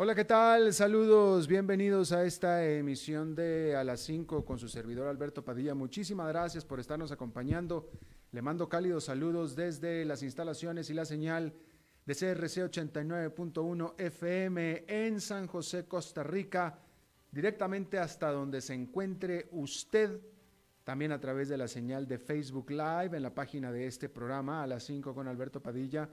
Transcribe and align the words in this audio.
Hola, 0.00 0.14
¿qué 0.14 0.24
tal? 0.24 0.72
Saludos, 0.72 1.48
bienvenidos 1.48 2.12
a 2.12 2.22
esta 2.22 2.64
emisión 2.64 3.34
de 3.34 3.74
A 3.74 3.82
las 3.82 3.98
5 4.02 4.44
con 4.44 4.56
su 4.56 4.68
servidor 4.68 5.08
Alberto 5.08 5.44
Padilla. 5.44 5.74
Muchísimas 5.74 6.28
gracias 6.28 6.64
por 6.64 6.78
estarnos 6.78 7.10
acompañando. 7.10 7.90
Le 8.30 8.40
mando 8.40 8.68
cálidos 8.68 9.06
saludos 9.06 9.56
desde 9.56 10.04
las 10.04 10.22
instalaciones 10.22 10.88
y 10.90 10.94
la 10.94 11.04
señal 11.04 11.52
de 12.06 12.14
CRC 12.14 12.70
89.1 12.70 13.94
FM 13.98 14.84
en 14.86 15.20
San 15.20 15.48
José, 15.48 15.86
Costa 15.86 16.22
Rica, 16.22 16.78
directamente 17.32 17.98
hasta 17.98 18.30
donde 18.30 18.60
se 18.60 18.74
encuentre 18.74 19.48
usted, 19.50 20.20
también 20.84 21.10
a 21.10 21.18
través 21.18 21.48
de 21.48 21.58
la 21.58 21.66
señal 21.66 22.06
de 22.06 22.18
Facebook 22.18 22.70
Live 22.70 23.16
en 23.16 23.22
la 23.24 23.34
página 23.34 23.72
de 23.72 23.88
este 23.88 24.08
programa 24.08 24.62
A 24.62 24.68
las 24.68 24.84
5 24.84 25.12
con 25.12 25.26
Alberto 25.26 25.60
Padilla 25.60 26.08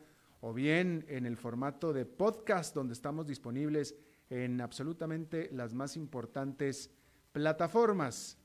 o 0.48 0.54
bien 0.54 1.04
en 1.08 1.26
el 1.26 1.38
formato 1.38 1.92
de 1.92 2.06
podcast 2.06 2.76
donde 2.76 2.94
estamos 2.94 3.26
disponibles 3.26 3.96
en 4.30 4.62
absolutamente 4.62 5.50
las 5.52 5.74
más 5.74 5.98
importantes 5.98 6.92
plataformas. 7.32 8.38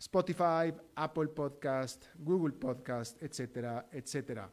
Spotify, 0.00 0.74
Apple 0.96 1.28
Podcast, 1.28 2.06
Google 2.16 2.54
Podcast, 2.54 3.22
etcétera, 3.22 3.88
etcétera. 3.92 4.50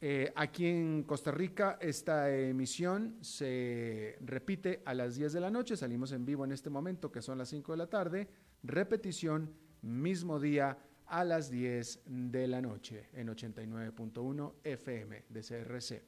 Eh, 0.00 0.32
aquí 0.34 0.66
en 0.66 1.04
Costa 1.04 1.30
Rica 1.30 1.78
esta 1.80 2.28
emisión 2.34 3.18
se 3.20 4.18
repite 4.22 4.82
a 4.84 4.92
las 4.92 5.14
10 5.14 5.34
de 5.34 5.40
la 5.40 5.52
noche, 5.52 5.76
salimos 5.76 6.10
en 6.10 6.26
vivo 6.26 6.44
en 6.44 6.50
este 6.50 6.68
momento 6.68 7.12
que 7.12 7.22
son 7.22 7.38
las 7.38 7.48
5 7.50 7.70
de 7.70 7.78
la 7.78 7.86
tarde, 7.86 8.28
repetición 8.64 9.54
mismo 9.82 10.40
día 10.40 10.76
a 11.06 11.24
las 11.24 11.50
10 11.50 12.02
de 12.06 12.46
la 12.48 12.60
noche 12.60 13.08
en 13.12 13.28
89.1 13.28 14.54
FM 14.64 15.24
de 15.28 15.40
CRC. 15.40 16.02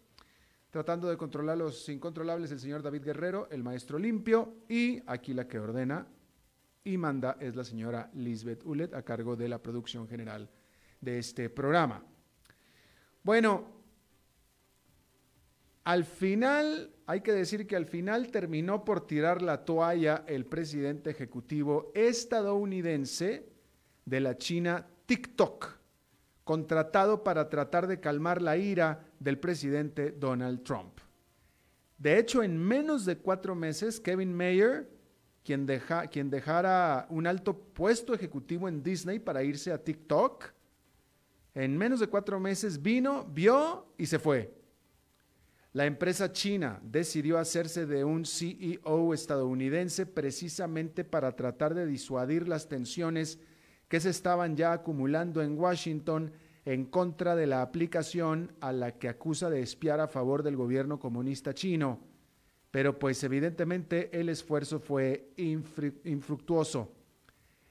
Tratando 0.71 1.09
de 1.09 1.17
controlar 1.17 1.57
los 1.57 1.89
incontrolables, 1.89 2.51
el 2.53 2.61
señor 2.61 2.83
David 2.83 3.05
Guerrero, 3.05 3.49
el 3.51 3.63
maestro 3.63 3.99
limpio, 3.99 4.57
y 4.69 5.03
aquí 5.07 5.33
la 5.33 5.49
que 5.49 5.59
ordena 5.59 6.07
y 6.85 6.97
manda 6.97 7.37
es 7.41 7.57
la 7.57 7.65
señora 7.65 8.11
Lisbeth 8.15 8.65
Ulet, 8.65 8.95
a 8.95 9.03
cargo 9.03 9.37
de 9.37 9.49
la 9.49 9.63
producción 9.63 10.09
general 10.09 10.49
de 11.01 11.19
este 11.19 11.49
programa. 11.51 12.03
Bueno, 13.23 13.79
al 15.85 16.05
final, 16.05 16.91
hay 17.07 17.23
que 17.23 17.33
decir 17.33 17.67
que 17.67 17.77
al 17.77 17.87
final 17.87 18.31
terminó 18.31 18.85
por 18.85 19.07
tirar 19.07 19.41
la 19.41 19.65
toalla 19.65 20.25
el 20.27 20.45
presidente 20.45 21.11
ejecutivo 21.11 21.93
estadounidense, 21.95 23.49
de 24.09 24.21
la 24.21 24.39
China 24.39 24.87
TikTok, 25.07 25.77
contratado 26.45 27.23
para 27.23 27.49
tratar 27.49 27.87
de 27.87 28.01
calmar 28.01 28.41
la 28.41 28.57
ira 28.57 29.05
del 29.19 29.39
presidente 29.39 30.13
Donald 30.13 30.63
Trump. 30.63 31.01
De 31.99 32.19
hecho, 32.19 32.43
en 32.43 32.57
menos 32.57 33.05
de 33.05 33.19
cuatro 33.19 33.55
meses, 33.55 34.01
Kevin 34.01 34.33
Mayer, 34.33 34.89
quien, 35.45 35.67
deja, 35.67 36.07
quien 36.07 36.31
dejara 36.31 37.07
un 37.11 37.27
alto 37.27 37.59
puesto 37.59 38.15
ejecutivo 38.15 38.69
en 38.69 38.83
Disney 38.83 39.19
para 39.19 39.43
irse 39.43 39.73
a 39.73 39.83
TikTok, 39.83 40.53
en 41.55 41.77
menos 41.77 42.01
de 42.01 42.07
cuatro 42.07 42.39
meses 42.39 42.81
vino, 42.81 43.25
vio 43.25 43.93
y 43.99 44.07
se 44.07 44.19
fue. 44.19 44.55
La 45.73 45.87
empresa 45.87 46.33
china 46.33 46.81
decidió 46.83 47.39
hacerse 47.39 47.85
de 47.85 48.05
un 48.05 48.25
CEO 48.25 49.13
estadounidense 49.13 50.07
precisamente 50.07 51.05
para 51.05 51.37
tratar 51.37 51.75
de 51.75 51.87
disuadir 51.87 52.49
las 52.49 52.69
tensiones 52.69 53.39
que 53.89 54.01
se 54.01 54.11
estaban 54.11 54.57
ya 54.57 54.73
acumulando 54.73 55.43
en 55.43 55.59
Washington 55.59 56.33
en 56.65 56.85
contra 56.85 57.35
de 57.35 57.47
la 57.47 57.63
aplicación 57.63 58.53
a 58.61 58.73
la 58.73 58.93
que 58.93 59.09
acusa 59.09 59.49
de 59.49 59.63
espiar 59.63 60.01
a 60.01 60.09
favor 60.09 60.43
del 60.43 60.57
gobierno 60.57 60.99
comunista 60.99 61.55
chino. 61.55 62.01
Pero 62.71 62.99
pues 62.99 63.25
evidentemente 63.25 64.11
el 64.19 64.29
esfuerzo 64.29 64.79
fue 64.79 65.31
infructuoso. 66.05 66.93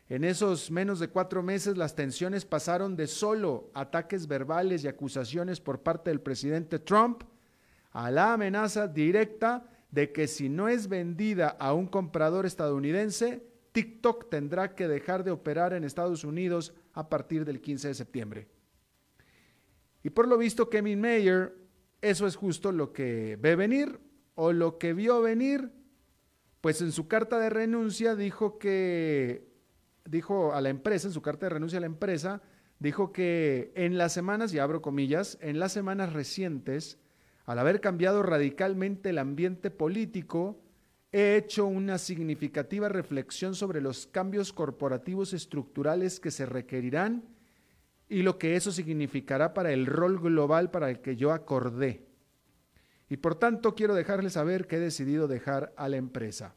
En 0.09 0.23
esos 0.23 0.71
menos 0.71 0.99
de 0.99 1.09
cuatro 1.09 1.43
meses 1.43 1.77
las 1.77 1.93
tensiones 1.93 2.45
pasaron 2.45 2.95
de 2.95 3.05
solo 3.05 3.69
ataques 3.75 4.27
verbales 4.27 4.83
y 4.83 4.87
acusaciones 4.87 5.61
por 5.61 5.81
parte 5.81 6.09
del 6.09 6.21
presidente 6.21 6.79
Trump 6.79 7.23
a 7.91 8.09
la 8.09 8.33
amenaza 8.33 8.87
directa 8.87 9.69
de 9.91 10.11
que 10.11 10.27
si 10.27 10.49
no 10.49 10.69
es 10.69 10.87
vendida 10.87 11.49
a 11.59 11.73
un 11.73 11.87
comprador 11.87 12.45
estadounidense, 12.45 13.43
TikTok 13.77 14.31
tendrá 14.31 14.73
que 14.73 14.87
dejar 14.87 15.23
de 15.23 15.29
operar 15.29 15.71
en 15.71 15.83
Estados 15.83 16.23
Unidos 16.23 16.73
a 16.93 17.09
partir 17.09 17.45
del 17.45 17.61
15 17.61 17.89
de 17.89 17.93
septiembre. 17.93 18.47
Y 20.01 20.09
por 20.09 20.27
lo 20.27 20.35
visto, 20.35 20.67
Kevin 20.67 20.99
Mayer, 20.99 21.55
eso 22.01 22.25
es 22.25 22.35
justo 22.35 22.71
lo 22.71 22.91
que 22.91 23.37
ve 23.39 23.55
venir 23.55 23.99
o 24.33 24.51
lo 24.51 24.79
que 24.79 24.93
vio 24.93 25.21
venir, 25.21 25.71
pues 26.59 26.81
en 26.81 26.91
su 26.91 27.07
carta 27.07 27.37
de 27.37 27.51
renuncia 27.51 28.15
dijo 28.15 28.57
que, 28.57 29.47
dijo 30.05 30.55
a 30.55 30.61
la 30.61 30.69
empresa, 30.69 31.09
en 31.09 31.13
su 31.13 31.21
carta 31.21 31.45
de 31.45 31.51
renuncia 31.51 31.77
a 31.77 31.81
la 31.81 31.85
empresa, 31.85 32.41
dijo 32.79 33.13
que 33.13 33.73
en 33.75 33.99
las 33.99 34.11
semanas, 34.11 34.55
y 34.55 34.57
abro 34.57 34.81
comillas, 34.81 35.37
en 35.39 35.59
las 35.59 35.71
semanas 35.71 36.13
recientes, 36.13 36.97
al 37.45 37.59
haber 37.59 37.79
cambiado 37.79 38.23
radicalmente 38.23 39.11
el 39.11 39.19
ambiente 39.19 39.69
político, 39.69 40.63
he 41.11 41.37
hecho 41.37 41.65
una 41.65 41.97
significativa 41.97 42.89
reflexión 42.89 43.55
sobre 43.55 43.81
los 43.81 44.07
cambios 44.07 44.51
corporativos 44.51 45.33
estructurales 45.33 46.19
que 46.19 46.31
se 46.31 46.45
requerirán 46.45 47.23
y 48.09 48.21
lo 48.21 48.37
que 48.37 48.55
eso 48.55 48.71
significará 48.71 49.53
para 49.53 49.71
el 49.71 49.85
rol 49.85 50.19
global 50.19 50.71
para 50.71 50.89
el 50.89 51.01
que 51.01 51.15
yo 51.15 51.31
acordé. 51.31 52.07
Y 53.09 53.17
por 53.17 53.35
tanto 53.35 53.75
quiero 53.75 53.95
dejarles 53.95 54.33
saber 54.33 54.67
que 54.67 54.77
he 54.77 54.79
decidido 54.79 55.27
dejar 55.27 55.73
a 55.77 55.87
la 55.89 55.97
empresa. 55.97 56.55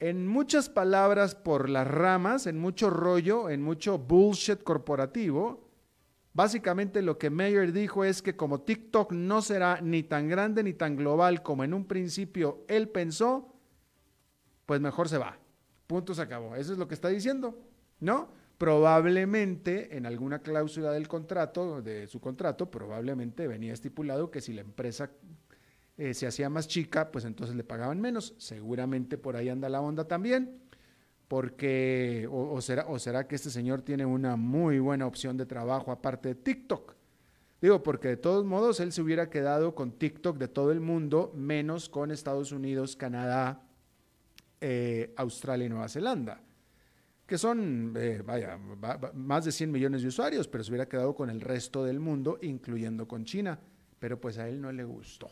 En 0.00 0.26
muchas 0.28 0.68
palabras 0.68 1.34
por 1.34 1.68
las 1.68 1.88
ramas, 1.88 2.46
en 2.46 2.58
mucho 2.58 2.88
rollo, 2.90 3.50
en 3.50 3.62
mucho 3.62 3.98
bullshit 3.98 4.62
corporativo, 4.62 5.67
Básicamente 6.38 7.02
lo 7.02 7.18
que 7.18 7.30
Mayer 7.30 7.72
dijo 7.72 8.04
es 8.04 8.22
que 8.22 8.36
como 8.36 8.60
TikTok 8.60 9.10
no 9.10 9.42
será 9.42 9.80
ni 9.80 10.04
tan 10.04 10.28
grande 10.28 10.62
ni 10.62 10.72
tan 10.72 10.94
global 10.94 11.42
como 11.42 11.64
en 11.64 11.74
un 11.74 11.84
principio 11.84 12.64
él 12.68 12.90
pensó, 12.90 13.56
pues 14.64 14.80
mejor 14.80 15.08
se 15.08 15.18
va. 15.18 15.36
Punto 15.88 16.14
se 16.14 16.22
acabó. 16.22 16.54
Eso 16.54 16.72
es 16.72 16.78
lo 16.78 16.86
que 16.86 16.94
está 16.94 17.08
diciendo, 17.08 17.58
¿no? 17.98 18.28
Probablemente 18.56 19.96
en 19.96 20.06
alguna 20.06 20.38
cláusula 20.38 20.92
del 20.92 21.08
contrato, 21.08 21.82
de 21.82 22.06
su 22.06 22.20
contrato, 22.20 22.70
probablemente 22.70 23.48
venía 23.48 23.72
estipulado 23.72 24.30
que 24.30 24.40
si 24.40 24.52
la 24.52 24.60
empresa 24.60 25.10
eh, 25.96 26.14
se 26.14 26.28
hacía 26.28 26.48
más 26.48 26.68
chica, 26.68 27.10
pues 27.10 27.24
entonces 27.24 27.56
le 27.56 27.64
pagaban 27.64 28.00
menos. 28.00 28.36
Seguramente 28.38 29.18
por 29.18 29.34
ahí 29.34 29.48
anda 29.48 29.68
la 29.68 29.80
onda 29.80 30.06
también. 30.06 30.67
Porque, 31.28 32.26
o, 32.30 32.58
será, 32.62 32.86
o 32.88 32.98
será 32.98 33.28
que 33.28 33.34
este 33.34 33.50
señor 33.50 33.82
tiene 33.82 34.06
una 34.06 34.36
muy 34.36 34.78
buena 34.78 35.06
opción 35.06 35.36
de 35.36 35.44
trabajo 35.44 35.92
aparte 35.92 36.30
de 36.30 36.34
TikTok. 36.34 36.96
Digo, 37.60 37.82
porque 37.82 38.08
de 38.08 38.16
todos 38.16 38.46
modos 38.46 38.80
él 38.80 38.92
se 38.92 39.02
hubiera 39.02 39.28
quedado 39.28 39.74
con 39.74 39.92
TikTok 39.92 40.38
de 40.38 40.48
todo 40.48 40.72
el 40.72 40.80
mundo, 40.80 41.32
menos 41.34 41.88
con 41.90 42.10
Estados 42.10 42.50
Unidos, 42.50 42.96
Canadá, 42.96 43.62
eh, 44.60 45.12
Australia 45.16 45.66
y 45.66 45.68
Nueva 45.68 45.88
Zelanda, 45.88 46.40
que 47.26 47.36
son, 47.36 47.92
eh, 47.96 48.22
vaya, 48.24 48.56
más 49.12 49.44
de 49.44 49.52
100 49.52 49.70
millones 49.70 50.02
de 50.02 50.08
usuarios, 50.08 50.48
pero 50.48 50.64
se 50.64 50.70
hubiera 50.70 50.88
quedado 50.88 51.14
con 51.14 51.28
el 51.28 51.42
resto 51.42 51.84
del 51.84 52.00
mundo, 52.00 52.38
incluyendo 52.40 53.06
con 53.06 53.24
China. 53.24 53.58
Pero 53.98 54.18
pues 54.20 54.38
a 54.38 54.48
él 54.48 54.60
no 54.60 54.72
le 54.72 54.84
gustó, 54.84 55.28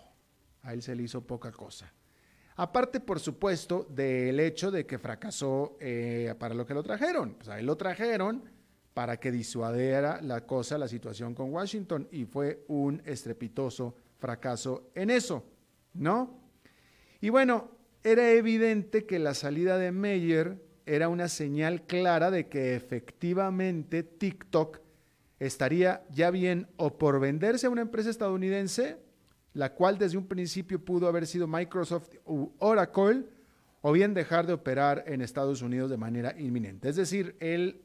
a 0.62 0.74
él 0.74 0.82
se 0.82 0.94
le 0.94 1.04
hizo 1.04 1.24
poca 1.24 1.52
cosa. 1.52 1.90
Aparte, 2.56 3.00
por 3.00 3.20
supuesto, 3.20 3.86
del 3.90 4.40
hecho 4.40 4.70
de 4.70 4.86
que 4.86 4.98
fracasó 4.98 5.76
eh, 5.78 6.34
para 6.38 6.54
lo 6.54 6.64
que 6.64 6.72
lo 6.72 6.82
trajeron. 6.82 7.36
Él 7.56 7.66
lo 7.66 7.76
trajeron 7.76 8.44
para 8.94 9.18
que 9.18 9.30
disuadiera 9.30 10.22
la 10.22 10.46
cosa, 10.46 10.78
la 10.78 10.88
situación 10.88 11.34
con 11.34 11.52
Washington, 11.52 12.08
y 12.10 12.24
fue 12.24 12.64
un 12.68 13.02
estrepitoso 13.04 13.94
fracaso 14.18 14.90
en 14.94 15.10
eso, 15.10 15.44
¿no? 15.92 16.40
Y 17.20 17.28
bueno, 17.28 17.72
era 18.02 18.30
evidente 18.30 19.04
que 19.04 19.18
la 19.18 19.34
salida 19.34 19.76
de 19.76 19.92
Meyer 19.92 20.64
era 20.86 21.08
una 21.10 21.28
señal 21.28 21.82
clara 21.82 22.30
de 22.30 22.48
que 22.48 22.74
efectivamente 22.74 24.02
TikTok 24.02 24.80
estaría 25.38 26.04
ya 26.10 26.30
bien 26.30 26.68
o 26.76 26.96
por 26.96 27.20
venderse 27.20 27.66
a 27.66 27.70
una 27.70 27.82
empresa 27.82 28.08
estadounidense 28.08 28.96
la 29.56 29.72
cual 29.72 29.96
desde 29.96 30.18
un 30.18 30.26
principio 30.26 30.84
pudo 30.84 31.08
haber 31.08 31.26
sido 31.26 31.46
Microsoft 31.46 32.10
u 32.26 32.50
Oracle, 32.58 33.24
o 33.80 33.90
bien 33.90 34.12
dejar 34.12 34.46
de 34.46 34.52
operar 34.52 35.04
en 35.06 35.22
Estados 35.22 35.62
Unidos 35.62 35.88
de 35.88 35.96
manera 35.96 36.38
inminente. 36.38 36.90
Es 36.90 36.96
decir, 36.96 37.36
él, 37.40 37.80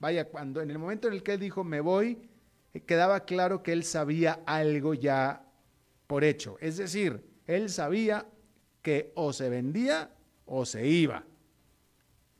vaya, 0.00 0.24
cuando 0.24 0.60
en 0.60 0.72
el 0.72 0.80
momento 0.80 1.06
en 1.06 1.14
el 1.14 1.22
que 1.22 1.34
él 1.34 1.38
dijo 1.38 1.62
me 1.62 1.80
voy, 1.80 2.28
eh, 2.74 2.80
quedaba 2.80 3.24
claro 3.24 3.62
que 3.62 3.72
él 3.72 3.84
sabía 3.84 4.40
algo 4.46 4.94
ya 4.94 5.46
por 6.08 6.24
hecho. 6.24 6.56
Es 6.60 6.76
decir, 6.76 7.24
él 7.46 7.70
sabía 7.70 8.26
que 8.82 9.12
o 9.14 9.32
se 9.32 9.48
vendía 9.48 10.10
o 10.44 10.64
se 10.64 10.88
iba. 10.88 11.24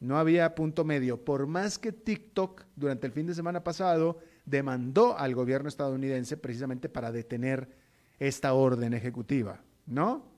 No 0.00 0.18
había 0.18 0.56
punto 0.56 0.84
medio. 0.84 1.24
Por 1.24 1.46
más 1.46 1.78
que 1.78 1.92
TikTok 1.92 2.64
durante 2.74 3.06
el 3.06 3.12
fin 3.12 3.28
de 3.28 3.34
semana 3.34 3.62
pasado 3.62 4.18
demandó 4.44 5.16
al 5.16 5.36
gobierno 5.36 5.68
estadounidense 5.68 6.36
precisamente 6.36 6.88
para 6.88 7.12
detener 7.12 7.81
esta 8.18 8.54
orden 8.54 8.94
ejecutiva, 8.94 9.60
¿no? 9.86 10.32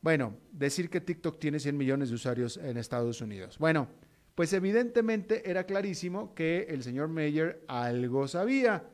Bueno, 0.00 0.36
decir 0.52 0.90
que 0.90 1.00
TikTok 1.00 1.38
tiene 1.38 1.58
100 1.58 1.76
millones 1.76 2.08
de 2.08 2.14
usuarios 2.14 2.56
en 2.56 2.76
Estados 2.76 3.20
Unidos. 3.20 3.58
Bueno, 3.58 3.88
pues 4.34 4.52
evidentemente 4.52 5.50
era 5.50 5.64
clarísimo 5.64 6.34
que 6.34 6.66
el 6.68 6.84
señor 6.84 7.08
Mayer 7.08 7.64
algo 7.66 8.28
sabía. 8.28 8.84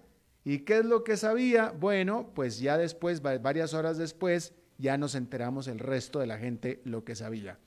¿Y 0.45 0.61
qué 0.61 0.79
es 0.79 0.85
lo 0.85 1.05
que 1.05 1.17
sabía? 1.17 1.75
Bueno, 1.79 2.31
pues 2.35 2.59
ya 2.59 2.79
después, 2.79 3.21
varias 3.21 3.75
horas 3.75 3.99
después, 3.99 4.55
ya 4.79 4.97
nos 4.97 5.15
enteramos 5.15 5.69
el 5.69 5.79
resto 5.79 6.21
de 6.21 6.27
la 6.27 6.39
gente 6.39 6.81
lo 6.85 7.05
que 7.05 7.15
sabía. 7.15 7.59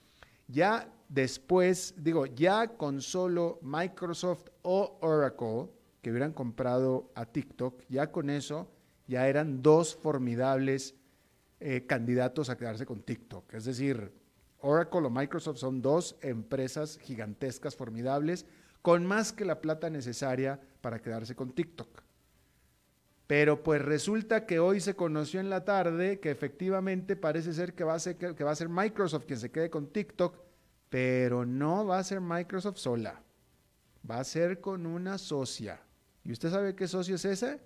Ya 0.47 0.91
después, 1.09 1.93
digo, 1.97 2.25
ya 2.25 2.69
con 2.77 3.01
solo 3.01 3.59
Microsoft 3.61 4.49
o 4.63 4.97
Oracle, 5.01 5.69
que 6.01 6.09
hubieran 6.11 6.33
comprado 6.33 7.11
a 7.15 7.25
TikTok, 7.25 7.83
ya 7.89 8.11
con 8.11 8.29
eso 8.29 8.71
ya 9.07 9.27
eran 9.27 9.61
dos 9.61 9.95
formidables 9.95 10.95
eh, 11.59 11.85
candidatos 11.87 12.49
a 12.49 12.57
quedarse 12.57 12.85
con 12.85 13.01
TikTok. 13.01 13.53
Es 13.53 13.65
decir, 13.65 14.11
Oracle 14.59 15.07
o 15.07 15.09
Microsoft 15.09 15.57
son 15.57 15.81
dos 15.81 16.17
empresas 16.21 16.99
gigantescas, 16.99 17.75
formidables, 17.75 18.45
con 18.81 19.05
más 19.05 19.31
que 19.31 19.45
la 19.45 19.61
plata 19.61 19.89
necesaria 19.89 20.59
para 20.81 21.01
quedarse 21.01 21.35
con 21.35 21.53
TikTok. 21.53 22.03
Pero 23.27 23.61
pues 23.61 23.81
resulta 23.81 24.45
que 24.45 24.59
hoy 24.59 24.79
se 24.79 24.95
conoció 24.95 25.39
en 25.39 25.49
la 25.49 25.65
tarde 25.65 26.19
que 26.19 26.31
efectivamente 26.31 27.15
parece 27.15 27.53
ser 27.53 27.73
que 27.73 27.83
va 27.83 27.93
a 27.93 27.99
ser, 27.99 28.15
que 28.15 28.43
va 28.43 28.51
a 28.51 28.55
ser 28.55 28.69
Microsoft 28.69 29.25
quien 29.25 29.39
se 29.39 29.51
quede 29.51 29.69
con 29.69 29.87
TikTok, 29.87 30.37
pero 30.89 31.45
no 31.45 31.85
va 31.85 31.99
a 31.99 32.03
ser 32.03 32.21
Microsoft 32.21 32.77
sola. 32.77 33.21
Va 34.09 34.19
a 34.19 34.23
ser 34.23 34.61
con 34.61 34.85
una 34.85 35.17
socia. 35.17 35.81
¿Y 36.23 36.31
usted 36.31 36.49
sabe 36.49 36.75
qué 36.75 36.87
socio 36.87 37.15
es 37.15 37.25
ese? 37.25 37.59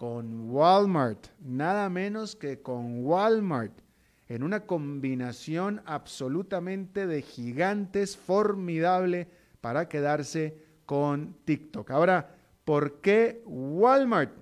Con 0.00 0.48
Walmart, 0.48 1.26
nada 1.40 1.90
menos 1.90 2.34
que 2.34 2.62
con 2.62 3.04
Walmart, 3.04 3.82
en 4.28 4.42
una 4.42 4.60
combinación 4.60 5.82
absolutamente 5.84 7.06
de 7.06 7.20
gigantes, 7.20 8.16
formidable 8.16 9.28
para 9.60 9.90
quedarse 9.90 10.56
con 10.86 11.36
TikTok. 11.44 11.90
Ahora, 11.90 12.34
¿por 12.64 13.02
qué 13.02 13.42
Walmart? 13.44 14.32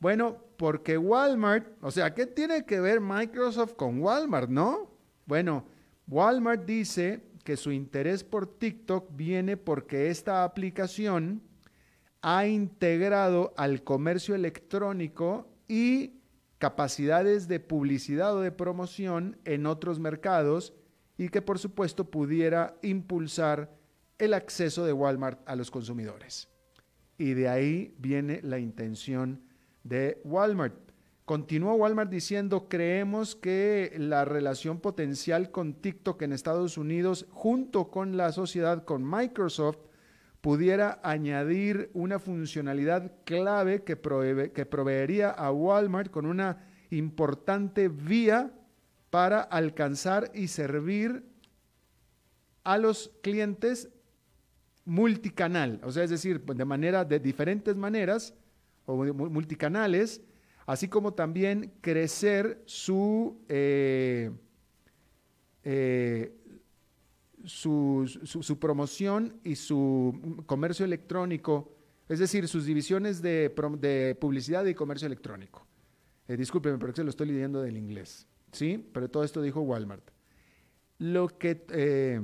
Bueno, 0.00 0.38
porque 0.56 0.96
Walmart, 0.96 1.66
o 1.82 1.90
sea, 1.90 2.14
¿qué 2.14 2.24
tiene 2.24 2.64
que 2.64 2.80
ver 2.80 2.98
Microsoft 2.98 3.74
con 3.74 4.00
Walmart, 4.00 4.48
no? 4.48 4.90
Bueno, 5.26 5.66
Walmart 6.06 6.64
dice 6.64 7.20
que 7.44 7.58
su 7.58 7.72
interés 7.72 8.24
por 8.24 8.46
TikTok 8.46 9.14
viene 9.14 9.58
porque 9.58 10.08
esta 10.08 10.44
aplicación 10.44 11.42
ha 12.22 12.46
integrado 12.46 13.54
al 13.56 13.82
comercio 13.82 14.34
electrónico 14.34 15.48
y 15.68 16.14
capacidades 16.58 17.48
de 17.48 17.60
publicidad 17.60 18.34
o 18.34 18.40
de 18.40 18.52
promoción 18.52 19.38
en 19.44 19.66
otros 19.66 19.98
mercados 19.98 20.72
y 21.18 21.28
que 21.28 21.42
por 21.42 21.58
supuesto 21.58 22.10
pudiera 22.10 22.76
impulsar 22.82 23.76
el 24.18 24.34
acceso 24.34 24.84
de 24.84 24.92
Walmart 24.92 25.40
a 25.46 25.56
los 25.56 25.70
consumidores. 25.70 26.48
Y 27.18 27.34
de 27.34 27.48
ahí 27.48 27.94
viene 27.98 28.40
la 28.42 28.58
intención 28.58 29.42
de 29.84 30.20
Walmart. 30.24 30.74
Continúa 31.24 31.74
Walmart 31.74 32.10
diciendo, 32.10 32.68
creemos 32.68 33.34
que 33.34 33.92
la 33.98 34.24
relación 34.24 34.80
potencial 34.80 35.50
con 35.50 35.74
TikTok 35.74 36.22
en 36.22 36.32
Estados 36.32 36.78
Unidos, 36.78 37.26
junto 37.30 37.90
con 37.90 38.16
la 38.16 38.30
sociedad 38.32 38.84
con 38.84 39.08
Microsoft, 39.08 39.78
pudiera 40.46 41.00
añadir 41.02 41.90
una 41.92 42.20
funcionalidad 42.20 43.10
clave 43.24 43.82
que, 43.82 43.98
que 44.54 44.64
proveería 44.64 45.30
a 45.30 45.50
Walmart 45.50 46.12
con 46.12 46.24
una 46.24 46.64
importante 46.90 47.88
vía 47.88 48.52
para 49.10 49.40
alcanzar 49.40 50.30
y 50.34 50.46
servir 50.46 51.24
a 52.62 52.78
los 52.78 53.10
clientes 53.24 53.88
multicanal, 54.84 55.80
o 55.82 55.90
sea, 55.90 56.04
es 56.04 56.10
decir, 56.10 56.40
de 56.40 56.64
manera 56.64 57.04
de 57.04 57.18
diferentes 57.18 57.74
maneras 57.74 58.32
o 58.84 59.02
multicanales, 59.02 60.22
así 60.64 60.86
como 60.86 61.12
también 61.12 61.72
crecer 61.80 62.62
su 62.66 63.44
eh, 63.48 64.30
eh, 65.64 66.32
su, 67.44 68.58
promoción 68.60 69.40
y 69.44 69.56
su 69.56 70.42
comercio 70.46 70.84
electrónico, 70.84 71.72
es 72.08 72.18
decir, 72.18 72.48
sus 72.48 72.64
divisiones 72.64 73.22
de, 73.22 74.16
publicidad 74.20 74.64
y 74.66 74.74
comercio 74.74 75.06
electrónico. 75.06 75.66
Eh, 76.28 76.36
discúlpeme, 76.36 76.78
pero 76.78 76.94
se 76.94 77.04
lo 77.04 77.10
estoy 77.10 77.28
leyendo 77.28 77.62
del 77.62 77.76
inglés. 77.76 78.26
¿Sí? 78.52 78.84
Pero 78.92 79.08
todo 79.10 79.24
esto 79.24 79.42
dijo 79.42 79.60
Walmart. 79.60 80.10
Lo 80.98 81.28
que. 81.28 81.64
Eh, 81.70 82.20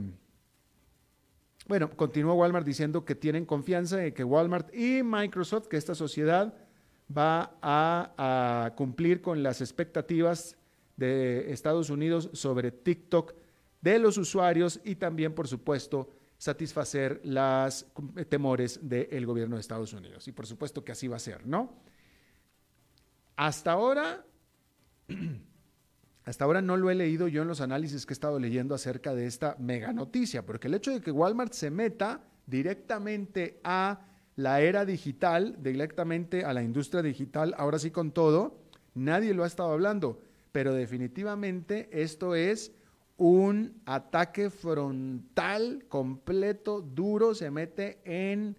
bueno, 1.68 1.90
continúa 1.90 2.34
Walmart 2.34 2.66
diciendo 2.66 3.04
que 3.04 3.14
tienen 3.14 3.46
confianza 3.46 4.04
en 4.04 4.12
que 4.14 4.24
Walmart 4.24 4.74
y 4.74 5.02
Microsoft, 5.04 5.68
que 5.68 5.76
esta 5.76 5.94
sociedad 5.94 6.54
va 7.16 7.56
a 7.62 8.72
cumplir 8.76 9.20
con 9.20 9.42
las 9.42 9.60
expectativas 9.60 10.56
de 10.96 11.52
Estados 11.52 11.90
Unidos 11.90 12.30
sobre 12.32 12.72
TikTok 12.72 13.34
de 13.82 13.98
los 13.98 14.16
usuarios 14.16 14.80
y 14.84 14.94
también, 14.94 15.34
por 15.34 15.46
supuesto, 15.46 16.08
satisfacer 16.38 17.20
los 17.24 17.86
temores 18.28 18.80
del 18.82 19.26
gobierno 19.26 19.56
de 19.56 19.60
Estados 19.60 19.92
Unidos. 19.92 20.26
Y 20.26 20.32
por 20.32 20.46
supuesto 20.46 20.84
que 20.84 20.92
así 20.92 21.06
va 21.06 21.16
a 21.16 21.20
ser, 21.20 21.46
¿no? 21.46 21.82
Hasta 23.36 23.72
ahora, 23.72 24.24
hasta 26.24 26.44
ahora 26.44 26.62
no 26.62 26.76
lo 26.76 26.90
he 26.90 26.94
leído 26.94 27.28
yo 27.28 27.42
en 27.42 27.48
los 27.48 27.60
análisis 27.60 28.06
que 28.06 28.12
he 28.12 28.14
estado 28.14 28.38
leyendo 28.38 28.74
acerca 28.74 29.14
de 29.14 29.26
esta 29.26 29.56
mega 29.58 29.92
noticia, 29.92 30.46
porque 30.46 30.68
el 30.68 30.74
hecho 30.74 30.92
de 30.92 31.00
que 31.00 31.10
Walmart 31.10 31.52
se 31.52 31.70
meta 31.70 32.24
directamente 32.46 33.60
a 33.64 34.06
la 34.36 34.60
era 34.60 34.84
digital, 34.84 35.56
directamente 35.60 36.44
a 36.44 36.52
la 36.52 36.62
industria 36.62 37.02
digital, 37.02 37.54
ahora 37.56 37.78
sí 37.78 37.90
con 37.90 38.12
todo, 38.12 38.62
nadie 38.94 39.34
lo 39.34 39.44
ha 39.44 39.46
estado 39.46 39.72
hablando, 39.72 40.20
pero 40.52 40.72
definitivamente 40.74 41.88
esto 41.92 42.34
es 42.34 42.72
un 43.22 43.80
ataque 43.86 44.50
frontal, 44.50 45.84
completo, 45.88 46.80
duro, 46.80 47.36
se 47.36 47.52
mete 47.52 48.00
en 48.04 48.58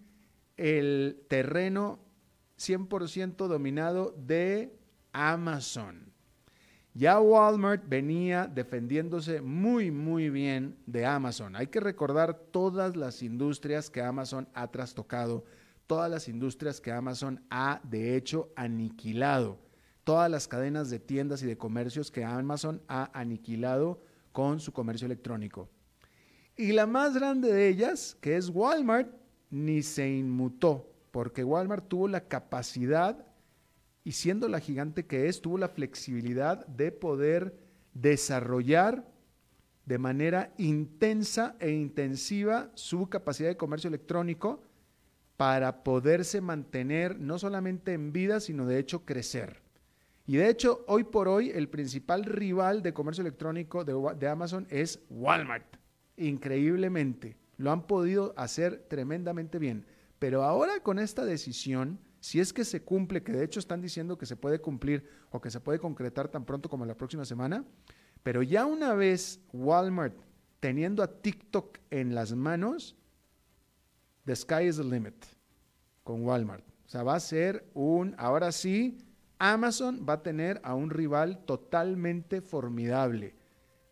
el 0.55 1.25
terreno 1.27 1.99
100% 2.57 3.47
dominado 3.47 4.15
de 4.17 4.79
Amazon. 5.11 6.13
Ya 6.93 7.19
Walmart 7.19 7.89
venía 7.89 8.47
defendiéndose 8.47 9.41
muy, 9.41 9.91
muy 9.91 10.29
bien 10.29 10.77
de 10.85 11.05
Amazon. 11.05 11.57
Hay 11.57 11.67
que 11.67 11.81
recordar 11.81 12.33
todas 12.33 12.95
las 12.95 13.21
industrias 13.21 13.89
que 13.89 14.01
Amazon 14.01 14.47
ha 14.53 14.71
trastocado, 14.71 15.43
todas 15.87 16.09
las 16.09 16.29
industrias 16.29 16.79
que 16.79 16.93
Amazon 16.93 17.43
ha, 17.49 17.81
de 17.83 18.15
hecho, 18.15 18.53
aniquilado, 18.55 19.59
todas 20.05 20.31
las 20.31 20.47
cadenas 20.47 20.89
de 20.89 20.99
tiendas 20.99 21.43
y 21.43 21.47
de 21.47 21.57
comercios 21.57 22.11
que 22.11 22.23
Amazon 22.23 22.81
ha 22.87 23.11
aniquilado 23.13 23.99
con 24.33 24.59
su 24.59 24.73
comercio 24.73 25.05
electrónico. 25.05 25.69
Y 26.57 26.73
la 26.73 26.85
más 26.85 27.13
grande 27.13 27.53
de 27.53 27.69
ellas, 27.69 28.17
que 28.19 28.35
es 28.35 28.49
Walmart, 28.49 29.09
ni 29.49 29.81
se 29.81 30.09
inmutó, 30.09 30.91
porque 31.11 31.43
Walmart 31.43 31.87
tuvo 31.87 32.07
la 32.07 32.27
capacidad 32.27 33.25
y 34.03 34.11
siendo 34.11 34.49
la 34.49 34.59
gigante 34.59 35.05
que 35.05 35.29
es, 35.29 35.41
tuvo 35.41 35.57
la 35.57 35.69
flexibilidad 35.69 36.67
de 36.67 36.91
poder 36.91 37.57
desarrollar 37.93 39.07
de 39.85 39.97
manera 39.97 40.53
intensa 40.57 41.55
e 41.59 41.71
intensiva 41.71 42.71
su 42.73 43.07
capacidad 43.09 43.49
de 43.49 43.57
comercio 43.57 43.87
electrónico 43.87 44.63
para 45.37 45.83
poderse 45.83 46.41
mantener 46.41 47.19
no 47.19 47.39
solamente 47.39 47.93
en 47.93 48.11
vida, 48.11 48.39
sino 48.39 48.65
de 48.65 48.79
hecho 48.79 49.05
crecer. 49.05 49.62
Y 50.25 50.37
de 50.37 50.49
hecho, 50.49 50.85
hoy 50.87 51.03
por 51.03 51.27
hoy, 51.27 51.49
el 51.49 51.67
principal 51.67 52.23
rival 52.23 52.81
de 52.81 52.93
comercio 52.93 53.21
electrónico 53.21 53.83
de, 53.83 54.27
Amazon 54.27 54.65
es 54.69 55.01
Walmart. 55.09 55.75
Increíblemente. 56.15 57.37
Lo 57.57 57.71
han 57.71 57.85
podido 57.85 58.33
hacer 58.37 58.85
tremendamente 58.87 59.59
bien. 59.59 59.85
Pero 60.19 60.43
ahora 60.43 60.79
con 60.81 60.99
esta 60.99 61.25
decisión, 61.25 61.99
si 62.21 62.39
es 62.39 62.53
que 62.53 62.63
se 62.63 62.81
cumple, 62.83 63.23
que 63.23 63.33
de 63.33 63.43
hecho 63.43 63.59
están 63.59 63.81
diciendo 63.81 64.17
que 64.17 64.25
se 64.25 64.37
puede 64.37 64.59
cumplir 64.59 65.05
o 65.29 65.41
que 65.41 65.51
se 65.51 65.59
puede 65.59 65.79
concretar 65.79 66.29
tan 66.29 66.45
pronto 66.45 66.69
como 66.69 66.85
la 66.85 66.95
próxima 66.95 67.25
semana, 67.25 67.65
pero 68.23 68.41
ya 68.41 68.65
una 68.65 68.93
vez 68.93 69.41
Walmart 69.51 70.15
teniendo 70.61 71.03
a 71.03 71.21
TikTok 71.21 71.79
en 71.89 72.15
las 72.15 72.33
manos, 72.33 72.95
the 74.23 74.33
sky 74.33 74.63
is 74.67 74.77
the 74.77 74.83
limit 74.85 75.25
con 76.05 76.23
Walmart. 76.23 76.63
O 76.85 76.89
sea, 76.89 77.03
va 77.03 77.15
a 77.15 77.19
ser 77.19 77.69
un, 77.73 78.15
ahora 78.17 78.53
sí, 78.53 78.97
Amazon 79.43 80.05
va 80.07 80.13
a 80.13 80.23
tener 80.23 80.61
a 80.63 80.73
un 80.73 80.89
rival 80.89 81.43
totalmente 81.43 82.39
formidable, 82.39 83.35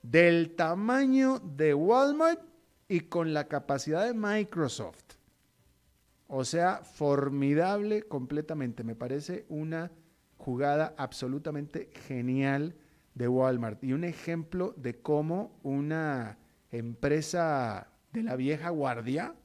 del 0.02 0.56
tamaño 0.56 1.40
de 1.40 1.74
Walmart 1.74 2.40
y 2.88 3.02
con 3.02 3.34
la 3.34 3.50
capacidad 3.50 4.06
de 4.06 4.14
Microsoft. 4.14 5.16
O 6.28 6.46
sea, 6.46 6.78
formidable 6.78 8.04
completamente. 8.04 8.86
Me 8.86 8.96
parece 8.96 9.46
una 9.50 9.92
jugada 10.38 10.96
absolutamente 10.98 11.90
genial 12.08 12.74
de 13.14 13.28
Walmart 13.28 13.84
y 13.84 13.92
un 13.92 14.06
ejemplo 14.06 14.74
de 14.78 15.02
cómo 15.02 15.60
una 15.64 16.38
empresa 16.72 17.90
de 18.14 18.24
la 18.24 18.38
vieja 18.38 18.70
guardia, 18.70 19.36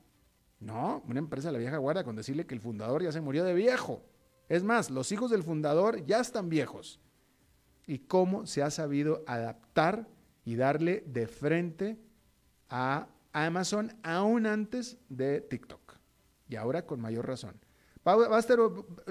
no, 0.61 1.03
una 1.09 1.19
empresa 1.19 1.49
de 1.49 1.55
la 1.55 1.59
vieja 1.59 1.79
guardia 1.79 2.05
con 2.05 2.15
decirle 2.15 2.47
que 2.47 2.55
el 2.55 2.61
fundador 2.61 3.03
ya 3.03 3.11
se 3.11 3.21
murió 3.21 3.43
de 3.43 3.55
viejo. 3.55 4.05
Es 4.49 4.63
más, 4.63 4.91
los 4.91 5.11
hijos 5.13 5.31
del 5.31 5.43
fundador 5.43 6.05
ya 6.07 6.21
están 6.21 6.49
viejos. 6.49 7.01
Y 7.87 8.01
cómo 8.01 8.47
se 8.47 8.63
ha 8.63 8.71
sabido 8.71 9.23
adaptar 9.27 10.09
y 10.45 10.57
darle 10.57 11.05
de 11.07 11.27
frente 11.27 11.99
a 12.69 13.09
Amazon 13.33 13.93
aún 14.03 14.47
antes 14.47 14.99
de 15.09 15.41
TikTok 15.41 15.87
y 16.49 16.57
ahora 16.57 16.87
con 16.87 17.01
mayor 17.01 17.27
razón. 17.27 17.55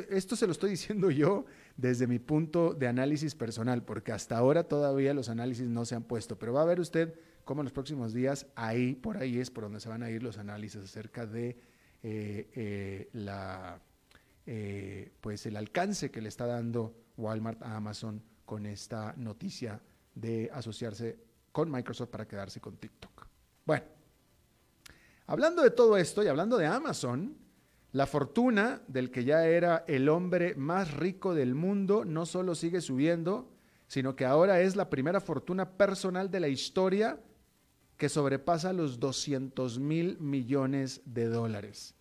esto 0.10 0.36
se 0.36 0.46
lo 0.46 0.52
estoy 0.52 0.72
diciendo 0.72 1.12
yo 1.12 1.46
desde 1.76 2.08
mi 2.08 2.20
punto 2.20 2.74
de 2.74 2.88
análisis 2.88 3.36
personal, 3.36 3.84
porque 3.84 4.12
hasta 4.12 4.38
ahora 4.38 4.64
todavía 4.64 5.14
los 5.14 5.30
análisis 5.30 5.68
no 5.68 5.86
se 5.86 5.96
han 5.96 6.04
puesto, 6.04 6.40
pero 6.40 6.54
va 6.54 6.62
a 6.62 6.66
ver 6.66 6.80
usted 6.80 7.14
cómo 7.44 7.62
en 7.62 7.66
los 7.66 7.74
próximos 7.74 8.14
días, 8.14 8.48
ahí, 8.56 8.96
por 8.96 9.18
ahí 9.18 9.40
es 9.40 9.52
por 9.52 9.66
donde 9.66 9.80
se 9.80 9.90
van 9.90 10.02
a 10.02 10.10
ir 10.10 10.24
los 10.24 10.38
análisis 10.38 10.82
acerca 10.82 11.26
de 11.26 11.58
eh, 12.04 12.50
eh, 12.56 13.10
la, 13.14 13.82
eh, 14.46 15.14
pues 15.22 15.46
el 15.46 15.58
alcance 15.58 16.12
que 16.12 16.22
le 16.22 16.30
está 16.30 16.46
dando 16.46 16.96
Walmart 17.18 17.62
a 17.64 17.76
Amazon 17.76 18.22
con 18.46 18.66
esta 18.66 19.14
noticia 19.18 19.82
de 20.14 20.50
asociarse 20.54 21.20
con 21.52 21.72
Microsoft 21.72 22.10
para 22.10 22.28
quedarse 22.28 22.60
con 22.60 22.78
TikTok. 22.78 23.28
Bueno, 23.66 23.86
Hablando 25.28 25.64
de 25.64 25.72
todo 25.72 25.98
esto 25.98 26.24
y 26.24 26.28
hablando 26.28 26.56
de 26.58 26.68
Amazon, 26.68 27.36
la 27.94 28.06
fortuna 28.06 28.84
del 28.88 29.10
que 29.10 29.24
ya 29.24 29.48
era 29.48 29.84
el 29.88 30.08
hombre 30.08 30.54
más 30.54 30.94
rico 30.94 31.34
del 31.34 31.56
mundo 31.56 32.06
no 32.06 32.28
solo 32.28 32.54
sigue 32.54 32.80
subiendo, 32.80 33.50
sino 33.88 34.16
que 34.16 34.26
ahora 34.26 34.62
es 34.62 34.76
la 34.76 34.90
primera 34.90 35.20
fortuna 35.20 35.78
personal 35.78 36.30
de 36.30 36.40
la 36.40 36.48
historia 36.48 37.20
que 37.98 38.10
sobrepasa 38.10 38.72
los 38.72 39.00
200 39.00 39.80
mil 39.80 40.20
millones 40.20 41.02
de 41.06 41.26
dólares. 41.28 41.95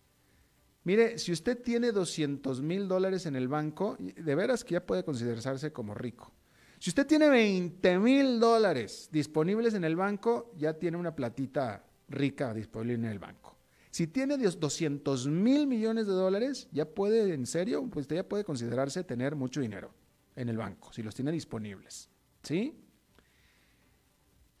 Mire, 0.85 1.17
si 1.17 1.31
usted 1.31 1.61
tiene 1.61 1.91
200 1.91 2.61
mil 2.61 2.87
dólares 2.87 3.25
en 3.25 3.35
el 3.35 3.47
banco, 3.47 3.97
de 3.99 4.35
veras 4.35 4.63
que 4.63 4.73
ya 4.73 4.85
puede 4.85 5.03
considerarse 5.03 5.73
como 5.73 5.95
rico. 5.95 6.31
Si 6.79 6.91
usted 6.91 7.07
tiene 7.07 7.27
20 7.27 7.97
mil 7.97 8.39
dólares 8.39 9.09
disponibles 9.11 9.73
en 9.73 9.83
el 9.83 9.95
banco, 9.95 10.51
ya 10.55 10.73
tiene 10.73 10.97
una 10.97 11.15
platita 11.15 11.83
rica 12.07 12.53
disponible 12.53 13.07
en 13.07 13.11
el 13.11 13.17
banco. 13.17 13.57
Si 13.89 14.07
tiene 14.07 14.37
200 14.37 15.27
mil 15.27 15.65
millones 15.65 16.05
de 16.05 16.13
dólares, 16.13 16.67
ya 16.71 16.85
puede, 16.85 17.33
en 17.33 17.47
serio, 17.47 17.89
pues 17.89 18.07
ya 18.07 18.27
puede 18.27 18.43
considerarse 18.43 19.03
tener 19.03 19.35
mucho 19.35 19.61
dinero 19.61 19.91
en 20.35 20.49
el 20.49 20.57
banco, 20.57 20.93
si 20.93 21.01
los 21.01 21.15
tiene 21.15 21.31
disponibles. 21.31 22.09
¿Sí? 22.43 22.84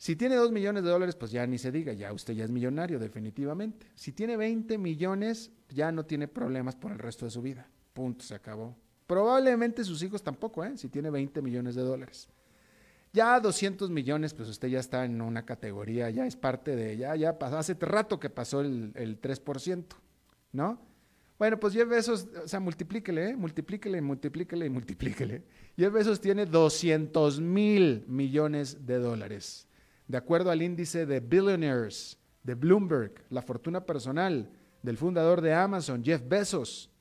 Si 0.05 0.15
tiene 0.15 0.35
2 0.35 0.51
millones 0.51 0.83
de 0.83 0.91
dólares, 0.91 1.15
pues 1.15 1.31
ya 1.31 1.47
ni 1.47 1.57
se 1.57 1.71
diga, 1.71 1.91
ya 1.91 2.13
usted 2.13 2.35
ya 2.35 2.43
es 2.43 2.51
millonario, 2.51 2.99
definitivamente. 2.99 3.87
Si 3.95 4.11
tiene 4.11 4.37
20 4.37 4.77
millones, 4.77 5.49
ya 5.69 5.91
no 5.91 6.05
tiene 6.05 6.27
problemas 6.27 6.75
por 6.75 6.91
el 6.91 6.99
resto 6.99 7.25
de 7.25 7.31
su 7.31 7.41
vida. 7.41 7.67
Punto, 7.91 8.23
se 8.23 8.35
acabó. 8.35 8.75
Probablemente 9.07 9.83
sus 9.83 10.03
hijos 10.03 10.21
tampoco, 10.21 10.63
¿eh? 10.63 10.77
si 10.77 10.89
tiene 10.89 11.09
20 11.09 11.41
millones 11.41 11.73
de 11.73 11.81
dólares. 11.81 12.29
Ya 13.13 13.39
200 13.39 13.89
millones, 13.89 14.35
pues 14.35 14.47
usted 14.47 14.67
ya 14.67 14.79
está 14.79 15.05
en 15.05 15.23
una 15.23 15.43
categoría, 15.43 16.07
ya 16.11 16.27
es 16.27 16.35
parte 16.35 16.75
de, 16.75 16.97
ya, 16.97 17.15
ya 17.15 17.39
pasó, 17.39 17.57
hace 17.57 17.73
rato 17.73 18.19
que 18.19 18.29
pasó 18.29 18.61
el, 18.61 18.93
3%, 18.93 19.85
¿no? 20.51 20.79
Bueno, 21.39 21.59
pues 21.59 21.73
Jeff 21.73 21.89
Bezos, 21.89 22.27
o 22.43 22.47
sea, 22.47 22.59
multiplíquele, 22.59 23.31
¿eh? 23.31 23.35
multiplíquele, 23.35 23.99
multiplíquele 24.01 24.67
y 24.67 24.69
multiplíquele. 24.69 25.41
Jeff 25.75 25.91
Bezos 25.91 26.21
tiene 26.21 26.45
200 26.45 27.41
mil 27.41 28.05
millones 28.07 28.85
de 28.85 28.99
dólares. 28.99 29.67
De 30.07 30.17
acuerdo 30.17 30.51
al 30.51 30.61
índice 30.61 31.05
de 31.05 31.19
Billionaires 31.19 32.19
de 32.43 32.53
Bloomberg, 32.53 33.25
la 33.29 33.41
fortuna 33.41 33.85
personal 33.85 34.51
del 34.83 34.97
fundador 34.97 35.41
de 35.41 35.53
Amazon, 35.53 36.03
Jeff 36.03 36.21
Bezos, 36.27 36.91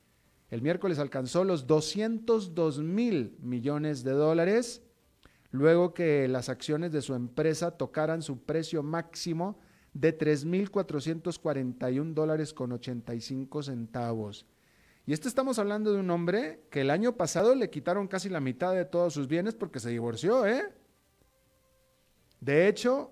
el 0.51 0.63
miércoles 0.63 0.99
alcanzó 0.99 1.45
los 1.45 1.67
202 1.67 2.79
mil 2.81 3.37
millones 3.41 4.05
de 4.05 4.13
dólares 4.13 4.83
luego 5.51 5.93
que 5.95 6.27
las 6.29 6.49
acciones 6.49 6.93
de 6.93 7.03
su 7.03 7.15
empresa 7.15 7.73
tocaran 7.73 8.23
su 8.23 8.43
precio 8.43 8.83
máximo 8.83 9.59
de 9.93 10.19
3.441 10.19 12.15
dólares 12.15 12.53
con 12.53 12.73
85 12.73 13.63
centavos. 13.63 14.47
Y 15.07 15.13
esto 15.13 15.29
estamos 15.29 15.61
hablando 15.61 15.93
de 15.93 16.01
un 16.01 16.11
hombre 16.11 16.65
que 16.71 16.81
el 16.81 16.91
año 16.91 17.17
pasado 17.17 17.55
le 17.55 17.71
quitaron 17.71 18.09
casi 18.09 18.29
la 18.29 18.41
mitad 18.41 18.75
de 18.75 18.85
todos 18.85 19.15
sus 19.15 19.29
bienes 19.29 19.55
porque 19.55 19.79
se 19.79 19.91
divorció, 19.91 20.45
¿eh? 20.47 20.75
De 22.45 22.69
hecho, 22.69 23.11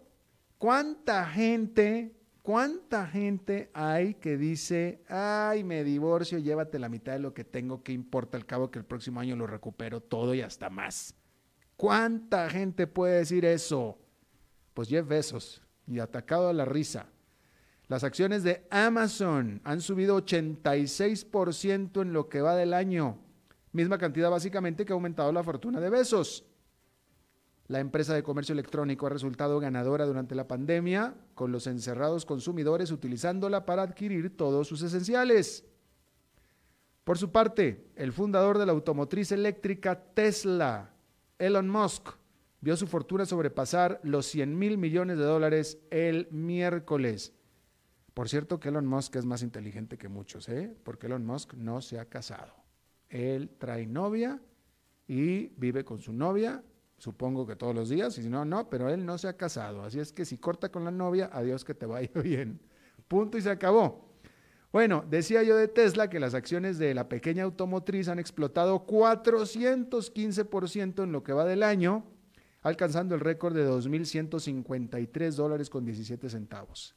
¿cuánta 0.59 1.25
gente, 1.25 2.15
cuánta 2.43 3.07
gente 3.07 3.71
hay 3.73 4.13
que 4.13 4.37
dice, 4.37 5.03
ay, 5.09 5.65
me 5.65 5.85
divorcio, 5.85 6.39
llévate 6.39 6.79
la 6.79 6.91
mitad 6.91 7.15
de 7.15 7.19
lo 7.19 7.33
que 7.33 7.43
tengo, 7.43 7.83
que 7.83 7.93
importa 7.93 8.37
al 8.37 8.45
cabo 8.45 8.71
que 8.71 8.79
el 8.79 8.85
próximo 8.85 9.21
año 9.21 9.35
lo 9.35 9.47
recupero 9.47 10.03
todo 10.03 10.35
y 10.35 10.43
hasta 10.43 10.69
más? 10.69 11.15
¿Cuánta 11.79 12.51
gente 12.51 12.87
puede 12.87 13.17
decir 13.17 13.47
eso? 13.47 13.99
Pues 14.75 14.91
Jeff 14.91 15.09
Bezos, 15.09 15.63
y 15.87 15.99
atacado 15.99 16.51
a 16.51 16.53
la 16.53 16.67
risa. 16.67 17.07
Las 17.89 18.05
acciones 18.05 18.43
de 18.43 18.67
Amazon 18.69 19.63
han 19.65 19.81
subido 19.81 20.19
86% 20.19 22.03
en 22.03 22.13
lo 22.13 22.29
que 22.29 22.43
va 22.43 22.55
del 22.55 22.75
año, 22.75 23.17
misma 23.73 23.97
cantidad 23.97 24.31
básicamente 24.31 24.85
que 24.85 24.93
ha 24.93 24.95
aumentado 24.95 25.33
la 25.33 25.43
fortuna 25.43 25.81
de 25.81 25.89
Bezos. 25.89 26.45
La 27.73 27.81
empresa 27.81 28.13
de 28.13 28.23
comercio 28.23 28.53
electrónico 28.53 29.07
ha 29.07 29.09
resultado 29.09 29.59
ganadora 29.59 30.05
durante 30.05 30.35
la 30.35 30.47
pandemia, 30.47 31.15
con 31.35 31.53
los 31.53 31.67
encerrados 31.67 32.27
consumidores 32.27 32.91
utilizándola 32.91 33.65
para 33.65 33.81
adquirir 33.81 34.37
todos 34.37 34.69
sus 34.69 34.83
esenciales. 34.83 35.65
Por 37.03 37.17
su 37.17 37.33
parte, 37.33 37.91
el 37.97 38.13
fundador 38.13 38.59
de 38.59 38.67
la 38.67 38.73
automotriz 38.73 39.33
eléctrica 39.33 39.99
Tesla 40.13 40.91
Elon 41.39 41.71
Musk 41.71 42.11
vio 42.61 42.77
su 42.77 42.87
fortuna 42.87 43.25
sobrepasar 43.25 44.01
los 44.03 44.27
100 44.27 44.59
mil 44.59 44.77
millones 44.77 45.17
de 45.17 45.25
dólares 45.25 45.79
el 45.91 46.29
miércoles. 46.31 47.33
Por 48.13 48.29
cierto 48.29 48.61
que 48.61 48.69
Elon 48.69 48.87
Musk 48.87 49.17
es 49.17 49.25
más 49.25 49.43
inteligente 49.43 49.97
que 49.97 50.11
muchos, 50.11 50.47
¿eh? 50.51 50.77
porque 50.85 51.07
Elon 51.07 51.25
Musk 51.25 51.55
no 51.55 51.81
se 51.81 51.99
ha 51.99 52.05
casado. 52.05 52.53
Él 53.09 53.49
trae 53.59 53.87
novia 53.87 54.43
y 55.09 55.47
vive 55.57 55.87
con 55.87 56.01
su 56.01 56.13
novia, 56.13 56.63
supongo 57.03 57.45
que 57.45 57.57
todos 57.57 57.75
los 57.75 57.89
días, 57.89 58.17
y 58.17 58.23
si 58.23 58.29
no, 58.29 58.45
no, 58.45 58.71
pero 58.71 58.89
él 58.89 59.05
no 59.05 59.19
se 59.19 59.27
ha 59.27 59.37
casado. 59.37 59.83
Así 59.83 59.99
es 59.99 60.13
que 60.13 60.25
si 60.25 60.39
corta 60.39 60.71
con 60.71 60.85
la 60.85 60.93
novia, 60.93 61.29
adiós 61.33 61.65
que 61.65 61.75
te 61.75 61.85
vaya 61.85 62.09
bien. 62.23 62.61
Punto 63.09 63.37
y 63.37 63.43
se 63.43 63.51
acabó. 63.51 64.09
Bueno, 64.71 65.05
decía 65.11 65.43
yo 65.43 65.57
de 65.57 65.67
Tesla 65.67 66.09
que 66.09 66.21
las 66.21 66.35
acciones 66.35 66.79
de 66.79 66.95
la 66.95 67.09
pequeña 67.09 67.43
automotriz 67.43 68.07
han 68.07 68.21
explotado 68.21 68.87
415% 68.87 71.03
en 71.03 71.11
lo 71.11 71.25
que 71.25 71.33
va 71.33 71.45
del 71.45 71.65
año, 71.65 72.05
alcanzando 72.63 73.17
el 73.17 73.21
récord 73.21 73.57
de 73.57 73.69
2.153 73.69 75.35
dólares 75.35 75.71
con 75.71 75.85
17 75.85 76.31
centavos. 76.31 76.95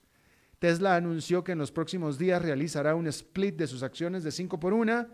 Tesla 0.60 0.96
anunció 0.96 1.44
que 1.44 1.54
en 1.54 1.58
los 1.58 1.72
próximos 1.72 2.20
días 2.20 2.44
realizará 2.44 2.94
un 2.94 3.08
split 3.08 3.56
de 3.56 3.66
sus 3.66 3.82
acciones 3.82 4.24
de 4.24 4.30
5 4.30 4.60
por 4.60 4.74
1, 4.74 5.08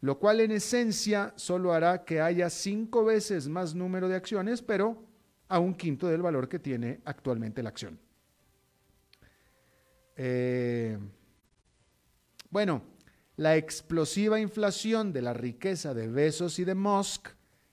lo 0.00 0.18
cual 0.18 0.40
en 0.40 0.52
esencia 0.52 1.32
solo 1.36 1.72
hará 1.72 2.04
que 2.04 2.20
haya 2.20 2.48
5 2.48 3.04
veces 3.04 3.48
más 3.48 3.74
número 3.74 4.08
de 4.08 4.16
acciones, 4.16 4.62
pero 4.62 5.04
a 5.48 5.58
un 5.58 5.74
quinto 5.74 6.08
del 6.08 6.22
valor 6.22 6.48
que 6.48 6.58
tiene 6.58 7.00
actualmente 7.04 7.62
la 7.62 7.68
acción. 7.68 7.98
Eh, 10.16 10.98
bueno, 12.50 12.82
la 13.36 13.56
explosiva 13.56 14.40
inflación 14.40 15.12
de 15.12 15.22
la 15.22 15.32
riqueza 15.32 15.94
de 15.94 16.08
Besos 16.08 16.58
y 16.58 16.64
de 16.64 16.74
Musk 16.74 17.28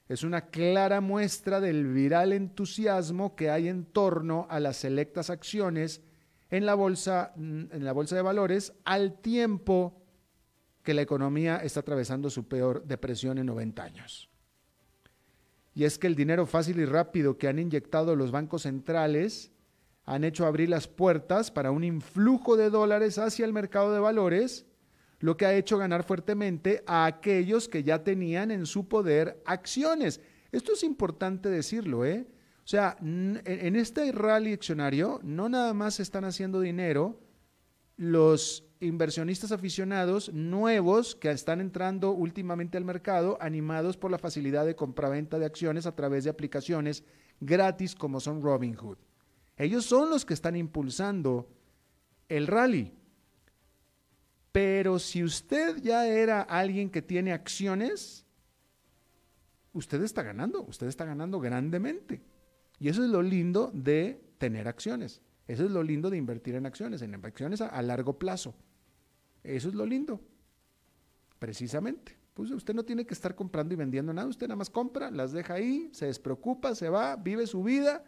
es 0.07 0.23
una 0.23 0.47
clara 0.47 1.01
muestra 1.01 1.59
del 1.59 1.85
viral 1.87 2.31
entusiasmo 2.31 3.35
que 3.35 3.49
hay 3.49 3.67
en 3.67 3.85
torno 3.85 4.47
a 4.49 4.59
las 4.59 4.77
selectas 4.77 5.29
acciones 5.29 6.01
en 6.49 6.65
la 6.65 6.75
bolsa, 6.75 7.33
en 7.35 7.83
la 7.83 7.91
bolsa 7.91 8.15
de 8.15 8.21
valores 8.21 8.73
al 8.85 9.19
tiempo 9.19 10.01
que 10.87 10.93
la 10.93 11.01
economía 11.01 11.57
está 11.57 11.81
atravesando 11.81 12.29
su 12.29 12.47
peor 12.47 12.85
depresión 12.85 13.37
en 13.37 13.47
90 13.47 13.83
años. 13.83 14.29
Y 15.73 15.83
es 15.83 15.99
que 15.99 16.07
el 16.07 16.15
dinero 16.15 16.45
fácil 16.45 16.79
y 16.79 16.85
rápido 16.85 17.37
que 17.37 17.49
han 17.49 17.59
inyectado 17.59 18.15
los 18.15 18.31
bancos 18.31 18.61
centrales 18.61 19.51
han 20.05 20.23
hecho 20.23 20.45
abrir 20.45 20.69
las 20.69 20.87
puertas 20.87 21.51
para 21.51 21.71
un 21.71 21.83
influjo 21.83 22.55
de 22.55 22.69
dólares 22.69 23.17
hacia 23.17 23.43
el 23.43 23.51
mercado 23.51 23.93
de 23.93 23.99
valores, 23.99 24.65
lo 25.19 25.35
que 25.35 25.45
ha 25.45 25.55
hecho 25.55 25.77
ganar 25.77 26.05
fuertemente 26.05 26.85
a 26.87 27.05
aquellos 27.05 27.67
que 27.67 27.83
ya 27.83 28.05
tenían 28.05 28.49
en 28.49 28.65
su 28.65 28.87
poder 28.87 29.43
acciones. 29.45 30.21
Esto 30.53 30.71
es 30.71 30.83
importante 30.83 31.49
decirlo, 31.49 32.05
¿eh? 32.05 32.29
O 32.63 32.67
sea, 32.69 32.95
en 33.01 33.75
este 33.75 34.09
rally 34.13 34.53
accionario 34.53 35.19
no 35.21 35.49
nada 35.49 35.73
más 35.73 35.99
están 35.99 36.23
haciendo 36.23 36.61
dinero 36.61 37.19
los 37.97 38.66
inversionistas 38.79 39.51
aficionados 39.51 40.31
nuevos 40.33 41.15
que 41.15 41.31
están 41.31 41.61
entrando 41.61 42.11
últimamente 42.11 42.77
al 42.77 42.85
mercado, 42.85 43.37
animados 43.41 43.97
por 43.97 44.11
la 44.11 44.17
facilidad 44.17 44.65
de 44.65 44.75
compraventa 44.75 45.39
de 45.39 45.45
acciones 45.45 45.85
a 45.85 45.95
través 45.95 46.23
de 46.23 46.29
aplicaciones 46.29 47.03
gratis 47.39 47.95
como 47.95 48.19
son 48.19 48.41
Robinhood. 48.41 48.97
Ellos 49.57 49.85
son 49.85 50.09
los 50.09 50.25
que 50.25 50.33
están 50.33 50.55
impulsando 50.55 51.49
el 52.29 52.47
rally. 52.47 52.93
Pero 54.51 54.99
si 54.99 55.23
usted 55.23 55.77
ya 55.81 56.07
era 56.07 56.41
alguien 56.41 56.89
que 56.89 57.01
tiene 57.01 57.31
acciones, 57.31 58.25
usted 59.73 60.01
está 60.03 60.23
ganando, 60.23 60.63
usted 60.63 60.87
está 60.87 61.05
ganando 61.05 61.39
grandemente. 61.39 62.21
Y 62.79 62.89
eso 62.89 63.03
es 63.03 63.09
lo 63.09 63.21
lindo 63.21 63.71
de 63.73 64.21
tener 64.37 64.67
acciones. 64.67 65.21
Eso 65.47 65.63
es 65.65 65.71
lo 65.71 65.81
lindo 65.81 66.09
de 66.09 66.17
invertir 66.17 66.55
en 66.55 66.65
acciones, 66.65 67.01
en 67.01 67.15
acciones 67.15 67.61
a, 67.61 67.81
largo 67.81 68.19
plazo. 68.19 68.53
Eso 69.43 69.69
es 69.69 69.75
lo 69.75 69.85
lindo. 69.85 70.21
Precisamente. 71.39 72.17
Pues 72.33 72.51
usted 72.51 72.73
no 72.73 72.83
tiene 72.83 73.05
que 73.05 73.13
estar 73.13 73.33
comprando 73.33 73.73
y 73.73 73.77
vendiendo 73.77 74.13
nada, 74.13 74.27
usted 74.27 74.47
nada 74.47 74.57
más 74.57 74.69
compra, 74.69 75.09
las 75.09 75.31
deja 75.31 75.55
ahí, 75.55 75.89
se 75.91 76.05
despreocupa, 76.05 76.75
se 76.75 76.87
va, 76.87 77.15
vive 77.15 77.47
su 77.47 77.63
vida 77.63 78.03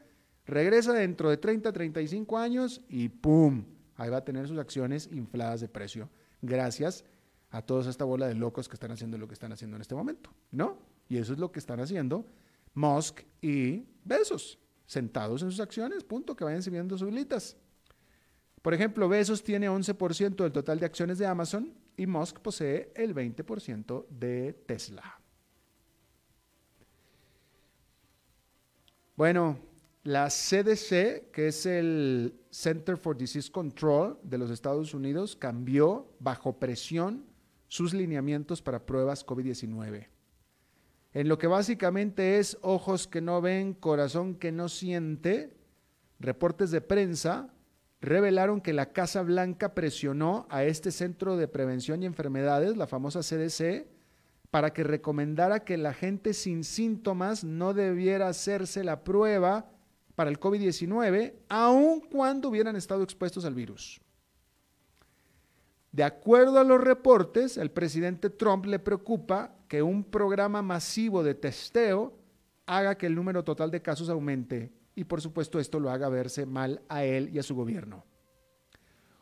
Regresa 0.50 0.94
dentro 0.94 1.30
de 1.30 1.38
30, 1.38 1.72
35 1.72 2.38
años 2.40 2.82
y 2.90 3.08
¡pum! 3.08 3.66
Ahí 3.96 4.10
va 4.10 4.18
a 4.18 4.26
tener 4.26 4.48
sus 4.48 4.58
acciones 4.58 5.08
infladas 5.12 5.62
de 5.62 5.68
precio. 5.68 6.10
Gracias 6.42 7.06
a 7.52 7.62
toda 7.62 7.88
esta 7.88 8.04
bola 8.04 8.28
de 8.28 8.34
locos 8.34 8.68
que 8.68 8.74
están 8.74 8.90
haciendo 8.90 9.20
lo 9.20 9.28
que 9.28 9.36
están 9.36 9.52
haciendo 9.52 9.76
en 9.76 9.82
este 9.82 9.94
momento, 9.94 10.32
¿no? 10.50 10.80
Y 11.08 11.18
eso 11.18 11.34
es 11.34 11.40
lo 11.40 11.52
que 11.52 11.60
están 11.60 11.80
haciendo 11.80 12.26
Musk 12.74 13.22
y 13.44 13.86
Besos, 14.04 14.58
sentados 14.88 15.44
en 15.44 15.52
sus 15.52 15.60
acciones, 15.60 16.04
punto, 16.04 16.36
que 16.36 16.44
vayan 16.44 16.64
subiendo 16.64 16.98
sus 16.98 17.14
litas. 17.14 17.56
Por 18.62 18.74
ejemplo, 18.74 19.08
Besos 19.08 19.44
tiene 19.44 19.70
11% 19.70 20.36
del 20.36 20.52
total 20.52 20.80
de 20.80 20.86
acciones 20.86 21.18
de 21.18 21.26
Amazon 21.26 21.74
y 21.96 22.06
Musk 22.08 22.40
posee 22.40 22.92
el 22.96 23.16
20% 23.16 24.08
de 24.10 24.54
Tesla. 24.66 25.20
Bueno, 29.16 29.60
la 30.04 30.30
CDC, 30.30 31.30
que 31.32 31.48
es 31.50 31.66
el 31.66 32.40
Center 32.50 32.98
for 32.98 33.18
Disease 33.18 33.52
Control 33.52 34.18
de 34.24 34.38
los 34.38 34.50
Estados 34.50 34.94
Unidos, 34.94 35.36
cambió 35.36 36.08
bajo 36.20 36.58
presión 36.58 37.26
sus 37.68 37.94
lineamientos 37.94 38.62
para 38.62 38.86
pruebas 38.86 39.26
COVID-19. 39.26 40.08
En 41.12 41.28
lo 41.28 41.38
que 41.38 41.48
básicamente 41.48 42.40
es 42.40 42.58
ojos 42.62 43.08
que 43.08 43.22
no 43.22 43.42
ven, 43.42 43.74
corazón 43.74 44.36
que 44.36 44.52
no 44.52 44.70
siente, 44.70 45.58
reportes 46.20 46.72
de 46.72 46.82
prensa 46.82 47.54
revelaron 48.02 48.62
que 48.62 48.74
la 48.74 48.92
Casa 48.92 49.22
Blanca 49.22 49.74
presionó 49.74 50.48
a 50.50 50.64
este 50.64 50.92
Centro 50.92 51.38
de 51.38 51.48
Prevención 51.48 52.02
y 52.02 52.06
Enfermedades, 52.06 52.78
la 52.78 52.88
famosa 52.88 53.22
CDC, 53.22 53.88
para 54.52 54.74
que 54.74 54.84
recomendara 54.84 55.64
que 55.64 55.78
la 55.78 55.94
gente 55.94 56.34
sin 56.34 56.64
síntomas 56.64 57.44
no 57.44 57.74
debiera 57.74 58.30
hacerse 58.30 58.84
la 58.84 59.04
prueba 59.04 59.70
para 60.16 60.30
el 60.30 60.40
COVID-19, 60.40 61.34
aun 61.50 62.02
cuando 62.02 62.50
hubieran 62.50 62.76
estado 62.76 63.04
expuestos 63.04 63.46
al 63.46 63.54
virus. 63.54 64.02
De 65.92 66.04
acuerdo 66.04 66.60
a 66.60 66.64
los 66.64 66.82
reportes, 66.82 67.58
el 67.58 67.72
presidente 67.72 68.30
Trump 68.30 68.66
le 68.66 68.80
preocupa 68.80 69.56
que 69.68 69.82
un 69.82 70.04
programa 70.04 70.62
masivo 70.62 71.24
de 71.24 71.36
testeo 71.36 72.14
haga 72.66 72.96
que 72.96 73.08
el 73.08 73.16
número 73.16 73.44
total 73.44 73.72
de 73.72 73.82
casos 73.82 74.10
aumente 74.10 74.72
y 75.00 75.06
por 75.06 75.22
supuesto 75.22 75.62
esto 75.62 75.80
lo 75.80 75.90
haga 75.90 76.10
verse 76.10 76.46
mal 76.46 76.82
a 76.90 77.06
él 77.06 77.30
y 77.34 77.40
a 77.40 77.44
su 77.44 77.56
gobierno. 77.56 78.04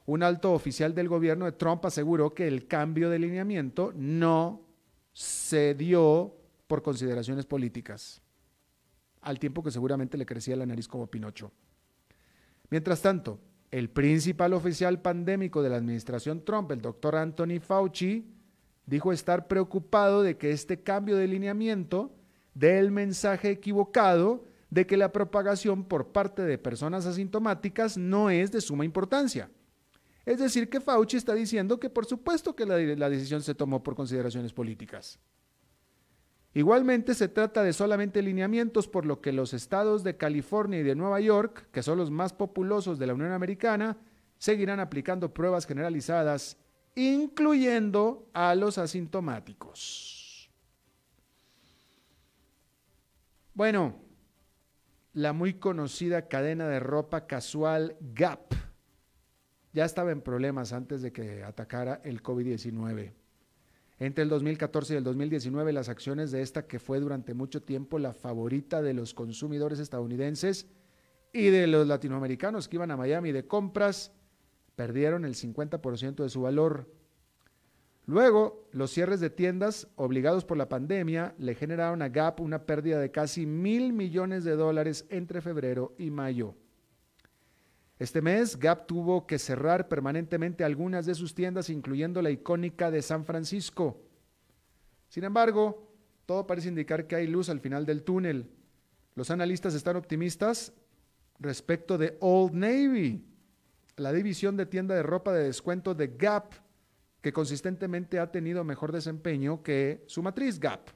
Un 0.07 0.23
alto 0.23 0.53
oficial 0.53 0.95
del 0.95 1.07
gobierno 1.07 1.45
de 1.45 1.51
Trump 1.51 1.85
aseguró 1.85 2.33
que 2.33 2.47
el 2.47 2.65
cambio 2.65 3.11
de 3.11 3.19
lineamiento 3.19 3.93
no 3.95 4.63
se 5.13 5.75
dio 5.75 6.33
por 6.65 6.81
consideraciones 6.81 7.45
políticas 7.45 8.23
al 9.21 9.37
tiempo 9.37 9.61
que 9.61 9.69
seguramente 9.69 10.17
le 10.17 10.25
crecía 10.25 10.55
la 10.55 10.65
nariz 10.65 10.87
como 10.87 11.05
Pinocho. 11.05 11.51
Mientras 12.71 12.99
tanto, 13.03 13.39
el 13.69 13.91
principal 13.91 14.53
oficial 14.53 14.99
pandémico 14.99 15.61
de 15.61 15.69
la 15.69 15.75
administración 15.75 16.43
Trump, 16.43 16.71
el 16.71 16.81
doctor 16.81 17.15
Anthony 17.15 17.59
Fauci, 17.61 18.25
dijo 18.87 19.11
estar 19.11 19.47
preocupado 19.47 20.23
de 20.23 20.37
que 20.37 20.49
este 20.49 20.81
cambio 20.81 21.17
de 21.17 21.27
lineamiento 21.27 22.15
dé 22.55 22.79
el 22.79 22.89
mensaje 22.89 23.51
equivocado 23.51 24.43
de 24.69 24.86
que 24.86 24.97
la 24.97 25.12
propagación 25.12 25.86
por 25.86 26.12
parte 26.12 26.41
de 26.41 26.58
personas 26.58 27.06
asintomáticas 27.06 27.97
no 27.97 28.30
es 28.30 28.51
de 28.51 28.62
suma 28.62 28.86
importancia. 28.86 29.49
Es 30.25 30.39
decir, 30.39 30.69
que 30.69 30.82
Fauci 30.82 31.15
está 31.15 31.34
diciendo 31.34 31.80
que 31.80 31.89
por 31.89 32.06
supuesto 32.06 32.56
que 32.56 32.65
la, 32.65 33.10
decisión 33.10 33.41
se 33.41 33.56
tomó 33.56 33.82
por 33.82 33.95
consideraciones 33.95 34.51
políticas. 34.51 35.19
Igualmente 36.53 37.13
se 37.13 37.30
trata 37.30 37.63
de 37.63 37.71
solamente 37.71 38.21
lineamientos 38.21 38.88
por 38.88 39.06
lo 39.06 39.21
que 39.21 39.32
los 39.32 39.53
estados 39.53 40.03
de 40.03 40.17
California 40.17 40.80
y 40.80 40.84
de 40.84 40.95
Nueva 40.95 41.21
York, 41.21 41.69
que 41.71 41.84
son 41.84 41.97
los 41.97 42.12
más 42.12 42.34
populosos 42.34 42.99
de 42.99 43.08
la 43.08 43.13
Unión 43.13 43.32
Americana, 43.32 43.97
seguirán 44.38 44.80
aplicando 44.80 45.34
pruebas 45.34 45.65
generalizadas, 45.65 46.58
incluyendo 46.95 48.27
a 48.34 48.53
los 48.56 48.77
asintomáticos. 48.77 50.51
Bueno, 53.53 54.06
la 55.17 55.34
muy 55.34 55.56
conocida 55.56 56.27
cadena 56.27 56.67
de 56.67 56.80
ropa 56.80 57.25
casual 57.25 57.97
Gap 58.13 58.53
ya 59.73 59.84
estaba 59.84 60.12
en 60.12 60.21
problemas 60.21 60.73
antes 60.73 61.01
de 61.01 61.12
que 61.12 61.43
atacara 61.43 62.01
el 62.03 62.21
COVID-19. 62.21 63.13
Entre 63.97 64.23
el 64.23 64.30
2014 64.30 64.93
y 64.93 64.97
el 64.97 65.03
2019, 65.03 65.73
las 65.73 65.89
acciones 65.89 66.30
de 66.30 66.43
esta, 66.43 66.67
que 66.67 66.77
fue 66.77 66.99
durante 66.99 67.34
mucho 67.34 67.63
tiempo 67.63 67.97
la 67.97 68.13
favorita 68.13 68.84
de 68.84 68.93
los 68.93 69.15
consumidores 69.15 69.80
estadounidenses 69.80 70.67
y 71.34 71.47
de 71.47 71.65
los 71.65 71.88
latinoamericanos 71.88 72.67
que 72.67 72.75
iban 72.75 72.91
a 72.91 72.97
Miami 72.97 73.32
de 73.32 73.47
compras, 73.47 74.12
perdieron 74.75 75.25
el 75.25 75.34
50% 75.34 76.17
de 76.17 76.30
su 76.30 76.41
valor. 76.41 76.93
Luego, 78.07 78.69
los 78.71 78.91
cierres 78.91 79.19
de 79.19 79.29
tiendas 79.29 79.89
obligados 79.97 80.45
por 80.45 80.57
la 80.57 80.69
pandemia 80.69 81.35
le 81.37 81.55
generaron 81.55 82.01
a 82.01 82.07
Gap 82.07 82.39
una 82.39 82.65
pérdida 82.65 82.99
de 82.99 83.11
casi 83.11 83.45
mil 83.45 83.91
millones 83.91 84.45
de 84.45 84.55
dólares 84.55 85.05
entre 85.09 85.41
febrero 85.41 85.93
y 85.97 86.09
mayo. 86.09 86.55
Este 87.99 88.21
mes, 88.21 88.57
Gap 88.57 88.87
tuvo 88.87 89.27
que 89.27 89.37
cerrar 89.37 89.89
permanentemente 89.89 90.63
algunas 90.63 91.05
de 91.05 91.15
sus 91.15 91.35
tiendas, 91.35 91.69
incluyendo 91.69 92.21
la 92.21 92.29
icónica 92.29 92.91
de 92.91 93.01
San 93.01 93.25
Francisco. 93.25 94.01
Sin 95.09 95.25
embargo, 95.25 95.91
todo 96.25 96.47
parece 96.47 96.69
indicar 96.69 97.07
que 97.07 97.17
hay 97.17 97.27
luz 97.27 97.49
al 97.49 97.59
final 97.59 97.85
del 97.85 98.03
túnel. 98.03 98.49
Los 99.15 99.31
analistas 99.31 99.73
están 99.73 99.97
optimistas 99.97 100.71
respecto 101.39 101.97
de 101.97 102.17
Old 102.21 102.53
Navy, 102.53 103.25
la 103.97 104.13
división 104.13 104.55
de 104.55 104.65
tienda 104.65 104.95
de 104.95 105.03
ropa 105.03 105.33
de 105.33 105.43
descuento 105.43 105.93
de 105.93 106.07
Gap, 106.07 106.53
que 107.21 107.34
consistentemente 107.34 108.19
ha 108.19 108.32
tenido 108.32 108.63
mejor 108.63 108.91
desempeño 108.91 109.63
que 109.63 110.03
su 110.08 110.21
matriz 110.21 110.60
Gap. 110.60 110.89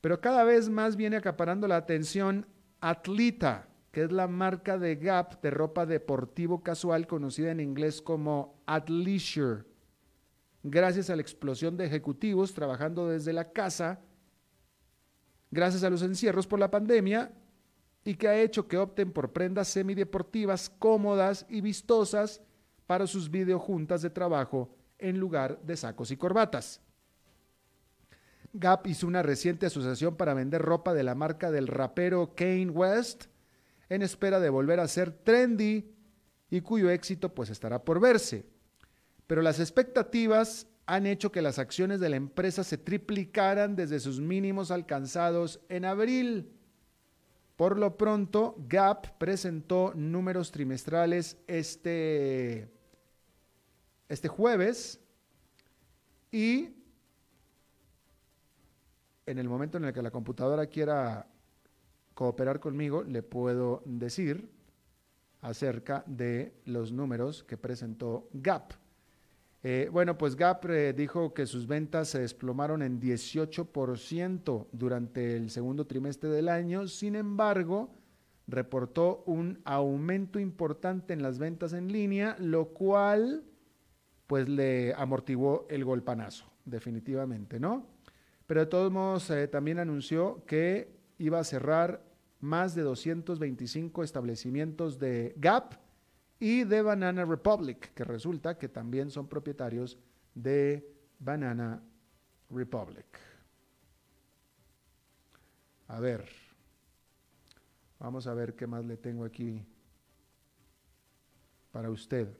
Pero 0.00 0.20
cada 0.20 0.44
vez 0.44 0.68
más 0.68 0.96
viene 0.96 1.16
acaparando 1.16 1.68
la 1.68 1.76
atención 1.76 2.46
Atlita, 2.80 3.68
que 3.92 4.02
es 4.02 4.12
la 4.12 4.28
marca 4.28 4.78
de 4.78 4.96
Gap 4.96 5.40
de 5.42 5.50
ropa 5.50 5.84
deportivo 5.84 6.62
casual 6.62 7.06
conocida 7.06 7.50
en 7.50 7.60
inglés 7.60 8.00
como 8.00 8.62
Athleisure. 8.66 9.64
Gracias 10.62 11.10
a 11.10 11.16
la 11.16 11.22
explosión 11.22 11.76
de 11.76 11.86
ejecutivos 11.86 12.54
trabajando 12.54 13.08
desde 13.08 13.32
la 13.32 13.52
casa, 13.52 14.00
gracias 15.50 15.82
a 15.84 15.90
los 15.90 16.02
encierros 16.02 16.46
por 16.46 16.58
la 16.58 16.70
pandemia 16.70 17.32
y 18.04 18.14
que 18.14 18.28
ha 18.28 18.40
hecho 18.40 18.68
que 18.68 18.78
opten 18.78 19.12
por 19.12 19.32
prendas 19.32 19.68
semideportivas 19.68 20.70
cómodas 20.70 21.46
y 21.48 21.60
vistosas 21.60 22.42
para 22.90 23.06
sus 23.06 23.30
videojuntas 23.30 24.02
de 24.02 24.10
trabajo 24.10 24.68
en 24.98 25.20
lugar 25.20 25.60
de 25.62 25.76
sacos 25.76 26.10
y 26.10 26.16
corbatas. 26.16 26.80
Gap 28.52 28.84
hizo 28.88 29.06
una 29.06 29.22
reciente 29.22 29.66
asociación 29.66 30.16
para 30.16 30.34
vender 30.34 30.60
ropa 30.60 30.92
de 30.92 31.04
la 31.04 31.14
marca 31.14 31.52
del 31.52 31.68
rapero 31.68 32.34
Kane 32.34 32.70
West 32.70 33.26
en 33.88 34.02
espera 34.02 34.40
de 34.40 34.50
volver 34.50 34.80
a 34.80 34.88
ser 34.88 35.12
trendy 35.12 35.94
y 36.50 36.62
cuyo 36.62 36.90
éxito 36.90 37.32
pues 37.32 37.50
estará 37.50 37.84
por 37.84 38.00
verse. 38.00 38.44
Pero 39.28 39.40
las 39.40 39.60
expectativas 39.60 40.66
han 40.86 41.06
hecho 41.06 41.30
que 41.30 41.42
las 41.42 41.60
acciones 41.60 42.00
de 42.00 42.08
la 42.08 42.16
empresa 42.16 42.64
se 42.64 42.76
triplicaran 42.76 43.76
desde 43.76 44.00
sus 44.00 44.18
mínimos 44.18 44.72
alcanzados 44.72 45.60
en 45.68 45.84
abril. 45.84 46.56
Por 47.54 47.78
lo 47.78 47.96
pronto, 47.96 48.56
Gap 48.66 49.16
presentó 49.18 49.92
números 49.94 50.50
trimestrales 50.50 51.36
este, 51.46 52.79
este 54.10 54.26
jueves 54.26 55.00
y 56.32 56.74
en 59.24 59.38
el 59.38 59.48
momento 59.48 59.78
en 59.78 59.84
el 59.84 59.92
que 59.92 60.02
la 60.02 60.10
computadora 60.10 60.66
quiera 60.66 61.28
cooperar 62.14 62.58
conmigo, 62.58 63.04
le 63.04 63.22
puedo 63.22 63.82
decir 63.86 64.50
acerca 65.42 66.02
de 66.06 66.52
los 66.64 66.90
números 66.90 67.44
que 67.44 67.56
presentó 67.56 68.28
Gap. 68.32 68.72
Eh, 69.62 69.88
bueno, 69.92 70.18
pues 70.18 70.34
Gap 70.34 70.68
eh, 70.68 70.92
dijo 70.92 71.32
que 71.32 71.46
sus 71.46 71.68
ventas 71.68 72.08
se 72.08 72.18
desplomaron 72.20 72.82
en 72.82 73.00
18% 73.00 74.66
durante 74.72 75.36
el 75.36 75.50
segundo 75.50 75.86
trimestre 75.86 76.30
del 76.30 76.48
año, 76.48 76.88
sin 76.88 77.14
embargo, 77.14 77.94
reportó 78.48 79.22
un 79.26 79.60
aumento 79.64 80.40
importante 80.40 81.12
en 81.12 81.22
las 81.22 81.38
ventas 81.38 81.74
en 81.74 81.92
línea, 81.92 82.36
lo 82.40 82.70
cual 82.70 83.44
pues 84.30 84.48
le 84.48 84.94
amortiguó 84.94 85.66
el 85.68 85.84
golpanazo, 85.84 86.46
definitivamente, 86.64 87.58
¿no? 87.58 87.88
pero 88.46 88.60
de 88.60 88.66
todos 88.66 88.92
modos 88.92 89.28
eh, 89.30 89.48
también 89.48 89.80
anunció 89.80 90.44
que 90.46 90.88
iba 91.18 91.40
a 91.40 91.44
cerrar 91.44 92.00
más 92.38 92.76
de 92.76 92.82
225 92.82 94.04
establecimientos 94.04 95.00
de 95.00 95.34
Gap 95.36 95.74
y 96.38 96.62
de 96.62 96.80
Banana 96.80 97.24
Republic, 97.24 97.92
que 97.92 98.04
resulta 98.04 98.56
que 98.56 98.68
también 98.68 99.10
son 99.10 99.26
propietarios 99.26 99.98
de 100.32 100.88
Banana 101.18 101.82
Republic. 102.50 103.06
A 105.88 105.98
ver, 105.98 106.28
vamos 107.98 108.28
a 108.28 108.34
ver 108.34 108.54
qué 108.54 108.68
más 108.68 108.84
le 108.84 108.96
tengo 108.96 109.24
aquí 109.24 109.66
para 111.72 111.90
usted. 111.90 112.39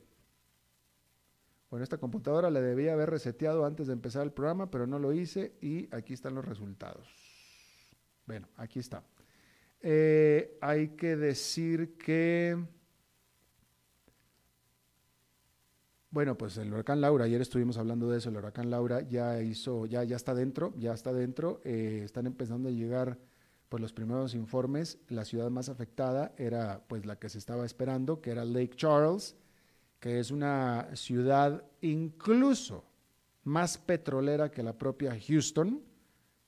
Bueno, 1.70 1.84
esta 1.84 1.98
computadora 1.98 2.50
la 2.50 2.60
debía 2.60 2.94
haber 2.94 3.10
reseteado 3.10 3.64
antes 3.64 3.86
de 3.86 3.92
empezar 3.92 4.24
el 4.24 4.32
programa, 4.32 4.70
pero 4.70 4.88
no 4.88 4.98
lo 4.98 5.12
hice 5.12 5.54
y 5.60 5.88
aquí 5.94 6.12
están 6.12 6.34
los 6.34 6.44
resultados. 6.44 7.06
Bueno, 8.26 8.48
aquí 8.56 8.80
está. 8.80 9.04
Eh, 9.80 10.58
hay 10.60 10.88
que 10.88 11.16
decir 11.16 11.96
que, 11.96 12.58
bueno, 16.10 16.36
pues 16.36 16.56
el 16.56 16.72
huracán 16.72 17.00
Laura, 17.00 17.26
ayer 17.26 17.40
estuvimos 17.40 17.78
hablando 17.78 18.10
de 18.10 18.18
eso, 18.18 18.30
el 18.30 18.36
huracán 18.36 18.68
Laura 18.68 19.02
ya 19.02 19.40
hizo, 19.40 19.86
ya, 19.86 20.02
ya 20.02 20.16
está 20.16 20.34
dentro, 20.34 20.74
ya 20.76 20.92
está 20.92 21.12
dentro, 21.12 21.60
eh, 21.64 22.02
están 22.04 22.26
empezando 22.26 22.68
a 22.68 22.72
llegar 22.72 23.16
pues 23.68 23.80
los 23.80 23.92
primeros 23.92 24.34
informes, 24.34 24.98
la 25.08 25.24
ciudad 25.24 25.48
más 25.50 25.68
afectada 25.68 26.34
era 26.36 26.82
pues 26.88 27.06
la 27.06 27.16
que 27.20 27.28
se 27.28 27.38
estaba 27.38 27.64
esperando, 27.64 28.20
que 28.20 28.32
era 28.32 28.44
Lake 28.44 28.74
Charles, 28.74 29.36
que 30.00 30.18
es 30.18 30.30
una 30.30 30.88
ciudad 30.94 31.62
incluso 31.82 32.84
más 33.44 33.78
petrolera 33.78 34.50
que 34.50 34.62
la 34.62 34.76
propia 34.76 35.16
Houston. 35.28 35.82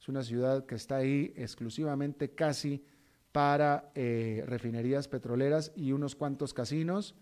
Es 0.01 0.09
una 0.09 0.25
ciudad 0.25 0.67
que 0.67 0.75
está 0.75 0.97
ahí 0.97 1.33
exclusivamente 1.37 2.35
casi 2.35 2.85
para 3.31 3.93
eh, 3.95 4.43
refinerías 4.47 5.07
petroleras 5.07 5.73
y 5.77 5.93
unos 5.93 6.17
cuantos 6.17 6.53
casinos. 6.53 7.15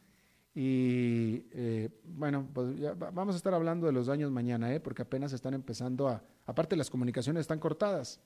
Y 0.54 1.46
eh, 1.52 1.90
bueno, 2.04 2.48
pues 2.52 2.68
vamos 2.96 3.34
a 3.34 3.36
estar 3.36 3.54
hablando 3.54 3.86
de 3.86 3.92
los 3.92 4.06
daños 4.06 4.30
mañana, 4.30 4.72
¿eh? 4.74 4.80
porque 4.80 5.02
apenas 5.02 5.32
están 5.32 5.54
empezando 5.54 6.08
a... 6.08 6.22
Aparte 6.46 6.76
las 6.76 6.90
comunicaciones 6.90 7.42
están 7.42 7.60
cortadas. 7.60 8.20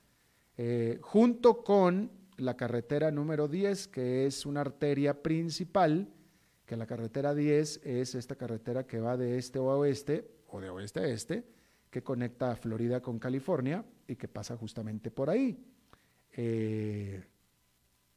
Eh, 0.57 0.99
junto 1.03 1.63
con 1.63 2.11
la 2.37 2.57
carretera 2.57 3.11
número 3.11 3.49
10, 3.49 3.89
que 3.89 4.27
es 4.27 4.47
una 4.47 4.61
arteria 4.61 5.23
principal 5.23 6.09
que 6.67 6.77
la 6.77 6.87
carretera 6.87 7.35
10 7.35 7.81
es 7.85 8.15
esta 8.15 8.37
carretera 8.37 8.87
que 8.87 9.01
va 9.01 9.17
de 9.17 9.39
este 9.39 9.59
a 9.59 9.63
oeste, 9.63 10.31
o 10.49 10.61
de 10.61 10.71
oeste 10.71 11.01
a 11.01 11.07
este, 11.07 11.45
que 11.91 12.03
conecta 12.03 12.57
Florida 12.57 13.01
con 13.01 13.19
California 13.19 13.85
y 14.09 14.17
que 14.17 14.29
pasa 14.29 14.57
justamente 14.57 15.11
por 15.11 15.31
ahí. 15.31 15.63
Eh, 16.33 17.23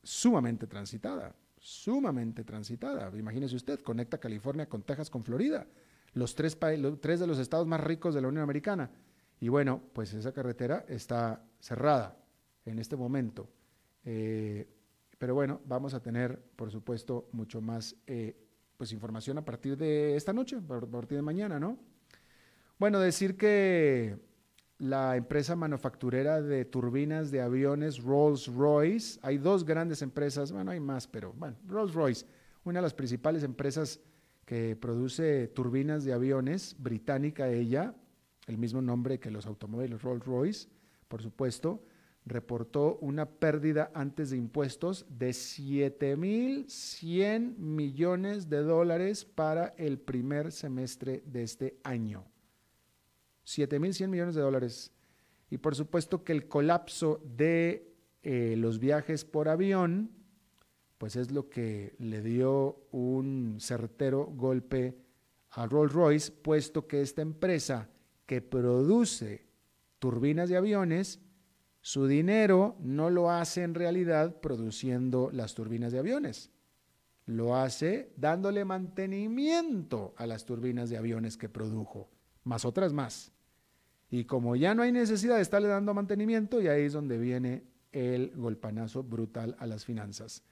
sumamente 0.02 0.68
transitada, 0.68 1.36
sumamente 1.58 2.44
transitada. 2.44 3.12
Imagínese 3.18 3.56
usted, 3.56 3.80
conecta 3.82 4.18
California 4.18 4.68
con 4.68 4.84
Texas 4.84 5.10
con 5.10 5.24
Florida, 5.24 5.68
los 6.14 6.34
tres, 6.34 6.58
los 6.80 7.02
tres 7.02 7.20
de 7.20 7.28
los 7.28 7.40
estados 7.40 7.68
más 7.68 7.82
ricos 7.82 8.16
de 8.16 8.22
la 8.22 8.30
Unión 8.30 8.44
Americana. 8.44 8.90
Y 9.40 9.50
bueno, 9.50 9.82
pues 9.94 10.14
esa 10.14 10.32
carretera 10.32 10.86
está 10.88 11.44
cerrada 11.60 12.18
en 12.66 12.80
este 12.80 12.96
momento. 12.96 13.50
Eh, 14.04 14.68
pero 15.18 15.34
bueno, 15.34 15.62
vamos 15.66 15.94
a 15.94 16.02
tener, 16.02 16.40
por 16.56 16.72
supuesto, 16.72 17.30
mucho 17.32 17.62
más 17.62 17.96
eh, 18.06 18.36
pues 18.78 18.92
información 18.92 19.38
a 19.38 19.46
partir 19.46 19.76
de 19.78 20.16
esta 20.16 20.34
noche, 20.34 20.58
a 20.58 20.62
partir 20.62 21.18
de 21.18 21.22
mañana, 21.22 21.60
¿no? 21.60 21.78
Bueno, 22.78 23.00
decir 23.00 23.36
que 23.38 24.20
la 24.78 25.16
empresa 25.16 25.56
manufacturera 25.56 26.42
de 26.42 26.66
turbinas 26.66 27.32
de 27.32 27.42
aviones 27.42 28.04
Rolls-Royce, 28.04 29.20
hay 29.24 29.40
dos 29.40 29.66
grandes 29.66 30.04
empresas, 30.04 30.52
bueno, 30.52 30.70
hay 30.70 30.80
más, 30.80 31.08
pero 31.08 31.34
bueno, 31.34 31.58
Rolls-Royce, 31.68 32.26
una 32.64 32.80
de 32.80 32.84
las 32.84 32.94
principales 32.94 33.44
empresas 33.44 34.00
que 34.46 34.76
produce 34.76 35.48
turbinas 35.48 36.04
de 36.04 36.14
aviones, 36.14 36.76
británica 36.78 37.50
ella, 37.50 37.96
el 38.46 38.58
mismo 38.60 38.82
nombre 38.82 39.20
que 39.20 39.32
los 39.32 39.48
automóviles 39.48 40.02
Rolls-Royce, 40.04 40.70
por 41.08 41.24
supuesto, 41.24 41.84
reportó 42.28 42.98
una 43.02 43.26
pérdida 43.26 43.92
antes 43.94 44.30
de 44.30 44.38
impuestos 44.38 45.06
de 45.10 45.30
7.100 45.30 47.58
millones 47.58 48.50
de 48.50 48.64
dólares 48.64 49.26
para 49.26 49.74
el 49.78 50.00
primer 50.00 50.52
semestre 50.52 51.24
de 51.26 51.44
este 51.44 51.78
año. 51.84 52.26
7.100 53.46 54.08
millones 54.10 54.36
de 54.36 54.42
dólares. 54.42 54.92
Y 55.50 55.58
por 55.58 55.76
supuesto 55.76 56.24
que 56.24 56.34
el 56.34 56.48
colapso 56.48 57.22
de 57.24 57.94
eh, 58.24 58.56
los 58.58 58.80
viajes 58.80 59.24
por 59.24 59.48
avión, 59.48 60.12
pues 60.98 61.16
es 61.16 61.32
lo 61.32 61.50
que 61.50 61.96
le 62.00 62.22
dio 62.22 62.82
un 62.92 63.58
certero 63.60 64.26
golpe 64.26 64.98
a 65.52 65.66
Rolls 65.66 65.94
Royce, 65.94 66.32
puesto 66.32 66.88
que 66.88 67.02
esta 67.02 67.22
empresa 67.22 67.90
que 68.26 68.42
produce 68.42 69.46
turbinas 70.00 70.50
de 70.50 70.58
aviones 70.58 71.22
su 71.88 72.06
dinero 72.06 72.76
no 72.82 73.10
lo 73.10 73.32
hace 73.32 73.64
en 73.64 73.74
realidad 73.74 74.42
produciendo 74.42 75.30
las 75.32 75.54
turbinas 75.54 75.94
de 75.94 76.00
aviones. 76.00 76.52
Lo 77.26 77.56
hace 77.56 78.12
dándole 78.18 78.66
mantenimiento 78.66 80.14
a 80.18 80.28
las 80.28 80.44
turbinas 80.44 80.90
de 80.90 80.98
aviones 80.98 81.38
que 81.38 81.48
produjo, 81.48 82.10
más 82.44 82.66
otras 82.66 82.92
más. 82.92 83.32
Y 84.10 84.26
como 84.26 84.58
ya 84.58 84.76
no 84.76 84.82
hay 84.84 84.92
necesidad 84.92 85.38
de 85.38 85.44
estarle 85.44 85.70
dando 85.70 85.94
mantenimiento, 85.94 86.62
y 86.62 86.68
ahí 86.68 86.84
es 86.84 86.92
donde 86.92 87.18
viene 87.18 87.64
el 87.94 88.34
golpanazo 88.36 89.04
brutal 89.04 89.56
a 89.58 89.66
las 89.66 89.86
finanzas. 89.86 90.44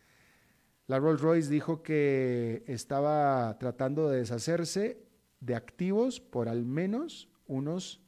La 0.87 0.99
Rolls 0.99 1.19
Royce 1.19 1.49
dijo 1.49 1.83
que 1.83 2.63
estaba 2.65 3.57
tratando 3.59 4.09
de 4.09 4.19
deshacerse 4.19 5.05
de 5.41 5.55
activos 5.55 6.21
por 6.21 6.47
al 6.47 6.63
menos 6.63 7.27
unos 7.45 8.04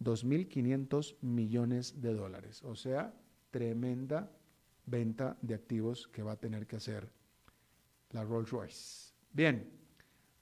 2.500 0.00 1.16
millones 1.22 2.00
de 2.00 2.14
dólares. 2.14 2.62
O 2.64 2.74
sea, 2.74 3.14
tremenda 3.50 4.30
venta 4.86 5.36
de 5.42 5.54
activos 5.54 6.08
que 6.08 6.22
va 6.22 6.32
a 6.32 6.36
tener 6.40 6.66
que 6.66 6.76
hacer 6.76 7.10
la 8.10 8.24
Rolls 8.24 8.50
Royce. 8.50 9.12
Bien, 9.32 9.68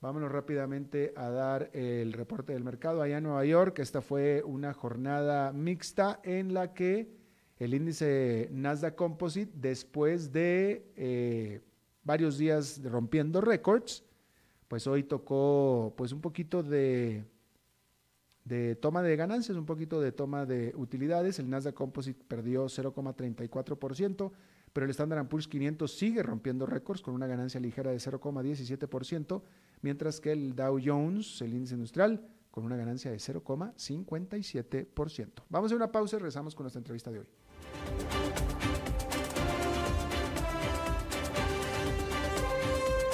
vámonos 0.00 0.30
rápidamente 0.30 1.12
a 1.16 1.30
dar 1.30 1.70
el 1.72 2.12
reporte 2.12 2.52
del 2.52 2.64
mercado 2.64 3.02
allá 3.02 3.18
en 3.18 3.24
Nueva 3.24 3.44
York. 3.44 3.78
Esta 3.78 4.02
fue 4.02 4.42
una 4.44 4.74
jornada 4.74 5.52
mixta 5.52 6.20
en 6.22 6.52
la 6.52 6.74
que 6.74 7.16
el 7.58 7.74
índice 7.74 8.48
Nasdaq 8.52 8.96
Composite, 8.96 9.52
después 9.54 10.32
de 10.32 10.92
eh, 10.96 11.60
varios 12.02 12.36
días 12.36 12.82
rompiendo 12.84 13.40
récords, 13.40 14.04
pues 14.68 14.86
hoy 14.86 15.04
tocó 15.04 15.94
pues 15.96 16.12
un 16.12 16.20
poquito 16.20 16.62
de, 16.62 17.24
de 18.44 18.76
toma 18.76 19.02
de 19.02 19.16
ganancias, 19.16 19.56
un 19.56 19.66
poquito 19.66 20.00
de 20.00 20.12
toma 20.12 20.46
de 20.46 20.72
utilidades. 20.76 21.38
El 21.38 21.50
Nasdaq 21.50 21.74
Composite 21.74 22.24
perdió 22.26 22.64
0,34%, 22.66 24.32
pero 24.72 24.84
el 24.84 24.90
Standard 24.90 25.28
Poor's 25.28 25.48
500 25.48 25.92
sigue 25.92 26.22
rompiendo 26.22 26.66
récords 26.66 27.02
con 27.02 27.14
una 27.14 27.26
ganancia 27.26 27.58
ligera 27.60 27.90
de 27.90 27.96
0,17%, 27.96 29.42
mientras 29.82 30.20
que 30.20 30.30
el 30.32 30.54
Dow 30.54 30.78
Jones, 30.84 31.40
el 31.40 31.54
índice 31.54 31.74
industrial, 31.74 32.28
con 32.50 32.64
una 32.64 32.76
ganancia 32.76 33.10
de 33.10 33.16
0,57%. 33.16 35.30
Vamos 35.48 35.72
a 35.72 35.76
una 35.76 35.90
pausa 35.90 36.16
y 36.16 36.18
regresamos 36.20 36.54
con 36.54 36.64
nuestra 36.64 36.78
entrevista 36.78 37.10
de 37.10 37.20
hoy. 37.20 37.26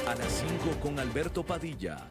A 0.07 0.15
las 0.15 0.29
5 0.29 0.81
con 0.83 0.99
Alberto 0.99 1.45
Padilla, 1.45 2.11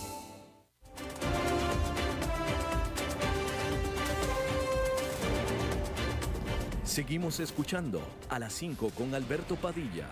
Seguimos 6.91 7.39
escuchando 7.39 8.01
a 8.27 8.37
las 8.37 8.51
5 8.51 8.89
con 8.89 9.15
Alberto 9.15 9.55
Padilla. 9.55 10.09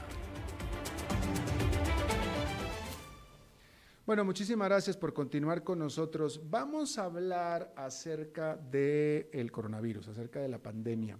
Bueno, 4.05 4.23
muchísimas 4.23 4.69
gracias 4.69 4.95
por 4.95 5.13
continuar 5.13 5.63
con 5.63 5.77
nosotros. 5.77 6.41
Vamos 6.49 6.97
a 6.97 7.03
hablar 7.03 7.73
acerca 7.75 8.55
del 8.55 9.51
coronavirus, 9.51 10.07
acerca 10.07 10.39
de 10.39 10.47
la 10.47 10.57
pandemia. 10.57 11.19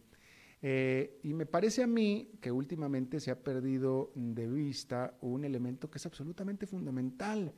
Eh, 0.62 1.20
y 1.24 1.34
me 1.34 1.46
parece 1.46 1.84
a 1.84 1.88
mí 1.88 2.32
que 2.42 2.52
últimamente 2.52 3.20
se 3.20 3.30
ha 3.30 3.44
perdido 3.44 4.12
de 4.16 4.48
vista 4.48 5.18
un 5.20 5.44
elemento 5.44 5.92
que 5.92 5.98
es 5.98 6.06
absolutamente 6.06 6.68
fundamental 6.68 7.54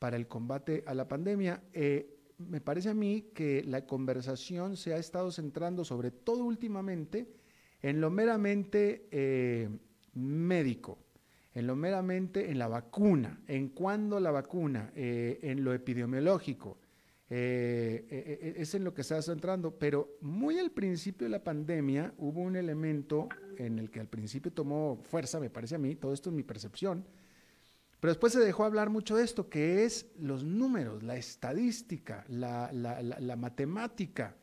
para 0.00 0.16
el 0.16 0.26
combate 0.26 0.82
a 0.86 0.94
la 0.94 1.06
pandemia. 1.06 1.62
Eh, 1.72 2.16
me 2.38 2.60
parece 2.60 2.88
a 2.88 2.94
mí 2.94 3.30
que 3.34 3.62
la 3.62 3.86
conversación 3.86 4.76
se 4.76 4.94
ha 4.94 4.96
estado 4.96 5.30
centrando, 5.30 5.84
sobre 5.84 6.10
todo 6.10 6.44
últimamente, 6.44 7.28
en 7.82 8.00
lo 8.00 8.10
meramente 8.10 9.06
eh, 9.10 9.68
médico, 10.14 10.98
en 11.52 11.66
lo 11.66 11.76
meramente 11.76 12.50
en 12.50 12.58
la 12.58 12.66
vacuna, 12.66 13.42
en 13.46 13.68
cuándo 13.68 14.18
la 14.20 14.30
vacuna, 14.30 14.90
eh, 14.96 15.38
en 15.42 15.62
lo 15.62 15.72
epidemiológico, 15.74 16.78
es 17.28 18.74
en 18.74 18.82
lo 18.82 18.92
que 18.92 19.04
se 19.04 19.16
está 19.16 19.30
centrando, 19.30 19.78
pero 19.78 20.16
muy 20.20 20.58
al 20.58 20.72
principio 20.72 21.26
de 21.26 21.30
la 21.30 21.44
pandemia 21.44 22.12
hubo 22.18 22.40
un 22.40 22.56
elemento 22.56 23.28
en 23.56 23.78
el 23.78 23.88
que 23.88 24.00
al 24.00 24.08
principio 24.08 24.52
tomó 24.52 24.98
fuerza, 25.04 25.38
me 25.38 25.48
parece 25.48 25.76
a 25.76 25.78
mí, 25.78 25.94
todo 25.94 26.12
esto 26.12 26.30
es 26.30 26.34
mi 26.34 26.42
percepción, 26.42 27.04
pero 28.00 28.12
después 28.12 28.32
se 28.32 28.40
dejó 28.40 28.64
hablar 28.64 28.90
mucho 28.90 29.16
de 29.16 29.24
esto, 29.24 29.48
que 29.48 29.84
es 29.84 30.10
los 30.18 30.42
números, 30.42 31.02
la 31.02 31.16
estadística, 31.16 32.24
la 32.28 33.36
matemática, 33.38 34.36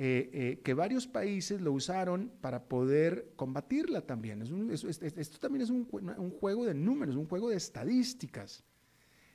eh, 0.00 0.30
eh, 0.32 0.60
que 0.62 0.74
varios 0.74 1.08
países 1.08 1.60
lo 1.60 1.72
usaron 1.72 2.30
para 2.40 2.68
poder 2.68 3.32
combatirla 3.34 4.02
también. 4.02 4.42
esto 4.70 5.38
también 5.40 5.62
es 5.62 5.70
un, 5.70 5.86
juego 6.30 6.66
de 6.66 6.72
números, 6.72 7.16
un 7.16 7.26
juego 7.26 7.50
de 7.50 7.56
estadísticas. 7.56 8.62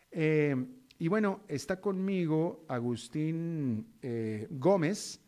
Eh, 0.09 0.55
y 0.97 1.09
bueno, 1.09 1.41
está 1.49 1.81
conmigo 1.81 2.63
Agustín 2.69 3.87
Gómez, 4.51 5.19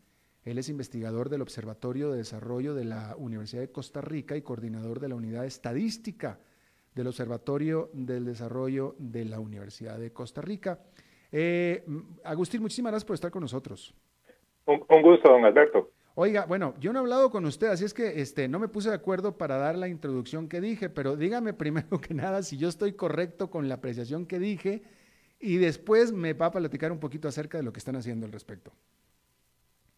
él 0.42 0.56
es 0.56 0.70
investigador 0.70 1.28
del 1.28 1.42
Observatorio 1.42 2.12
de 2.12 2.18
Desarrollo 2.18 2.74
de 2.74 2.86
la 2.86 3.14
Universidad 3.18 3.60
de 3.60 3.70
Costa 3.70 4.00
Rica 4.00 4.38
y 4.38 4.42
coordinador 4.42 5.00
de 5.00 5.10
la 5.10 5.16
Unidad 5.16 5.44
Estadística 5.44 6.40
del 6.96 7.08
Observatorio 7.08 7.90
del 7.92 8.24
Desarrollo 8.24 8.96
de 8.98 9.26
la 9.26 9.38
Universidad 9.38 9.98
de 9.98 10.12
Costa 10.12 10.40
Rica. 10.40 10.80
Agustín, 12.24 12.62
muchísimas 12.62 12.90
gracias 12.90 13.04
por 13.04 13.14
estar 13.14 13.30
con 13.30 13.42
nosotros. 13.42 13.94
Un, 14.64 14.80
gusto, 15.02 15.30
don 15.30 15.44
Alberto. 15.44 15.90
Oiga, 16.14 16.46
bueno, 16.46 16.74
yo 16.80 16.94
no 16.94 16.98
he 16.98 17.02
hablado 17.02 17.30
con 17.30 17.44
usted, 17.44 17.68
así 17.68 17.84
es 17.84 17.92
que 17.92 18.22
este, 18.22 18.48
no 18.48 18.58
me 18.58 18.68
puse 18.68 18.88
de 18.88 18.94
acuerdo 18.94 19.36
para 19.36 19.58
dar 19.58 19.76
la 19.76 19.86
introducción 19.86 20.48
que 20.48 20.62
dije, 20.62 20.88
pero 20.88 21.14
dígame 21.14 21.52
primero 21.54 22.00
que 22.00 22.14
nada 22.14 22.42
si 22.42 22.56
yo 22.56 22.68
estoy 22.68 22.94
correcto 22.94 23.50
con 23.50 23.68
la 23.68 23.74
apreciación 23.74 24.24
que 24.24 24.38
dije 24.38 24.82
y 25.38 25.58
después 25.58 26.12
me 26.12 26.32
va 26.32 26.46
a 26.46 26.50
platicar 26.50 26.90
un 26.90 26.98
poquito 26.98 27.28
acerca 27.28 27.58
de 27.58 27.64
lo 27.64 27.72
que 27.72 27.78
están 27.78 27.96
haciendo 27.96 28.24
al 28.24 28.32
respecto. 28.32 28.72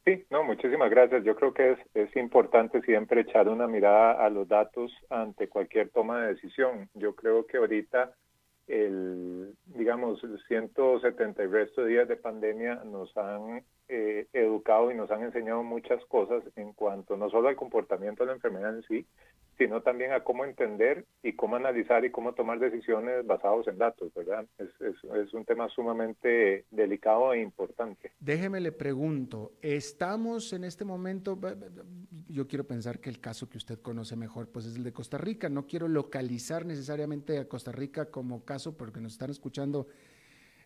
Sí, 0.08 0.24
no, 0.30 0.42
muchísimas 0.42 0.88
gracias. 0.88 1.22
Yo 1.22 1.36
creo 1.36 1.52
que 1.52 1.76
es, 1.92 2.16
importante 2.16 2.80
siempre 2.80 3.20
echar 3.20 3.46
una 3.46 3.66
mirada 3.66 4.12
a 4.12 4.30
los 4.30 4.48
datos 4.48 4.90
ante 5.10 5.50
cualquier 5.50 5.90
toma 5.90 6.22
de 6.22 6.28
decisión. 6.28 6.88
Yo 6.94 7.14
creo 7.14 7.44
que 7.44 7.58
ahorita 7.58 8.14
el, 8.68 9.52
digamos, 9.66 10.22
170 10.46 11.42
y 11.42 11.46
resto 11.48 11.84
días 11.84 12.08
de 12.08 12.16
pandemia 12.16 12.76
nos 12.86 13.14
han 13.18 13.62
eh, 13.88 14.26
educado 14.32 14.90
y 14.90 14.94
nos 14.94 15.10
han 15.10 15.24
enseñado 15.24 15.62
muchas 15.62 16.02
cosas 16.06 16.42
en 16.56 16.72
cuanto 16.72 17.18
no 17.18 17.28
solo 17.28 17.48
al 17.48 17.56
comportamiento 17.56 18.22
de 18.22 18.28
la 18.28 18.36
enfermedad 18.36 18.76
en 18.76 18.82
sí, 18.84 19.06
sino 19.58 19.82
también 19.82 20.12
a 20.12 20.22
cómo 20.22 20.44
entender 20.44 21.04
y 21.22 21.32
cómo 21.32 21.56
analizar 21.56 22.04
y 22.04 22.10
cómo 22.10 22.32
tomar 22.32 22.60
decisiones 22.60 23.26
basados 23.26 23.66
en 23.66 23.76
datos, 23.76 24.14
¿verdad? 24.14 24.46
Es, 24.56 24.68
es, 24.80 25.34
un 25.34 25.44
tema 25.44 25.68
sumamente 25.68 26.64
delicado 26.70 27.34
e 27.34 27.42
importante. 27.42 28.12
Déjeme 28.20 28.60
le 28.60 28.72
pregunto, 28.72 29.52
¿estamos 29.60 30.52
en 30.52 30.64
este 30.64 30.84
momento, 30.84 31.38
yo 32.28 32.46
quiero 32.46 32.64
pensar 32.64 33.00
que 33.00 33.10
el 33.10 33.20
caso 33.20 33.50
que 33.50 33.58
usted 33.58 33.80
conoce 33.80 34.16
mejor, 34.16 34.48
pues 34.48 34.64
es 34.64 34.76
el 34.76 34.84
de 34.84 34.92
Costa 34.92 35.18
Rica, 35.18 35.48
no 35.48 35.66
quiero 35.66 35.88
localizar 35.88 36.64
necesariamente 36.64 37.38
a 37.38 37.48
Costa 37.48 37.72
Rica 37.72 38.10
como 38.10 38.44
caso 38.44 38.76
porque 38.76 39.00
nos 39.00 39.12
están 39.12 39.30
escuchando 39.30 39.88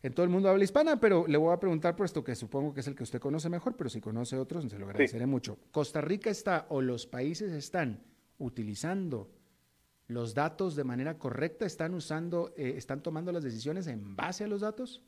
en 0.02 0.12
todo 0.12 0.24
el 0.24 0.30
mundo 0.30 0.48
habla 0.48 0.64
hispana, 0.64 1.00
pero 1.00 1.26
le 1.28 1.38
voy 1.38 1.52
a 1.52 1.60
preguntar 1.60 1.94
por 1.94 2.06
esto 2.06 2.24
que 2.24 2.34
supongo 2.34 2.74
que 2.74 2.80
es 2.80 2.86
el 2.88 2.96
que 2.96 3.04
usted 3.04 3.20
conoce 3.20 3.48
mejor, 3.48 3.76
pero 3.76 3.88
si 3.88 4.00
conoce 4.00 4.36
otros, 4.36 4.68
se 4.68 4.78
lo 4.78 4.86
agradeceré 4.86 5.26
mucho. 5.26 5.58
¿Costa 5.70 6.00
Rica 6.00 6.28
está 6.28 6.66
o 6.70 6.80
los 6.80 7.06
países 7.06 7.52
están 7.52 8.00
utilizando 8.42 9.30
los 10.06 10.34
datos 10.34 10.76
de 10.76 10.84
manera 10.84 11.18
correcta? 11.18 11.64
¿Están 11.64 11.94
usando, 11.94 12.52
eh, 12.56 12.74
están 12.76 13.02
tomando 13.02 13.32
las 13.32 13.42
decisiones 13.42 13.86
en 13.86 14.16
base 14.16 14.44
a 14.44 14.48
los 14.48 14.60
datos? 14.60 15.02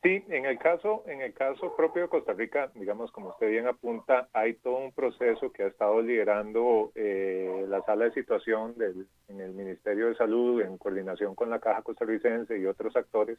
Sí, 0.00 0.24
en 0.28 0.44
el 0.44 0.58
caso, 0.60 1.02
en 1.08 1.22
el 1.22 1.34
caso 1.34 1.74
propio 1.74 2.02
de 2.02 2.08
Costa 2.08 2.32
Rica, 2.32 2.70
digamos, 2.76 3.10
como 3.10 3.30
usted 3.30 3.50
bien 3.50 3.66
apunta, 3.66 4.28
hay 4.32 4.54
todo 4.54 4.76
un 4.76 4.92
proceso 4.92 5.50
que 5.50 5.64
ha 5.64 5.66
estado 5.66 6.00
liderando 6.00 6.92
eh, 6.94 7.64
la 7.68 7.82
sala 7.82 8.04
de 8.04 8.12
situación 8.12 8.78
del, 8.78 9.08
en 9.26 9.40
el 9.40 9.54
Ministerio 9.54 10.06
de 10.06 10.14
Salud 10.14 10.62
en 10.62 10.78
coordinación 10.78 11.34
con 11.34 11.50
la 11.50 11.58
Caja 11.58 11.82
Costarricense 11.82 12.56
y 12.56 12.66
otros 12.66 12.94
actores, 12.94 13.38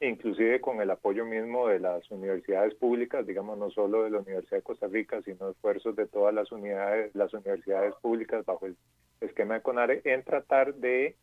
inclusive 0.00 0.62
con 0.62 0.80
el 0.80 0.90
apoyo 0.90 1.26
mismo 1.26 1.68
de 1.68 1.80
las 1.80 2.10
universidades 2.10 2.74
públicas, 2.76 3.26
digamos 3.26 3.58
no 3.58 3.68
solo 3.70 4.04
de 4.04 4.10
la 4.10 4.20
Universidad 4.20 4.56
de 4.56 4.62
Costa 4.62 4.86
Rica, 4.86 5.20
sino 5.20 5.50
esfuerzos 5.50 5.94
de 5.94 6.06
todas 6.06 6.32
las 6.32 6.50
unidades, 6.50 7.14
las 7.14 7.34
universidades 7.34 7.92
públicas 8.00 8.46
bajo 8.46 8.64
el 8.64 8.78
esquema 9.20 9.54
de 9.56 9.60
CONARE 9.60 10.00
en 10.04 10.24
tratar 10.24 10.74
de 10.76 11.16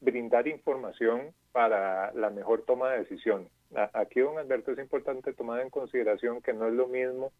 brindar 0.00 0.48
información 0.48 1.34
para 1.52 2.12
la 2.12 2.30
mejor 2.30 2.62
toma 2.62 2.90
de 2.90 3.00
decisión. 3.00 3.48
Aquí, 3.92 4.20
don 4.20 4.38
Alberto, 4.38 4.72
es 4.72 4.78
importante 4.78 5.32
tomar 5.32 5.60
en 5.60 5.70
consideración 5.70 6.42
que 6.42 6.52
no 6.52 6.66
es 6.66 6.74
lo 6.74 6.88
mismo 6.88 7.32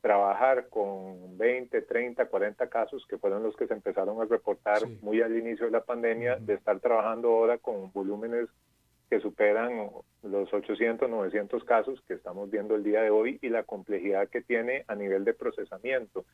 trabajar 0.00 0.68
con 0.68 1.36
20, 1.38 1.82
30, 1.82 2.26
40 2.26 2.68
casos 2.68 3.04
que 3.08 3.18
fueron 3.18 3.42
los 3.42 3.56
que 3.56 3.66
se 3.66 3.74
empezaron 3.74 4.20
a 4.20 4.26
reportar 4.26 4.86
muy 5.02 5.20
al 5.22 5.36
inicio 5.36 5.66
de 5.66 5.72
la 5.72 5.82
pandemia, 5.82 6.36
de 6.36 6.54
estar 6.54 6.78
trabajando 6.80 7.28
ahora 7.28 7.58
con 7.58 7.92
volúmenes 7.92 8.48
que 9.10 9.20
superan 9.20 9.90
los 10.22 10.52
800, 10.52 11.08
900 11.08 11.64
casos 11.64 12.00
que 12.06 12.14
estamos 12.14 12.50
viendo 12.50 12.74
el 12.74 12.84
día 12.84 13.02
de 13.02 13.10
hoy 13.10 13.38
y 13.40 13.48
la 13.48 13.64
complejidad 13.64 14.28
que 14.28 14.42
tiene 14.42 14.84
a 14.86 14.94
nivel 14.94 15.24
de 15.24 15.34
procesamiento. 15.34 16.24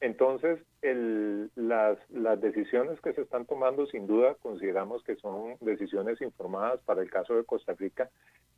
Entonces, 0.00 0.60
el, 0.82 1.50
las, 1.54 1.98
las 2.10 2.40
decisiones 2.40 3.00
que 3.00 3.12
se 3.12 3.22
están 3.22 3.46
tomando, 3.46 3.86
sin 3.86 4.06
duda, 4.06 4.34
consideramos 4.34 5.02
que 5.02 5.16
son 5.16 5.56
decisiones 5.60 6.20
informadas 6.20 6.80
para 6.82 7.02
el 7.02 7.10
caso 7.10 7.34
de 7.36 7.44
Costa 7.44 7.72
Rica. 7.72 8.10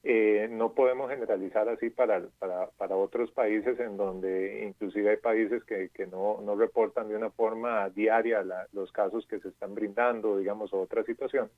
Eh, 0.03 0.49
no 0.51 0.72
podemos 0.72 1.11
generalizar 1.11 1.68
así 1.68 1.90
para, 1.90 2.22
para, 2.38 2.68
para, 2.79 2.96
otros 2.96 3.31
países 3.33 3.79
en 3.81 3.96
donde 3.96 4.64
inclusive 4.66 5.11
hay 5.11 5.16
países 5.16 5.64
que, 5.64 5.90
que 5.92 6.07
no, 6.07 6.40
no 6.42 6.57
reportan 6.57 7.09
de 7.09 7.16
una 7.16 7.31
forma 7.31 7.90
diaria 7.90 8.44
los 8.72 8.92
casos 8.92 9.27
que 9.27 9.40
se 9.40 9.49
están 9.49 9.75
brindando, 9.75 10.38
digamos, 10.38 10.72
otra 10.72 11.05
situación. 11.05 11.51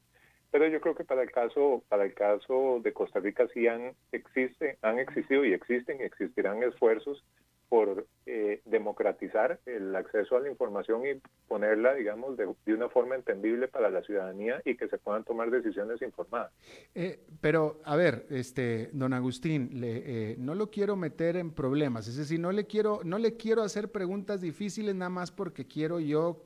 Pero 0.50 0.66
yo 0.66 0.80
creo 0.80 0.94
que 0.94 1.04
para 1.04 1.22
el 1.22 1.30
caso, 1.30 1.82
para 1.88 2.04
el 2.04 2.14
caso 2.14 2.80
de 2.82 2.92
Costa 2.92 3.20
Rica 3.20 3.46
sí 3.52 3.66
han, 3.66 3.92
existe, 4.12 4.78
han 4.80 4.98
existido 4.98 5.44
y 5.44 5.52
existen 5.52 6.00
y 6.00 6.04
existirán 6.04 6.62
esfuerzos 6.62 7.22
por 7.68 8.06
eh, 8.24 8.62
democratizar 8.64 9.60
el 9.66 9.94
acceso 9.94 10.36
a 10.36 10.40
la 10.40 10.48
información 10.48 11.02
y 11.06 11.20
ponerla, 11.46 11.94
digamos, 11.94 12.36
de, 12.36 12.46
una 12.72 12.88
forma 12.88 13.14
entendible 13.14 13.68
para 13.68 13.90
la 13.90 14.02
ciudadanía 14.02 14.62
y 14.64 14.76
que 14.76 14.88
se 14.88 14.96
puedan 14.96 15.24
tomar 15.24 15.50
decisiones 15.50 16.00
informadas. 16.00 16.50
Eh, 16.94 17.20
pero, 17.40 17.80
a 17.84 17.96
ver, 17.96 18.26
este, 18.30 18.90
don 18.92 19.12
Agustín, 19.12 19.80
le, 19.80 20.32
eh, 20.32 20.36
no 20.38 20.54
lo 20.54 20.70
quiero 20.70 20.96
meter 20.96 21.36
en 21.36 21.52
problemas, 21.52 22.08
es 22.08 22.16
decir, 22.16 22.40
no 22.40 22.52
le 22.52 22.66
quiero, 22.66 23.00
no 23.04 23.18
le 23.18 23.36
quiero 23.36 23.62
hacer 23.62 23.90
preguntas 23.90 24.40
difíciles 24.40 24.94
nada 24.94 25.10
más 25.10 25.30
porque 25.30 25.66
quiero 25.66 26.00
yo 26.00 26.44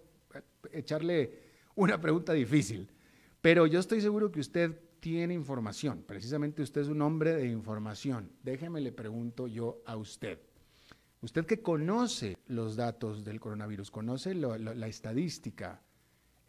echarle 0.73 1.39
una 1.77 2.01
pregunta 2.01 2.33
difícil. 2.33 2.91
Pero 3.41 3.67
yo 3.67 3.81
estoy 3.81 4.01
seguro 4.01 4.31
que 4.31 4.41
usted 4.41 4.79
tiene 5.01 5.35
información, 5.35 6.05
precisamente 6.07 6.63
usted 6.63 6.83
es 6.83 6.89
un 6.89 7.03
hombre 7.03 7.35
de 7.35 7.47
información. 7.47 8.31
Déjeme 8.43 8.81
le 8.81 8.93
pregunto 8.93 9.47
yo 9.49 9.83
a 9.85 9.97
usted. 9.97 10.39
Usted 11.23 11.47
que 11.47 11.63
conoce 11.63 12.37
los 12.49 12.75
datos 12.75 13.25
del 13.25 13.39
coronavirus, 13.39 13.93
conoce 13.93 14.35
la 14.35 14.89
estadística, 14.89 15.81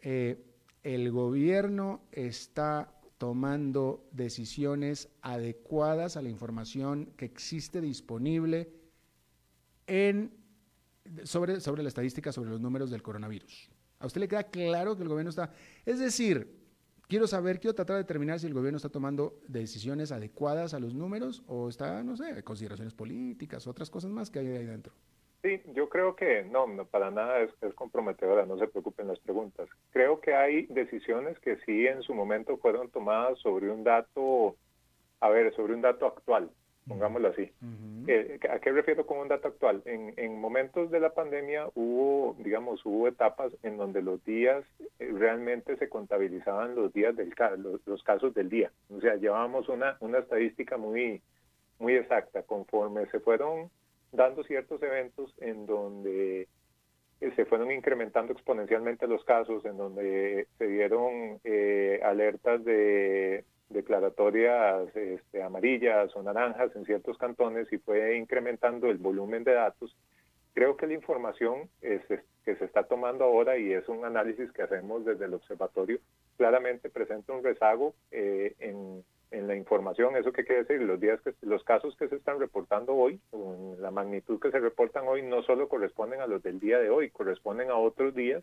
eh, 0.00 0.44
el 0.82 1.12
gobierno 1.12 2.02
está 2.10 2.92
tomando 3.16 4.08
decisiones 4.10 5.08
adecuadas 5.22 6.16
a 6.16 6.22
la 6.22 6.28
información 6.28 7.12
que 7.16 7.24
existe 7.24 7.80
disponible 7.80 8.68
sobre, 11.22 11.60
sobre 11.60 11.82
la 11.84 11.88
estadística, 11.88 12.32
sobre 12.32 12.50
los 12.50 12.60
números 12.60 12.90
del 12.90 13.02
coronavirus. 13.02 13.70
¿A 14.00 14.06
usted 14.06 14.20
le 14.22 14.28
queda 14.28 14.42
claro 14.42 14.96
que 14.96 15.04
el 15.04 15.08
gobierno 15.08 15.30
está... 15.30 15.52
Es 15.86 16.00
decir, 16.00 16.63
quiero 17.08 17.26
saber, 17.26 17.60
quiero 17.60 17.74
tratar 17.74 17.96
de 17.96 18.02
determinar 18.02 18.38
si 18.38 18.46
el 18.46 18.54
gobierno 18.54 18.76
está 18.76 18.88
tomando 18.88 19.40
decisiones 19.48 20.12
adecuadas 20.12 20.74
a 20.74 20.80
los 20.80 20.94
números 20.94 21.42
o 21.46 21.68
está, 21.68 22.02
no 22.02 22.16
sé, 22.16 22.42
consideraciones 22.42 22.94
políticas, 22.94 23.66
otras 23.66 23.90
cosas 23.90 24.10
más 24.10 24.30
que 24.30 24.40
hay 24.40 24.48
ahí 24.48 24.66
dentro. 24.66 24.92
Sí, 25.42 25.60
yo 25.74 25.90
creo 25.90 26.16
que 26.16 26.42
no, 26.42 26.66
no 26.66 26.86
para 26.86 27.10
nada 27.10 27.40
es, 27.40 27.50
es, 27.60 27.74
comprometedora, 27.74 28.46
no 28.46 28.58
se 28.58 28.66
preocupen 28.66 29.08
las 29.08 29.18
preguntas. 29.18 29.68
Creo 29.90 30.18
que 30.20 30.34
hay 30.34 30.64
decisiones 30.66 31.38
que 31.40 31.58
sí 31.66 31.86
en 31.86 32.02
su 32.02 32.14
momento 32.14 32.56
fueron 32.56 32.88
tomadas 32.88 33.38
sobre 33.40 33.70
un 33.70 33.84
dato, 33.84 34.56
a 35.20 35.28
ver, 35.28 35.54
sobre 35.54 35.74
un 35.74 35.82
dato 35.82 36.06
actual, 36.06 36.50
pongámoslo 36.86 37.28
así. 37.28 37.50
Eh, 38.06 38.38
¿A 38.50 38.58
qué 38.58 38.72
refiero 38.72 39.06
con 39.06 39.18
un 39.18 39.28
dato 39.28 39.48
actual? 39.48 39.82
En, 39.86 40.12
en, 40.16 40.38
momentos 40.38 40.90
de 40.90 41.00
la 41.00 41.14
pandemia 41.14 41.68
hubo, 41.74 42.36
digamos, 42.38 42.84
hubo 42.84 43.08
etapas 43.08 43.52
en 43.62 43.76
donde 43.76 44.02
los 44.02 44.22
días 44.24 44.64
eh, 44.98 45.10
realmente 45.12 45.76
se 45.76 45.88
contabilizaban 45.88 46.74
los 46.74 46.92
días 46.92 47.16
del 47.16 47.32
los, 47.58 47.86
los 47.86 48.02
casos 48.02 48.34
del 48.34 48.50
día. 48.50 48.70
O 48.90 49.00
sea, 49.00 49.16
llevábamos 49.16 49.68
una, 49.68 49.96
una 50.00 50.18
estadística 50.18 50.76
muy, 50.76 51.22
muy 51.78 51.94
exacta 51.94 52.42
conforme 52.42 53.06
se 53.06 53.20
fueron 53.20 53.70
dando 54.12 54.44
ciertos 54.44 54.82
eventos 54.82 55.34
en 55.40 55.66
donde 55.66 56.48
eh, 57.20 57.32
se 57.34 57.46
fueron 57.46 57.70
incrementando 57.72 58.32
exponencialmente 58.32 59.08
los 59.08 59.24
casos, 59.24 59.64
en 59.64 59.78
donde 59.78 60.46
se 60.58 60.66
dieron 60.66 61.40
alertas 62.02 62.62
de 62.64 63.44
declaratorias 63.74 64.96
este, 64.96 65.42
amarillas 65.42 66.14
o 66.16 66.22
naranjas 66.22 66.74
en 66.74 66.86
ciertos 66.86 67.18
cantones 67.18 67.70
y 67.72 67.78
fue 67.78 68.16
incrementando 68.16 68.88
el 68.88 68.96
volumen 68.96 69.44
de 69.44 69.52
datos. 69.52 69.94
Creo 70.54 70.76
que 70.76 70.86
la 70.86 70.94
información 70.94 71.68
es, 71.82 72.00
que 72.44 72.56
se 72.56 72.64
está 72.64 72.84
tomando 72.84 73.24
ahora 73.24 73.58
y 73.58 73.72
es 73.72 73.88
un 73.88 74.04
análisis 74.04 74.50
que 74.52 74.62
hacemos 74.62 75.04
desde 75.04 75.24
el 75.24 75.34
observatorio, 75.34 75.98
claramente 76.36 76.88
presenta 76.88 77.32
un 77.32 77.42
rezago 77.42 77.94
eh, 78.10 78.54
en, 78.60 79.04
en, 79.30 79.48
la 79.48 79.56
información. 79.56 80.16
¿Eso 80.16 80.32
qué 80.32 80.44
quiere 80.44 80.64
decir? 80.64 80.80
Los, 80.82 81.00
días 81.00 81.20
que, 81.22 81.34
los 81.42 81.64
casos 81.64 81.96
que 81.96 82.08
se 82.08 82.16
están 82.16 82.38
reportando 82.38 82.94
hoy, 82.94 83.20
la 83.78 83.90
magnitud 83.90 84.40
que 84.40 84.50
se 84.50 84.60
reportan 84.60 85.08
hoy, 85.08 85.22
no 85.22 85.42
solo 85.42 85.68
corresponden 85.68 86.20
a 86.20 86.26
los 86.26 86.42
del 86.42 86.60
día 86.60 86.78
de 86.78 86.90
hoy, 86.90 87.10
corresponden 87.10 87.70
a 87.70 87.76
otros 87.76 88.14
días 88.14 88.42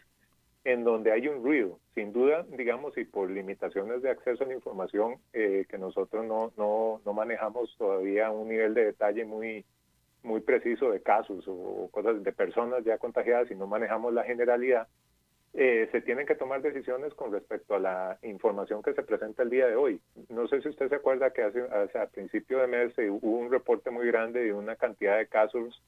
en 0.63 0.83
donde 0.83 1.11
hay 1.11 1.27
un 1.27 1.43
ruido. 1.43 1.79
Sin 1.95 2.13
duda, 2.13 2.45
digamos, 2.49 2.97
y 2.97 3.05
por 3.05 3.29
limitaciones 3.29 4.01
de 4.01 4.09
acceso 4.09 4.43
a 4.43 4.47
la 4.47 4.53
información 4.53 5.15
eh, 5.33 5.65
que 5.69 5.77
nosotros 5.77 6.25
no, 6.25 6.53
no, 6.57 7.01
no, 7.03 7.13
manejamos 7.13 7.75
todavía 7.77 8.31
un 8.31 8.49
nivel 8.49 8.73
de 8.73 8.85
detalle 8.85 9.25
muy, 9.25 9.65
muy 10.23 10.41
preciso 10.41 10.91
de 10.91 11.01
casos 11.01 11.45
o, 11.47 11.89
cosas 11.91 12.23
de 12.23 12.31
personas 12.31 12.83
ya 12.83 12.97
contagiadas 12.97 13.49
y 13.51 13.55
no 13.55 13.67
manejamos 13.67 14.13
la 14.13 14.23
generalidad, 14.23 14.87
eh, 15.53 15.89
se 15.91 15.99
tienen 15.99 16.25
que 16.25 16.35
tomar 16.35 16.61
decisiones 16.61 17.13
con 17.13 17.33
respecto 17.33 17.75
a 17.75 17.79
la 17.79 18.17
información 18.21 18.81
que 18.81 18.93
se 18.93 19.03
presenta 19.03 19.43
el 19.43 19.49
día 19.49 19.67
de 19.67 19.75
hoy. 19.75 19.99
No 20.29 20.47
sé 20.47 20.61
si 20.61 20.69
usted 20.69 20.87
se 20.87 20.95
acuerda 20.95 21.33
que 21.33 21.41
hace, 21.41 21.61
hace 21.61 21.99
a 21.99 22.07
principio 22.07 22.59
de 22.59 22.67
mes 22.67 22.93
hubo 22.97 23.37
un 23.37 23.51
reporte 23.51 23.89
muy 23.89 24.07
grande 24.07 24.43
de 24.43 24.53
una 24.53 24.77
cantidad 24.77 25.17
de 25.17 25.27
casos 25.27 25.81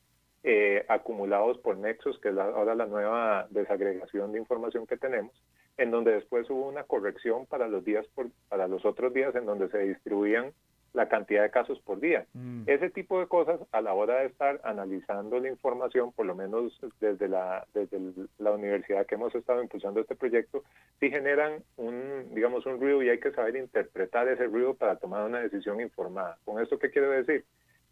eh, 0.43 0.85
acumulados 0.89 1.57
por 1.59 1.77
Nexus, 1.77 2.19
que 2.19 2.29
es 2.29 2.37
ahora 2.37 2.75
la 2.75 2.85
nueva 2.85 3.47
desagregación 3.49 4.31
de 4.31 4.39
información 4.39 4.85
que 4.85 4.97
tenemos, 4.97 5.31
en 5.77 5.91
donde 5.91 6.11
después 6.11 6.49
hubo 6.49 6.67
una 6.67 6.83
corrección 6.83 7.45
para 7.45 7.67
los 7.67 7.83
días 7.85 8.05
por, 8.13 8.27
para 8.49 8.67
los 8.67 8.85
otros 8.85 9.13
días 9.13 9.33
en 9.35 9.45
donde 9.45 9.69
se 9.69 9.79
distribuían 9.79 10.53
la 10.93 11.09
cantidad 11.09 11.41
de 11.41 11.49
casos 11.49 11.79
por 11.79 11.99
día. 11.99 12.25
Mm. 12.33 12.63
Ese 12.67 12.89
tipo 12.89 13.19
de 13.19 13.27
cosas 13.27 13.59
a 13.71 13.81
la 13.81 13.93
hora 13.93 14.19
de 14.19 14.27
estar 14.27 14.61
analizando 14.63 15.39
la 15.39 15.49
información, 15.49 16.11
por 16.11 16.25
lo 16.25 16.35
menos 16.35 16.79
desde 17.01 17.27
la 17.27 17.65
desde 17.73 17.99
la 18.37 18.51
universidad 18.51 19.05
que 19.05 19.15
hemos 19.15 19.33
estado 19.33 19.61
impulsando 19.61 20.01
este 20.01 20.15
proyecto, 20.15 20.63
sí 20.99 21.09
generan 21.09 21.63
un 21.77 22.33
digamos 22.33 22.65
un 22.65 22.79
ruido 22.79 23.01
y 23.01 23.09
hay 23.09 23.19
que 23.19 23.31
saber 23.31 23.55
interpretar 23.55 24.27
ese 24.27 24.45
ruido 24.45 24.75
para 24.75 24.97
tomar 24.97 25.25
una 25.25 25.39
decisión 25.39 25.81
informada. 25.81 26.37
¿Con 26.45 26.61
esto 26.61 26.77
qué 26.77 26.91
quiero 26.91 27.09
decir? 27.09 27.43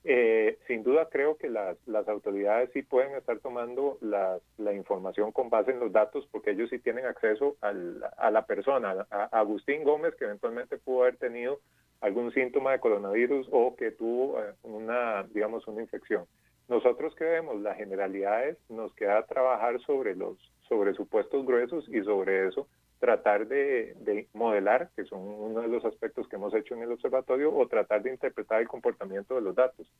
Eh, 0.03 0.57
sin 0.65 0.81
duda 0.81 1.09
creo 1.09 1.37
que 1.37 1.47
las, 1.47 1.77
las 1.85 2.07
autoridades 2.07 2.71
sí 2.73 2.81
pueden 2.81 3.15
estar 3.15 3.37
tomando 3.39 3.99
la, 4.01 4.39
la, 4.57 4.73
información 4.73 5.31
con 5.31 5.51
base 5.51 5.69
en 5.69 5.79
los 5.79 5.91
datos 5.91 6.27
porque 6.31 6.51
ellos 6.51 6.71
sí 6.71 6.79
tienen 6.79 7.05
acceso 7.05 7.55
al, 7.61 8.03
a 8.17 8.31
la 8.31 8.47
persona, 8.47 9.05
a, 9.11 9.25
Agustín 9.25 9.83
Gómez 9.83 10.15
que 10.15 10.25
eventualmente 10.25 10.79
pudo 10.79 11.03
haber 11.03 11.17
tenido 11.17 11.59
algún 11.99 12.31
síntoma 12.33 12.71
de 12.71 12.79
coronavirus 12.79 13.47
o 13.51 13.75
que 13.75 13.91
tuvo 13.91 14.41
eh, 14.41 14.53
una, 14.63 15.21
digamos, 15.31 15.67
una 15.67 15.83
infección. 15.83 16.25
Nosotros 16.67 17.13
que 17.13 17.25
vemos 17.25 17.61
las 17.61 17.77
generalidades, 17.77 18.57
nos 18.69 18.95
queda 18.95 19.23
trabajar 19.27 19.79
sobre 19.81 20.15
los 20.15 20.37
sobre 20.67 20.93
supuestos 20.93 21.45
gruesos 21.45 21.87
y 21.89 22.01
sobre 22.01 22.47
eso 22.47 22.67
tratar 23.01 23.47
de, 23.47 24.27
modelar, 24.33 24.91
que 24.95 25.05
son 25.05 25.21
uno 25.21 25.61
de 25.61 25.67
los 25.67 25.83
aspectos 25.83 26.27
que 26.27 26.35
hemos 26.35 26.53
hecho 26.53 26.75
en 26.75 26.83
el 26.83 26.91
observatorio, 26.91 27.51
o 27.53 27.67
tratar 27.67 28.03
de 28.03 28.11
interpretar 28.11 28.61
el 28.61 28.67
comportamiento 28.67 29.33
de 29.33 29.41
los 29.41 29.55
datos. 29.55 29.91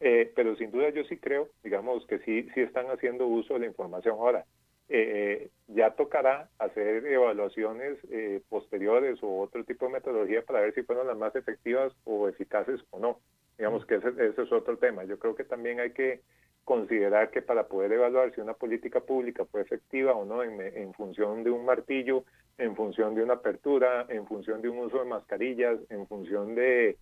Eh, 0.00 0.32
pero 0.34 0.56
sin 0.56 0.72
duda 0.72 0.90
yo 0.90 1.04
sí 1.04 1.18
creo, 1.18 1.48
digamos, 1.62 2.04
que 2.06 2.18
sí, 2.18 2.48
sí 2.52 2.60
están 2.60 2.86
haciendo 2.86 3.28
uso 3.28 3.54
de 3.54 3.60
la 3.60 3.66
información 3.66 4.16
ahora. 4.18 4.44
Eh, 4.88 5.50
ya 5.68 5.92
tocará 5.92 6.48
hacer 6.58 7.06
evaluaciones 7.06 7.96
eh, 8.10 8.42
posteriores 8.48 9.22
o 9.22 9.38
otro 9.38 9.62
tipo 9.62 9.86
de 9.86 9.92
metodología 9.92 10.42
para 10.42 10.60
ver 10.60 10.74
si 10.74 10.82
fueron 10.82 11.06
las 11.06 11.16
más 11.16 11.36
efectivas 11.36 11.92
o 12.02 12.28
eficaces 12.28 12.80
o 12.90 12.98
no. 12.98 13.20
Digamos 13.56 13.86
que 13.86 13.94
ese, 13.94 14.08
ese 14.08 14.42
es 14.42 14.52
otro 14.52 14.78
tema. 14.78 15.04
Yo 15.04 15.16
creo 15.20 15.36
que 15.36 15.44
también 15.44 15.78
hay 15.78 15.92
que 15.92 16.22
considerar 16.64 17.30
que 17.30 17.42
para 17.42 17.66
poder 17.66 17.92
evaluar 17.92 18.32
si 18.34 18.40
una 18.40 18.54
política 18.54 19.00
pública 19.00 19.44
fue 19.46 19.62
efectiva 19.62 20.12
o 20.12 20.24
no 20.24 20.42
en, 20.42 20.94
función 20.94 21.42
de 21.42 21.50
un 21.50 21.64
martillo, 21.64 22.24
en 22.58 22.76
función 22.76 23.14
de 23.14 23.22
una 23.22 23.34
apertura, 23.34 24.06
en 24.08 24.26
función 24.26 24.62
de 24.62 24.68
un 24.68 24.78
uso 24.78 24.98
de 24.98 25.04
mascarillas, 25.04 25.78
en 25.90 26.06
función 26.06 26.54
de, 26.54 26.96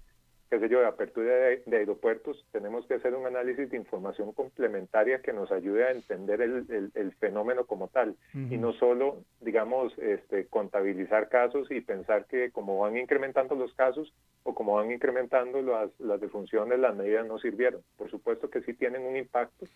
qué 0.51 0.59
sé 0.59 0.69
yo, 0.69 0.81
de 0.81 0.87
apertura 0.87 1.33
de, 1.33 1.77
aeropuertos, 1.77 2.45
tenemos 2.51 2.85
que 2.87 2.95
hacer 2.95 3.15
un 3.15 3.25
análisis 3.25 3.71
de 3.71 3.77
información 3.77 4.33
complementaria 4.33 5.23
que 5.23 5.33
nos 5.33 5.53
ayude 5.53 5.85
a 5.85 5.93
entender 5.93 6.41
el, 6.43 7.13
fenómeno 7.21 7.67
como 7.67 7.89
tal 7.89 8.17
y 8.35 8.57
no 8.57 8.73
solo, 8.73 9.23
digamos, 9.41 9.97
este, 9.99 10.47
contabilizar 10.47 11.29
casos 11.29 11.71
y 11.71 11.81
pensar 11.81 12.27
que 12.27 12.51
como 12.51 12.79
van 12.79 12.97
incrementando 12.97 13.55
los 13.55 13.73
casos 13.75 14.13
o 14.43 14.55
como 14.55 14.75
van 14.75 14.91
incrementando 14.91 15.63
las, 15.63 15.91
las 16.01 16.21
defunciones, 16.21 16.79
las 16.79 16.97
medidas 16.97 17.27
no 17.27 17.39
sirvieron. 17.39 17.83
Por 17.97 18.11
supuesto 18.11 18.51
que 18.51 18.63
sí 18.63 18.75
tienen 18.75 19.03
un 19.03 19.17
impacto 19.17 19.67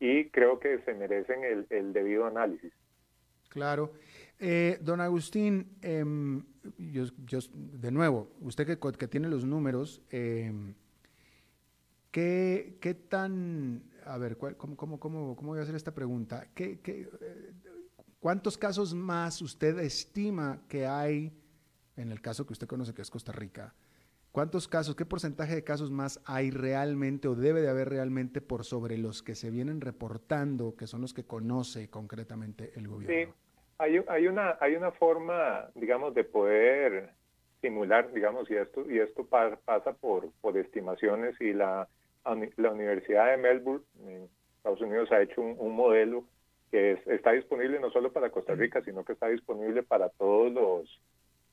y 0.00 0.30
creo 0.30 0.58
que 0.58 0.78
se 0.80 0.94
merecen 0.94 1.44
el, 1.68 1.92
debido 1.92 2.26
análisis. 2.26 2.72
Claro. 3.50 3.90
Eh, 4.42 4.78
don 4.80 5.02
Agustín, 5.02 5.76
em, 5.82 6.42
yo, 6.78 7.04
de 7.52 7.90
nuevo, 7.90 8.30
usted 8.40 8.66
que, 8.66 9.06
tiene 9.06 9.28
los 9.28 9.44
números, 9.44 10.00
em, 10.10 10.74
¿qué, 12.10 12.78
¿qué, 12.80 12.94
tan, 12.94 13.82
a 14.06 14.16
ver, 14.16 14.38
cómo, 14.38 14.76
cómo, 14.76 14.98
cómo, 14.98 15.36
cómo, 15.36 15.48
voy 15.50 15.58
a 15.58 15.62
hacer 15.62 15.74
esta 15.74 15.92
pregunta? 15.92 16.48
¿Qué, 16.54 16.80
qué, 16.80 17.02
eh, 17.20 17.52
¿Cuántos 18.18 18.56
casos 18.56 18.94
más 18.94 19.42
usted 19.42 19.78
estima 19.78 20.62
que 20.68 20.86
hay, 20.86 21.32
en 21.96 22.10
el 22.10 22.22
caso 22.22 22.46
que 22.46 22.54
usted 22.54 22.66
conoce 22.66 22.94
que 22.94 23.02
es 23.02 23.10
Costa 23.10 23.32
Rica, 23.32 23.74
¿Cuántos 24.32 24.68
casos, 24.68 24.94
qué 24.94 25.04
porcentaje 25.04 25.56
de 25.56 25.64
casos 25.64 25.90
más 25.90 26.20
hay 26.24 26.52
realmente 26.52 27.26
o 27.26 27.34
debe 27.34 27.62
de 27.62 27.68
haber 27.68 27.88
realmente 27.88 28.40
por 28.40 28.64
sobre 28.64 28.96
los 28.96 29.24
que 29.24 29.34
se 29.34 29.50
vienen 29.50 29.80
reportando, 29.80 30.76
que 30.76 30.86
son 30.86 31.00
los 31.00 31.12
que 31.12 31.24
conoce 31.24 31.90
concretamente 31.90 32.72
el 32.76 32.86
gobierno? 32.86 33.34
Hay, 33.80 33.98
hay, 34.08 34.26
una, 34.26 34.58
hay 34.60 34.76
una 34.76 34.90
forma, 34.92 35.70
digamos, 35.74 36.14
de 36.14 36.24
poder 36.24 37.10
simular, 37.62 38.12
digamos, 38.12 38.50
y 38.50 38.56
esto, 38.56 38.84
y 38.90 38.98
esto 38.98 39.24
pasa 39.24 39.92
por, 39.94 40.30
por 40.42 40.58
estimaciones 40.58 41.40
y 41.40 41.54
la, 41.54 41.88
la 42.56 42.72
Universidad 42.72 43.30
de 43.30 43.36
Melbourne 43.38 43.84
en 44.04 44.28
Estados 44.58 44.82
Unidos 44.82 45.10
ha 45.12 45.22
hecho 45.22 45.40
un, 45.40 45.74
modelo 45.74 46.24
que 46.70 47.00
está 47.06 47.32
disponible 47.32 47.80
no 47.80 47.90
solo 47.90 48.12
para 48.12 48.28
Costa 48.28 48.54
Rica, 48.54 48.82
sino 48.82 49.02
que 49.02 49.14
está 49.14 49.28
disponible 49.28 49.82
para 49.82 50.10
todos 50.10 50.52
los, 50.52 51.00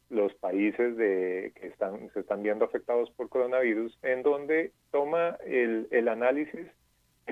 los 0.09 0.33
países 0.35 0.97
de, 0.97 1.53
que 1.55 1.67
están, 1.67 2.11
se 2.13 2.19
están 2.19 2.43
viendo 2.43 2.65
afectados 2.65 3.09
por 3.11 3.29
coronavirus, 3.29 3.97
en 4.03 4.21
donde 4.23 4.73
toma 4.91 5.37
el, 5.45 5.87
el 5.91 6.09
análisis 6.09 6.67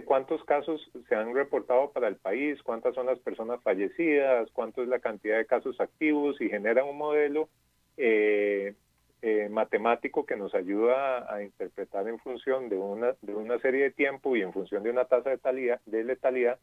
cuántos 0.04 0.43
casos 0.43 0.91
se 1.08 1.16
han 1.16 1.34
reportado 1.34 1.91
para 1.91 2.08
el 2.08 2.18
país, 2.18 2.62
cuántas 2.64 2.96
son 2.96 3.06
las 3.06 3.20
personas 3.20 3.62
fallecidas, 3.64 4.50
cuánto 4.52 4.84
es 4.84 4.89
la 4.89 5.00
cantidad 5.00 5.38
de 5.38 5.46
casos 5.46 5.80
activos 5.80 6.39
y 6.41 6.50
genera 6.50 6.84
un 6.84 6.98
modelo 6.98 7.48
eh, 7.98 8.76
eh, 9.22 9.48
matemático 9.50 10.26
que 10.26 10.36
nos 10.36 10.54
ayuda 10.54 11.34
a, 11.34 11.41
interpretar 11.41 12.08
en 12.08 12.20
función 12.20 12.70
de 12.70 12.78
una, 12.78 13.16
serie 13.60 13.84
de 13.84 13.91
tiempo 13.91 14.36
y 14.36 14.41
en 14.41 14.52
función 14.52 14.84
de 14.84 14.89
una 14.89 15.06
tasa 15.06 15.30
de, 15.30 15.80
de 15.86 16.04
letalidad 16.04 16.60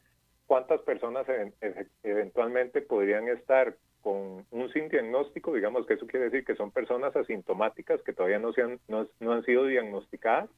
cuántas 0.46 0.80
personas 0.82 1.26
eventualmente 2.02 2.82
podrían 2.82 3.28
estar 3.28 3.74
con 4.02 4.44
un 4.50 4.72
sin 4.72 4.88
diagnóstico, 4.88 5.54
digamos 5.54 5.86
que 5.86 5.94
eso 5.94 6.06
quiere 6.06 6.26
decir 6.26 6.44
que 6.44 6.56
son 6.56 6.70
personas 6.70 7.16
asintomáticas 7.16 8.02
que 8.02 8.12
todavía 8.12 8.38
no, 8.38 8.52
se 8.52 8.62
han, 8.62 8.80
no 8.88 9.32
han 9.32 9.44
sido 9.44 9.64
diagnosticadas 9.64 10.50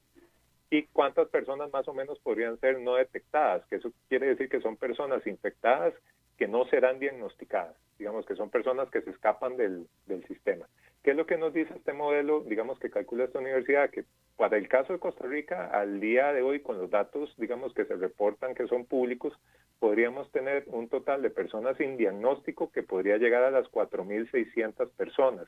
y 0.69 0.83
cuántas 0.87 1.29
personas 1.29 1.71
más 1.71 1.87
o 1.87 1.93
menos 1.93 2.19
podrían 2.19 2.59
ser 2.59 2.79
no 2.79 2.95
detectadas, 2.95 3.65
que 3.67 3.75
eso 3.75 3.91
quiere 4.09 4.27
decir 4.27 4.49
que 4.49 4.61
son 4.61 4.77
personas 4.77 5.25
infectadas 5.27 5.93
que 6.37 6.47
no 6.47 6.65
serán 6.65 6.99
diagnosticadas, 6.99 7.75
digamos 7.97 8.25
que 8.25 8.35
son 8.35 8.49
personas 8.49 8.89
que 8.89 9.01
se 9.01 9.11
escapan 9.11 9.55
del, 9.55 9.87
del 10.05 10.25
sistema. 10.27 10.67
¿Qué 11.03 11.11
es 11.11 11.17
lo 11.17 11.25
que 11.25 11.37
nos 11.37 11.53
dice 11.53 11.73
este 11.75 11.93
modelo, 11.93 12.41
digamos 12.41 12.79
que 12.79 12.89
calcula 12.89 13.25
esta 13.25 13.39
universidad? 13.39 13.89
Que 13.91 14.05
para 14.37 14.57
el 14.57 14.67
caso 14.67 14.91
de 14.91 14.99
Costa 14.99 15.27
Rica, 15.27 15.67
al 15.67 15.99
día 15.99 16.33
de 16.33 16.41
hoy, 16.41 16.61
con 16.61 16.77
los 16.77 16.89
datos, 16.89 17.33
digamos 17.37 17.73
que 17.73 17.85
se 17.85 17.95
reportan 17.95 18.55
que 18.55 18.67
son 18.67 18.85
públicos, 18.85 19.33
podríamos 19.79 20.31
tener 20.31 20.63
un 20.67 20.89
total 20.89 21.21
de 21.21 21.29
personas 21.29 21.77
sin 21.77 21.95
diagnóstico 21.95 22.71
que 22.71 22.83
podría 22.83 23.17
llegar 23.17 23.43
a 23.43 23.51
las 23.51 23.67
4.600 23.67 24.89
personas 24.97 25.47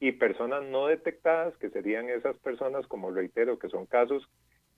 y 0.00 0.12
personas 0.12 0.64
no 0.64 0.88
detectadas, 0.88 1.56
que 1.58 1.70
serían 1.70 2.10
esas 2.10 2.36
personas, 2.38 2.86
como 2.86 3.10
reitero, 3.10 3.58
que 3.58 3.68
son 3.68 3.86
casos 3.86 4.28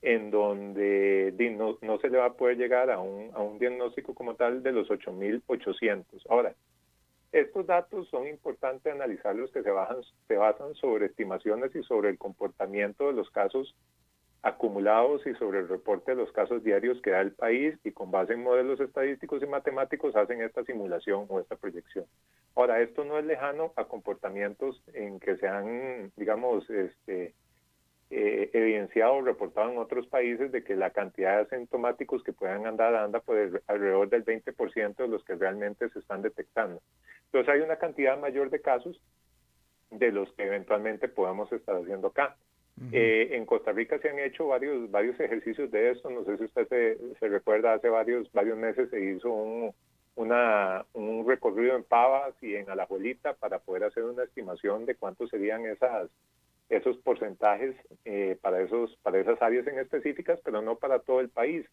en 0.01 0.31
donde 0.31 1.33
no, 1.57 1.77
no, 1.81 1.99
se 1.99 2.09
le 2.09 2.17
va 2.17 2.25
a 2.25 2.33
poder 2.33 2.57
llegar 2.57 2.89
a 2.89 2.99
un, 2.99 3.31
a 3.33 3.41
un 3.41 3.59
diagnóstico 3.59 4.13
como 4.13 4.35
tal 4.35 4.63
de 4.63 4.71
los 4.71 4.87
8.800. 4.89 6.05
Ahora, 6.29 6.53
estos 7.31 7.67
datos 7.67 8.07
son 8.09 8.27
importantes 8.27 8.91
analizarlos 8.91 9.51
que 9.51 9.61
se, 9.61 9.69
bajan, 9.69 9.97
se 10.27 10.35
basan 10.35 10.73
sobre 10.75 11.07
estimaciones 11.07 11.75
y 11.75 11.83
sobre 11.83 12.09
el 12.09 12.17
comportamiento 12.17 13.07
de 13.07 13.13
los 13.13 13.29
casos 13.29 13.75
acumulados 14.41 15.25
y 15.27 15.33
sobre 15.35 15.59
el 15.59 15.67
reporte 15.67 16.11
de 16.11 16.17
los 16.17 16.31
casos 16.31 16.63
diarios 16.63 17.01
que 17.01 17.11
da 17.11 17.19
el 17.19 17.33
país 17.33 17.75
y 17.83 17.91
con 17.91 18.09
base 18.09 18.33
en 18.33 18.43
modelos 18.43 18.79
estadísticos 18.79 19.43
y 19.43 19.47
matemáticos 19.47 20.15
hacen 20.15 20.41
esta 20.41 20.63
simulación 20.63 21.25
o 21.27 21.39
esta 21.39 21.57
proyección. 21.57 22.05
Ahora, 22.55 22.81
esto 22.81 23.03
no 23.03 23.19
es 23.19 23.25
lejano 23.25 23.73
a 23.75 23.85
comportamientos 23.85 24.81
en 24.93 25.19
que 25.19 25.35
se 25.37 25.47
han, 25.47 26.11
digamos, 26.15 26.69
este, 26.69 27.33
eh, 28.11 28.49
evidenciado 28.53 29.13
o 29.13 29.21
reportado 29.21 29.71
en 29.71 29.77
otros 29.77 30.07
países 30.07 30.51
de 30.51 30.63
que 30.63 30.75
la 30.75 30.89
cantidad 30.89 31.35
de 31.35 31.41
asintomáticos 31.43 32.23
que 32.23 32.33
puedan 32.33 32.65
andar 32.65 32.95
anda 32.95 33.19
por 33.19 33.37
alrededor 33.67 34.09
del 34.09 34.25
20% 34.25 34.95
de 34.95 35.07
los 35.07 35.23
que 35.23 35.35
realmente 35.35 35.89
se 35.89 35.99
están 35.99 36.23
detectando. 36.23 36.81
Entonces 37.25 37.53
hay 37.53 37.61
una 37.61 37.75
cantidad 37.75 38.17
mayor 38.17 38.49
de 38.49 38.61
casos 38.61 38.99
de 39.91 40.11
los 40.11 40.31
que 40.33 40.43
eventualmente 40.43 41.07
podamos 41.07 41.51
estar 41.51 41.75
haciendo 41.75 42.07
acá. 42.07 42.35
Eh, 42.93 43.31
en 43.33 43.45
Costa 43.45 43.73
Rica 43.73 43.99
se 43.99 44.09
han 44.09 44.19
hecho 44.19 44.47
varios 44.47 44.89
varios 44.89 45.19
ejercicios 45.19 45.69
de 45.69 45.91
esto. 45.91 46.09
No 46.09 46.23
sé 46.23 46.37
si 46.37 46.45
usted 46.45 46.67
se, 46.69 46.97
se 47.19 47.27
recuerda, 47.27 47.73
hace 47.73 47.89
varios 47.89 48.31
varios 48.31 48.57
meses 48.57 48.89
se 48.89 49.03
hizo 49.03 49.29
un, 49.29 49.73
una, 50.15 50.85
un 50.93 51.27
recorrido 51.27 51.75
en 51.75 51.83
Pavas 51.83 52.33
y 52.41 52.55
en 52.55 52.69
Alajuelita 52.69 53.33
para 53.33 53.59
poder 53.59 53.83
hacer 53.83 54.03
una 54.03 54.23
estimación 54.23 54.85
de 54.85 54.95
cuántos 54.95 55.29
serían 55.29 55.65
esas 55.65 56.09
esos 56.69 56.97
porcentajes 56.97 57.75
eh, 58.05 58.37
para, 58.41 58.61
esos, 58.61 58.95
para 59.01 59.19
esas 59.19 59.41
áreas 59.41 59.67
en 59.67 59.79
específicas, 59.79 60.39
pero 60.43 60.61
no 60.61 60.77
para 60.77 60.99
todo 60.99 61.19
el 61.19 61.29
país. 61.29 61.65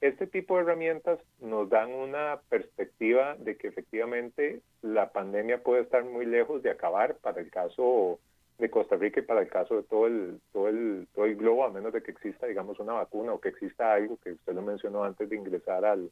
Este 0.00 0.26
tipo 0.26 0.56
de 0.56 0.62
herramientas 0.62 1.18
nos 1.40 1.68
dan 1.68 1.92
una 1.92 2.40
perspectiva 2.48 3.36
de 3.38 3.56
que 3.56 3.68
efectivamente 3.68 4.60
la 4.82 5.10
pandemia 5.12 5.62
puede 5.62 5.82
estar 5.82 6.04
muy 6.04 6.26
lejos 6.26 6.62
de 6.62 6.70
acabar 6.70 7.16
para 7.16 7.40
el 7.40 7.50
caso 7.50 8.18
de 8.58 8.70
Costa 8.70 8.96
Rica 8.96 9.20
y 9.20 9.24
para 9.24 9.40
el 9.40 9.48
caso 9.48 9.76
de 9.76 9.82
todo 9.82 10.06
el, 10.06 10.40
todo 10.52 10.68
el, 10.68 11.08
todo 11.14 11.24
el 11.24 11.36
globo, 11.36 11.64
a 11.64 11.70
menos 11.70 11.92
de 11.92 12.02
que 12.02 12.12
exista, 12.12 12.46
digamos, 12.46 12.78
una 12.78 12.92
vacuna 12.92 13.32
o 13.32 13.40
que 13.40 13.48
exista 13.48 13.94
algo 13.94 14.18
que 14.18 14.32
usted 14.32 14.54
lo 14.54 14.62
mencionó 14.62 15.04
antes 15.04 15.28
de 15.28 15.36
ingresar 15.36 15.84
al, 15.84 16.10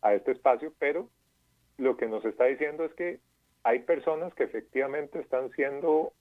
a 0.00 0.14
este 0.14 0.32
espacio, 0.32 0.72
pero 0.78 1.08
lo 1.78 1.96
que 1.96 2.06
nos 2.06 2.24
está 2.24 2.46
diciendo 2.46 2.84
es 2.84 2.92
que 2.94 3.20
hay 3.62 3.80
personas 3.80 4.34
que 4.34 4.44
efectivamente 4.44 5.20
están 5.20 5.50
siendo 5.50 6.12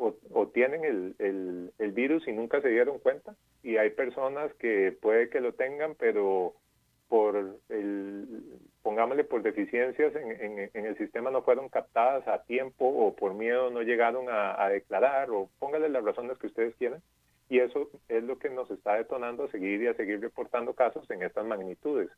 o, 0.00 0.48
tienen 0.48 0.84
el, 0.84 1.72
el, 1.78 1.92
virus 1.92 2.26
y 2.26 2.32
nunca 2.32 2.60
se 2.60 2.68
dieron 2.68 2.98
cuenta. 2.98 3.34
Y 3.62 3.76
hay 3.76 3.90
personas 3.90 4.52
que 4.54 4.96
puede 5.00 5.28
que 5.28 5.40
lo 5.40 5.52
tengan, 5.52 5.94
pero 5.94 6.54
por 7.08 7.36
el, 7.68 8.26
pongámosle 8.82 9.24
por 9.24 9.42
deficiencias 9.42 10.14
en, 10.14 10.70
en, 10.72 10.86
el 10.86 10.96
sistema 10.96 11.30
no 11.30 11.42
fueron 11.42 11.68
captadas 11.68 12.26
a 12.28 12.44
tiempo 12.44 12.86
o 12.86 13.14
por 13.14 13.34
miedo 13.34 13.70
no 13.70 13.82
llegaron 13.82 14.28
a, 14.28 14.62
a, 14.62 14.68
declarar 14.68 15.30
o 15.30 15.50
póngale 15.58 15.88
las 15.88 16.04
razones 16.04 16.38
que 16.38 16.46
ustedes 16.46 16.74
quieran. 16.76 17.02
Y 17.48 17.58
eso 17.58 17.90
es 18.08 18.22
lo 18.22 18.38
que 18.38 18.48
nos 18.48 18.70
está 18.70 18.94
detonando 18.94 19.44
a 19.44 19.50
seguir 19.50 19.82
y 19.82 19.88
a 19.88 19.94
seguir 19.94 20.20
reportando 20.20 20.72
casos 20.72 21.10
en 21.10 21.22
estas 21.24 21.44
magnitudes. 21.44 22.08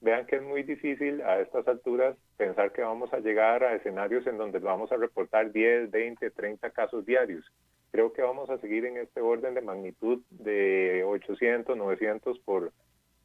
Vean 0.00 0.26
que 0.26 0.36
es 0.36 0.42
muy 0.42 0.62
difícil 0.62 1.22
a 1.22 1.40
estas 1.40 1.66
alturas 1.66 2.16
pensar 2.36 2.72
que 2.72 2.82
vamos 2.82 3.12
a 3.12 3.20
llegar 3.20 3.64
a 3.64 3.74
escenarios 3.74 4.26
en 4.26 4.36
donde 4.36 4.58
vamos 4.58 4.92
a 4.92 4.96
reportar 4.96 5.52
10, 5.52 5.90
20, 5.90 6.30
30 6.30 6.70
casos 6.70 7.06
diarios. 7.06 7.44
Creo 7.92 8.12
que 8.12 8.22
vamos 8.22 8.50
a 8.50 8.58
seguir 8.58 8.84
en 8.84 8.98
este 8.98 9.20
orden 9.20 9.54
de 9.54 9.62
magnitud 9.62 10.22
de 10.30 11.02
800, 11.06 11.76
900 11.76 12.38
por, 12.40 12.72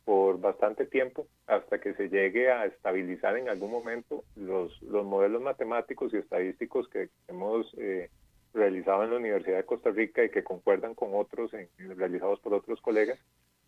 por 0.05 0.39
bastante 0.39 0.86
tiempo 0.86 1.28
hasta 1.45 1.82
que 1.82 1.93
se 1.93 2.09
llegue 2.09 2.49
a 2.49 2.65
estabilizar 2.65 3.38
en 3.38 3.49
algún 3.49 3.72
momento 3.72 4.24
los, 4.36 4.82
los 4.82 5.05
modelos 5.05 5.41
matemáticos 5.41 6.13
y 6.13 6.17
estadísticos 6.17 6.88
que 6.88 7.09
hemos 7.28 7.69
eh, 7.78 8.09
realizado 8.53 9.03
en 9.03 9.11
la 9.11 9.17
Universidad 9.17 9.57
de 9.57 9.65
Costa 9.65 9.91
Rica 9.91 10.24
y 10.24 10.30
que 10.30 10.43
concuerdan 10.43 10.95
con 10.95 11.09
otros 11.13 11.51
realizados 11.78 12.39
por 12.39 12.53
otros 12.53 12.80
colegas 12.82 13.19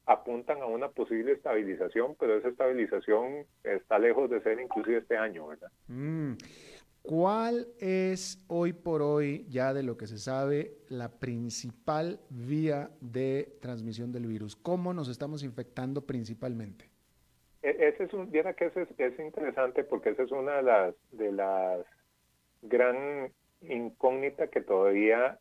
apuntan 0.06 0.62
a 0.62 0.66
una 0.66 0.90
posible 0.90 1.32
estabilización, 1.32 2.16
pero 2.20 2.38
esa 2.38 2.50
estabilización 2.50 3.46
está 3.64 4.00
lejos 4.00 4.30
de 4.30 4.42
ser 4.42 4.60
inclusive 4.60 4.98
este 4.98 5.18
año, 5.18 5.48
¿verdad? 5.48 5.72
Mm. 5.88 6.34
¿Cuál 7.04 7.68
es 7.80 8.42
hoy 8.48 8.72
por 8.72 9.02
hoy, 9.02 9.46
ya 9.50 9.74
de 9.74 9.84
lo 9.84 9.98
que 9.98 10.08
se 10.08 10.18
sabe, 10.18 10.78
la 10.88 11.20
principal 11.20 12.22
vía 12.30 12.92
de 13.02 13.58
transmisión 13.62 14.14
del 14.14 14.26
virus? 14.26 14.56
¿Cómo 14.56 14.94
nos 14.94 15.10
estamos 15.10 15.44
infectando 15.44 16.06
principalmente? 16.06 16.90
E, 17.62 17.90
ese 17.90 18.06
es 18.06 18.14
un, 18.14 18.32
viera 18.32 18.54
que 18.54 18.68
ese 18.68 18.84
es, 18.84 18.90
es, 18.98 19.20
interesante 19.20 19.84
porque 19.84 20.12
esa 20.12 20.24
es 20.24 20.32
una 20.32 20.56
de 20.56 20.64
las, 20.64 20.96
de 21.12 21.32
las 21.34 21.86
gran 22.62 23.34
incógnitas 23.62 24.50
que 24.50 24.62
todavía 24.62 25.40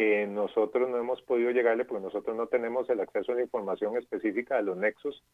Eh, 0.00 0.28
nosotros 0.28 0.88
no 0.88 0.96
hemos 0.96 1.20
podido 1.22 1.50
llegarle 1.50 1.84
porque 1.84 2.04
nosotros 2.04 2.36
no 2.36 2.46
tenemos 2.46 2.88
el 2.88 3.00
acceso 3.00 3.32
a 3.32 3.34
la 3.34 3.42
información 3.42 3.96
específica 3.96 4.54
de 4.54 4.62
los 4.62 4.76
nexos 4.76 5.24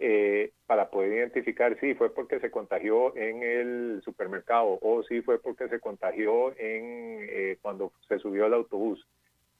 eh, 0.00 0.50
para 0.66 0.90
poder 0.90 1.12
identificar 1.12 1.78
si 1.78 1.94
fue 1.94 2.12
porque 2.12 2.40
se 2.40 2.50
contagió 2.50 3.16
en 3.16 3.44
el 3.44 4.02
supermercado 4.04 4.76
o 4.82 5.04
si 5.04 5.22
fue 5.22 5.40
porque 5.40 5.68
se 5.68 5.78
contagió 5.78 6.48
en 6.58 7.28
eh, 7.30 7.58
cuando 7.62 7.92
se 8.08 8.18
subió 8.18 8.46
al 8.46 8.54
autobús. 8.54 9.06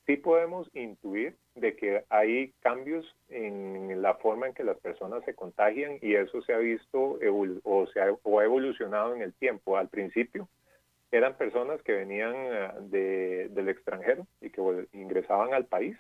Sí 0.06 0.16
podemos 0.16 0.68
intuir 0.74 1.36
de 1.54 1.76
que 1.76 2.02
hay 2.09 2.52
cambios 2.59 3.14
en 3.28 4.02
la 4.02 4.14
forma 4.14 4.48
en 4.48 4.54
que 4.54 4.64
las 4.64 4.78
personas 4.80 5.24
se 5.24 5.36
contagian 5.36 6.00
y 6.02 6.16
eso 6.16 6.42
se 6.42 6.52
ha 6.52 6.59
visto 6.59 7.20
o, 7.62 7.86
se 7.86 8.00
o 8.24 8.40
ha 8.40 8.44
evolucionado 8.44 9.14
en 9.14 9.22
el 9.22 9.32
tiempo. 9.34 9.76
Al 9.76 9.88
principio, 9.88 10.48
eran 11.11 11.36
personas 11.36 11.82
que 11.82 11.92
venían 11.92 12.34
eh, 12.92 13.48
del 13.50 13.68
extranjero 13.68 14.26
y 14.40 14.50
que 14.50 14.86
ingresaban 14.92 15.54
al 15.54 15.66
país. 15.66 15.96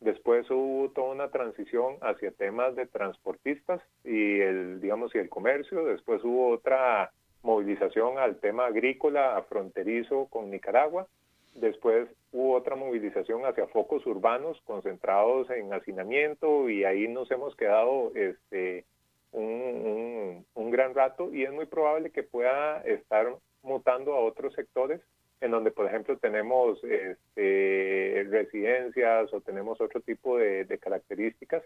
Después 0.00 0.50
hubo 0.50 0.90
toda 0.90 1.12
una 1.12 1.30
transición 1.30 1.96
hacia 2.02 2.30
temas 2.30 2.76
de 2.76 2.86
transportistas 2.86 3.80
y 4.04 4.40
el, 4.40 4.80
digamos, 4.80 5.14
y 5.14 5.18
el 5.18 5.28
comercio. 5.28 5.84
Después 5.84 6.22
hubo 6.24 6.48
otra 6.48 7.12
movilización 7.42 8.18
al 8.18 8.38
tema 8.40 8.66
agrícola 8.66 9.42
fronterizo 9.48 10.26
con 10.26 10.50
Nicaragua. 10.50 11.06
Después 11.54 12.08
hubo 12.32 12.54
otra 12.54 12.76
movilización 12.76 13.46
hacia 13.46 13.66
focos 13.68 14.04
urbanos 14.06 14.60
concentrados 14.64 15.48
en 15.50 15.72
hacinamiento 15.72 16.68
y 16.68 16.84
ahí 16.84 17.08
nos 17.08 17.30
hemos 17.30 17.56
quedado 17.56 18.12
este, 18.14 18.84
un, 19.32 20.44
un 20.54 20.70
gran 20.70 20.94
rato 20.94 21.32
y 21.32 21.44
es 21.44 21.52
muy 21.52 21.64
probable 21.64 22.10
que 22.10 22.22
pueda 22.22 22.82
estar 22.82 23.34
mutando 23.66 24.14
a 24.14 24.20
otros 24.20 24.54
sectores 24.54 25.00
en 25.40 25.50
donde, 25.50 25.70
por 25.70 25.86
ejemplo, 25.86 26.16
tenemos 26.16 26.82
este, 26.82 28.26
residencias 28.30 29.32
o 29.32 29.40
tenemos 29.40 29.80
otro 29.80 30.00
tipo 30.00 30.38
de, 30.38 30.78
características 30.80 31.62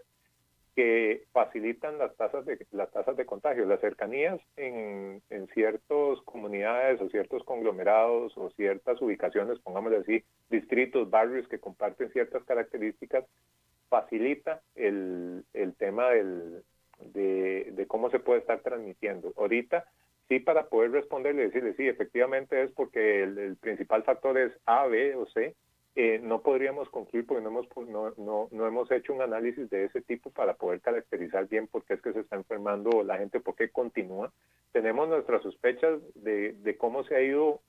que 0.75 1.25
facilitan 1.33 1.97
las 1.97 2.15
tasas 2.15 2.45
de 2.45 2.65
las 2.71 2.89
tasas 2.91 3.17
de 3.17 3.25
contagio, 3.25 3.65
las 3.65 3.81
cercanías 3.81 4.39
en, 4.55 5.21
en 5.29 5.47
ciertas 5.47 6.19
comunidades 6.23 7.01
o 7.01 7.09
ciertos 7.09 7.43
conglomerados 7.43 8.37
o 8.37 8.49
ciertas 8.51 9.01
ubicaciones, 9.01 9.59
pongamos 9.59 9.93
así, 9.93 10.23
distritos, 10.49 11.09
barrios 11.09 11.47
que 11.49 11.59
comparten 11.59 12.09
ciertas 12.11 12.43
características, 12.45 13.25
facilita 13.89 14.61
el, 14.75 15.43
el 15.53 15.75
tema 15.75 16.09
del, 16.11 16.63
de, 16.99 17.71
de 17.71 17.87
cómo 17.87 18.09
se 18.09 18.19
puede 18.19 18.39
estar 18.39 18.61
transmitiendo. 18.61 19.33
Ahorita 19.35 19.85
sí 20.31 20.39
para 20.39 20.69
poder 20.69 20.91
responderle 20.91 21.41
y 21.41 21.45
decirle, 21.47 21.73
sí, 21.73 21.85
efectivamente 21.89 22.63
es 22.63 22.71
porque 22.71 23.23
el, 23.23 23.57
principal 23.57 24.03
factor 24.03 24.37
es 24.37 24.53
A, 24.65 24.87
B 24.87 25.13
o 25.17 25.25
C, 25.25 25.55
eh, 25.97 26.21
no 26.23 26.41
podríamos 26.41 26.87
concluir 26.89 27.25
porque 27.25 27.43
no 27.43 27.49
hemos, 27.49 27.67
no, 27.89 28.13
no, 28.15 28.47
no, 28.49 28.65
hemos 28.65 28.89
hecho 28.91 29.13
un 29.13 29.21
análisis 29.21 29.69
de 29.69 29.83
ese 29.83 29.99
tipo 30.01 30.29
para 30.29 30.53
poder 30.53 30.79
caracterizar 30.79 31.49
bien 31.49 31.67
por 31.67 31.83
qué 31.83 31.95
es 31.95 32.01
que 32.01 32.13
se 32.13 32.21
está 32.21 32.37
enfermando 32.37 33.03
la 33.03 33.17
gente, 33.17 33.41
por 33.41 33.57
qué 33.57 33.71
continúa. 33.71 34.31
Tenemos 34.71 35.09
nuestras 35.09 35.43
sospechas 35.43 35.99
de, 36.15 36.77
cómo 36.79 37.03
se 37.03 37.15
ha 37.17 37.21
ido 37.21 37.59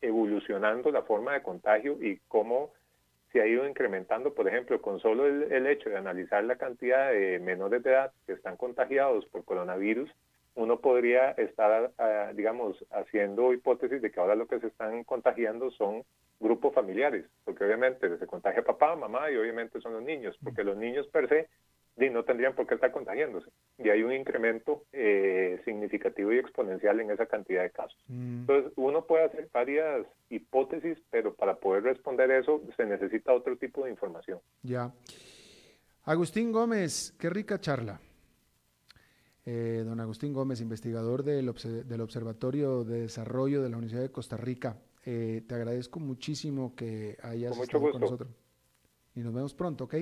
evolucionando 0.00 0.92
la 0.92 1.02
forma 1.02 1.32
de 1.32 1.42
contagio 1.42 2.00
y 2.00 2.20
cómo 2.28 2.70
se 3.32 3.40
ha 3.40 3.48
ido 3.48 3.68
incrementando, 3.68 4.32
por 4.32 4.46
ejemplo, 4.46 4.80
con 4.80 5.00
solo 5.00 5.26
el 5.26 5.66
hecho 5.66 5.90
de 5.90 5.96
analizar 5.96 6.44
la 6.44 6.54
cantidad 6.54 7.10
de 7.10 7.40
menores 7.40 7.82
de 7.82 7.90
edad 7.90 8.12
que 8.26 8.34
están 8.34 8.56
contagiados 8.56 9.26
por 9.26 9.44
coronavirus, 9.44 10.08
uno 10.56 10.80
podría 10.80 11.30
estar, 11.32 11.92
ah, 11.98 12.32
digamos, 12.34 12.84
haciendo 12.90 13.52
hipótesis 13.52 14.02
de 14.02 14.10
que 14.10 14.20
ahora 14.20 14.34
lo 14.34 14.46
que 14.46 14.58
se 14.58 14.66
están 14.66 15.04
contagiando 15.04 15.70
son 15.70 16.02
grupos 16.40 16.74
familiares, 16.74 17.26
porque 17.44 17.64
obviamente 17.64 18.18
se 18.18 18.26
contagia 18.26 18.64
papá, 18.64 18.96
mamá 18.96 19.30
y 19.30 19.36
obviamente 19.36 19.80
son 19.80 19.92
los 19.92 20.02
niños, 20.02 20.36
porque 20.42 20.64
los 20.64 20.76
niños 20.76 21.06
per 21.08 21.28
se 21.28 21.48
no 22.10 22.24
tendrían 22.24 22.54
por 22.54 22.66
qué 22.66 22.74
estar 22.74 22.92
contagiándose. 22.92 23.50
Y 23.78 23.88
hay 23.88 24.02
un 24.02 24.12
incremento 24.12 24.84
eh, 24.92 25.60
significativo 25.64 26.32
y 26.32 26.38
exponencial 26.38 27.00
en 27.00 27.10
esa 27.10 27.26
cantidad 27.26 27.62
de 27.62 27.70
casos. 27.70 27.98
Mm. 28.08 28.40
Entonces, 28.40 28.72
uno 28.76 29.06
puede 29.06 29.24
hacer 29.24 29.48
varias 29.52 30.06
hipótesis, 30.28 30.98
pero 31.10 31.34
para 31.34 31.56
poder 31.56 31.84
responder 31.84 32.30
eso 32.30 32.62
se 32.76 32.84
necesita 32.84 33.32
otro 33.32 33.56
tipo 33.56 33.84
de 33.84 33.90
información. 33.90 34.40
Ya. 34.62 34.92
Agustín 36.04 36.52
Gómez, 36.52 37.14
qué 37.18 37.30
rica 37.30 37.58
charla. 37.60 37.98
Eh, 39.48 39.84
don 39.86 40.00
Agustín 40.00 40.32
Gómez, 40.32 40.60
investigador 40.60 41.22
del, 41.22 41.48
Observatorio 41.48 42.82
de 42.82 43.02
Desarrollo 43.02 43.62
de 43.62 43.70
la 43.70 43.76
Universidad 43.76 44.02
de 44.02 44.10
Costa 44.10 44.36
Rica. 44.36 44.76
Eh, 45.04 45.44
te 45.46 45.54
agradezco 45.54 46.00
muchísimo 46.00 46.74
que 46.74 47.16
hayas 47.22 47.56
estado 47.56 47.92
con 47.92 48.00
nosotros. 48.00 48.30
Y 49.14 49.20
nos 49.20 49.32
vemos 49.32 49.54
pronto, 49.54 49.84
¿ok? 49.84 49.94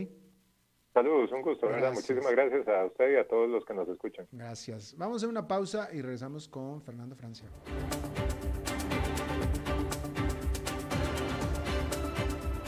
Saludos, 0.94 1.30
un 1.32 1.42
gusto, 1.42 1.66
¿verdad? 1.66 1.92
Muchísimas 1.92 2.30
gracias 2.30 2.66
a 2.68 2.86
usted 2.86 3.12
y 3.12 3.16
a 3.16 3.28
todos 3.28 3.50
los 3.50 3.66
que 3.66 3.74
nos 3.74 3.86
escuchan. 3.86 4.26
Gracias. 4.32 4.96
Vamos 4.96 5.16
a 5.16 5.18
hacer 5.18 5.28
una 5.28 5.46
pausa 5.46 5.90
y 5.92 6.00
regresamos 6.00 6.48
con 6.48 6.80
Fernando 6.80 7.14
Francia. 7.14 7.46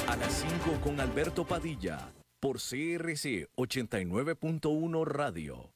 A 0.09 0.17
las 0.17 0.33
5 0.33 0.81
con 0.85 1.01
Alberto 1.01 1.47
Padilla, 1.47 2.13
por 2.39 2.57
CRC 2.57 3.49
89.1 3.57 5.07
Radio. 5.07 5.76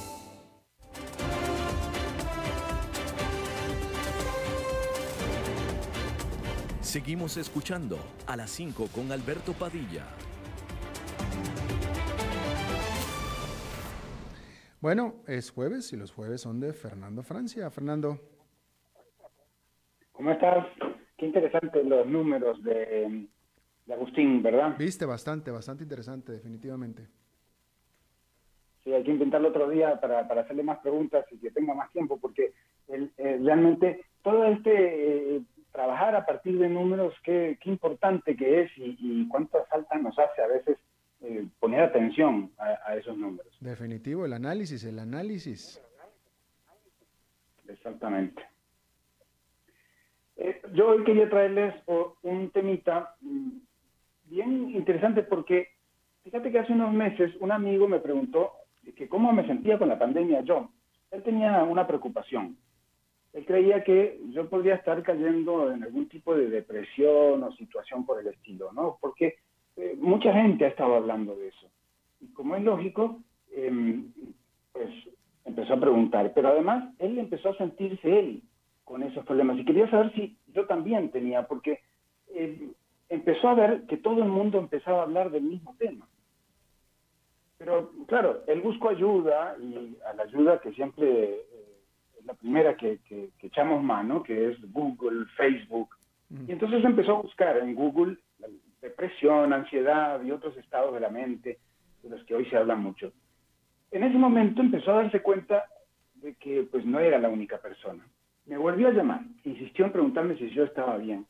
Seguimos 6.91 7.37
escuchando 7.37 7.97
a 8.27 8.35
las 8.35 8.49
5 8.49 8.87
con 8.93 9.13
Alberto 9.13 9.53
Padilla. 9.53 10.05
Bueno, 14.81 15.23
es 15.27 15.51
jueves 15.51 15.93
y 15.93 15.95
los 15.95 16.11
jueves 16.11 16.41
son 16.41 16.59
de 16.59 16.73
Fernando 16.73 17.23
Francia. 17.23 17.69
Fernando. 17.69 18.19
¿Cómo 20.11 20.31
estás? 20.31 20.65
Qué 21.17 21.27
interesantes 21.27 21.85
los 21.85 22.05
números 22.07 22.61
de, 22.63 23.29
Agustín, 23.89 24.43
¿verdad? 24.43 24.75
Viste, 24.77 25.05
bastante, 25.05 25.49
bastante 25.51 25.83
interesante, 25.83 26.31
definitivamente. 26.31 27.07
Sí, 28.83 28.93
hay 28.93 29.03
que 29.03 29.11
intentarlo 29.11 29.49
otro 29.49 29.69
día 29.69 29.99
para, 29.99 30.21
hacerle 30.21 30.63
más 30.63 30.79
preguntas 30.79 31.25
y 31.31 31.37
que 31.37 31.51
tenga 31.51 31.73
más 31.73 31.91
tiempo, 31.91 32.17
porque 32.19 32.53
realmente 33.17 34.05
todo 34.23 34.45
este 34.45 35.35
eh, 35.35 35.41
trabajar 35.71 36.15
a 36.15 36.25
partir 36.25 36.57
de 36.59 36.67
números, 36.67 37.13
qué, 37.23 37.57
qué 37.61 37.69
importante 37.69 38.35
que 38.35 38.63
es 38.63 38.77
y, 38.77 38.97
y, 38.99 39.27
cuánta 39.27 39.63
falta 39.65 39.97
nos 39.97 40.17
hace 40.19 40.41
a 40.41 40.47
veces 40.47 40.77
eh, 41.21 41.45
poner 41.59 41.81
atención 41.81 42.51
a, 42.57 42.95
esos 42.95 43.17
números. 43.17 43.55
Definitivo, 43.59 44.25
el 44.25 44.33
análisis, 44.33 44.83
el 44.83 44.99
análisis. 44.99 45.81
Exactamente. 47.67 48.43
Eh, 50.35 50.61
yo 50.73 50.89
hoy 50.89 51.03
quería 51.03 51.29
traerles 51.29 51.75
un 52.23 52.49
temita 52.49 53.15
mm, 53.21 53.49
bien 54.25 54.71
interesante 54.71 55.23
porque 55.23 55.69
fíjate 56.23 56.51
que 56.51 56.59
hace 56.59 56.73
unos 56.73 56.91
meses 56.91 57.31
un 57.39 57.51
amigo 57.51 57.87
me 57.87 57.99
preguntó 57.99 58.51
que 58.95 59.07
cómo 59.07 59.31
me 59.33 59.45
sentía 59.45 59.77
con 59.77 59.89
la 59.89 59.99
pandemia 59.99 60.41
yo. 60.41 60.69
Él 61.11 61.23
tenía 61.23 61.63
una 61.63 61.85
preocupación 61.85 62.57
Él 63.33 63.45
creía 63.45 63.83
que 63.83 64.19
yo 64.29 64.49
podría 64.49 64.75
estar 64.75 65.01
cayendo 65.03 65.71
en 65.71 65.83
algún 65.83 66.07
tipo 66.07 66.35
de 66.35 66.49
depresión 66.49 67.43
o 67.43 67.51
situación 67.53 68.05
por 68.05 68.19
el 68.19 68.27
estilo, 68.27 68.71
¿no? 68.73 68.97
Porque 69.01 69.35
eh, 69.77 69.95
mucha 69.99 70.33
gente 70.33 70.65
ha 70.65 70.69
estado 70.69 70.95
hablando 70.95 71.35
de 71.35 71.49
eso. 71.49 71.69
Y 72.19 72.27
como 72.33 72.55
es 72.55 72.63
lógico, 72.63 73.21
em, 73.55 74.11
pues 74.71 74.89
empezó 75.45 75.73
a 75.73 75.79
preguntar. 75.79 76.33
Pero 76.33 76.49
además, 76.49 76.93
él 76.99 77.17
empezó 77.17 77.49
a 77.49 77.57
sentirse 77.57 78.19
él 78.19 78.43
con 78.83 79.03
esos 79.03 79.25
problemas. 79.25 79.57
Y 79.57 79.65
quería 79.65 79.89
saber 79.89 80.13
si 80.13 80.37
yo 80.53 80.65
también 80.65 81.09
tenía, 81.11 81.47
porque 81.47 81.79
em, 82.33 82.73
empezó 83.09 83.49
a 83.49 83.55
ver 83.55 83.85
que 83.87 83.97
todo 83.97 84.23
el 84.23 84.29
mundo 84.29 84.59
empezaba 84.59 84.99
a 84.99 85.03
hablar 85.03 85.31
del 85.31 85.43
mismo 85.43 85.75
tema. 85.77 86.07
Pero 87.63 87.91
claro, 88.07 88.43
él 88.47 88.59
buscó 88.61 88.89
ayuda 88.89 89.55
y 89.61 89.95
a 90.09 90.13
la 90.13 90.23
ayuda 90.23 90.59
que 90.59 90.73
siempre 90.73 91.07
eh, 91.07 91.45
es 92.17 92.25
la 92.25 92.33
primera 92.33 92.75
que, 92.75 92.97
echamos 93.39 93.83
mano, 93.83 94.23
que 94.23 94.49
es 94.49 94.71
Google, 94.71 95.27
Facebook. 95.37 95.95
Y 96.47 96.51
entonces 96.51 96.83
empezó 96.83 97.17
a 97.17 97.21
buscar 97.21 97.57
en 97.57 97.75
Google 97.75 98.17
depresión, 98.81 99.53
ansiedad 99.53 100.23
y 100.23 100.31
otros 100.31 100.57
estados 100.57 100.91
de 100.95 101.01
la 101.01 101.09
mente 101.09 101.59
de 102.01 102.09
los 102.09 102.23
que 102.25 102.33
hoy 102.33 102.45
se 102.45 102.57
habla 102.57 102.75
mucho. 102.75 103.13
En 103.91 104.03
ese 104.05 104.17
momento 104.17 104.61
empezó 104.61 104.93
a 104.93 105.03
darse 105.03 105.21
cuenta 105.21 105.65
de 106.15 106.33
que 106.33 106.63
pues 106.63 106.83
no 106.83 106.99
era 106.99 107.19
la 107.19 107.29
única 107.29 107.59
persona. 107.59 108.03
Me 108.47 108.57
volvió 108.57 108.87
a 108.87 108.91
llamar, 108.91 109.21
insistió 109.43 109.85
en 109.85 109.91
preguntarme 109.91 110.35
si 110.35 110.49
yo 110.49 110.63
estaba 110.63 110.97
bien. 110.97 111.27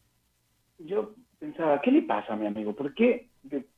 Yo 0.80 1.14
pensaba, 1.40 1.82
¿qué 1.82 1.92
le 1.92 2.04
pasa 2.04 2.32
a 2.32 2.38
mi 2.38 2.48
amigo? 2.48 2.74
¿Por 2.74 2.94
qué? 2.94 3.28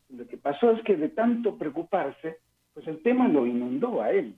lo 0.10 0.28
que 0.28 0.38
pasó 0.38 0.72
es 0.72 0.84
que 0.84 0.95
de 0.95 1.10
tanto 1.10 1.58
preocuparse, 1.58 2.38
pues 2.74 2.88
el 2.88 3.01
tema 3.01 3.28
lo 3.28 3.45
inundó 3.45 4.01
a 4.01 4.11
él. 4.11 4.36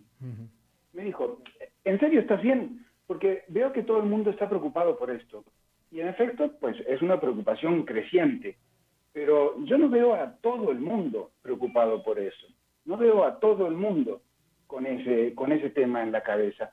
Me 0.93 1.03
dijo, 1.03 1.41
¿en 1.83 1.99
serio 1.99 2.19
estás 2.19 2.41
bien? 2.41 2.86
Porque 3.07 3.43
veo 3.47 3.71
que 3.71 3.83
todo 3.83 3.99
el 3.99 4.05
mundo 4.05 4.29
está 4.29 4.49
preocupado 4.49 4.97
por 4.97 5.11
esto. 5.11 5.43
Y 5.91 5.99
en 6.01 6.07
efecto, 6.07 6.51
pues 6.59 6.77
es 6.88 7.01
una 7.01 7.19
preocupación 7.19 7.83
creciente. 7.83 8.57
Pero 9.13 9.55
yo 9.65 9.77
no 9.77 9.89
veo 9.89 10.13
a 10.13 10.36
todo 10.38 10.71
el 10.71 10.79
mundo 10.79 11.31
preocupado 11.41 12.03
por 12.03 12.19
eso. 12.19 12.47
No 12.86 12.97
veo 12.97 13.23
a 13.23 13.39
todo 13.39 13.67
el 13.67 13.75
mundo 13.75 14.21
con 14.67 14.86
ese, 14.86 15.33
con 15.36 15.51
ese 15.51 15.69
tema 15.69 16.03
en 16.03 16.11
la 16.11 16.21
cabeza. 16.21 16.71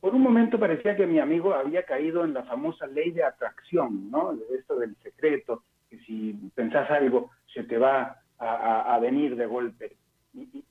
Por 0.00 0.14
un 0.14 0.22
momento 0.22 0.58
parecía 0.58 0.96
que 0.96 1.06
mi 1.06 1.18
amigo 1.18 1.54
había 1.54 1.82
caído 1.82 2.24
en 2.24 2.34
la 2.34 2.44
famosa 2.44 2.86
ley 2.86 3.10
de 3.10 3.24
atracción, 3.24 4.10
¿no? 4.10 4.36
Esto 4.56 4.78
del 4.78 4.94
secreto, 5.02 5.62
que 5.90 5.98
si 6.00 6.32
pensás 6.54 6.90
algo 6.90 7.30
se 7.52 7.64
te 7.64 7.78
va 7.78 8.22
a, 8.38 8.98
venir 9.00 9.36
de 9.36 9.46
golpe. 9.46 9.96
Y, 10.34 10.64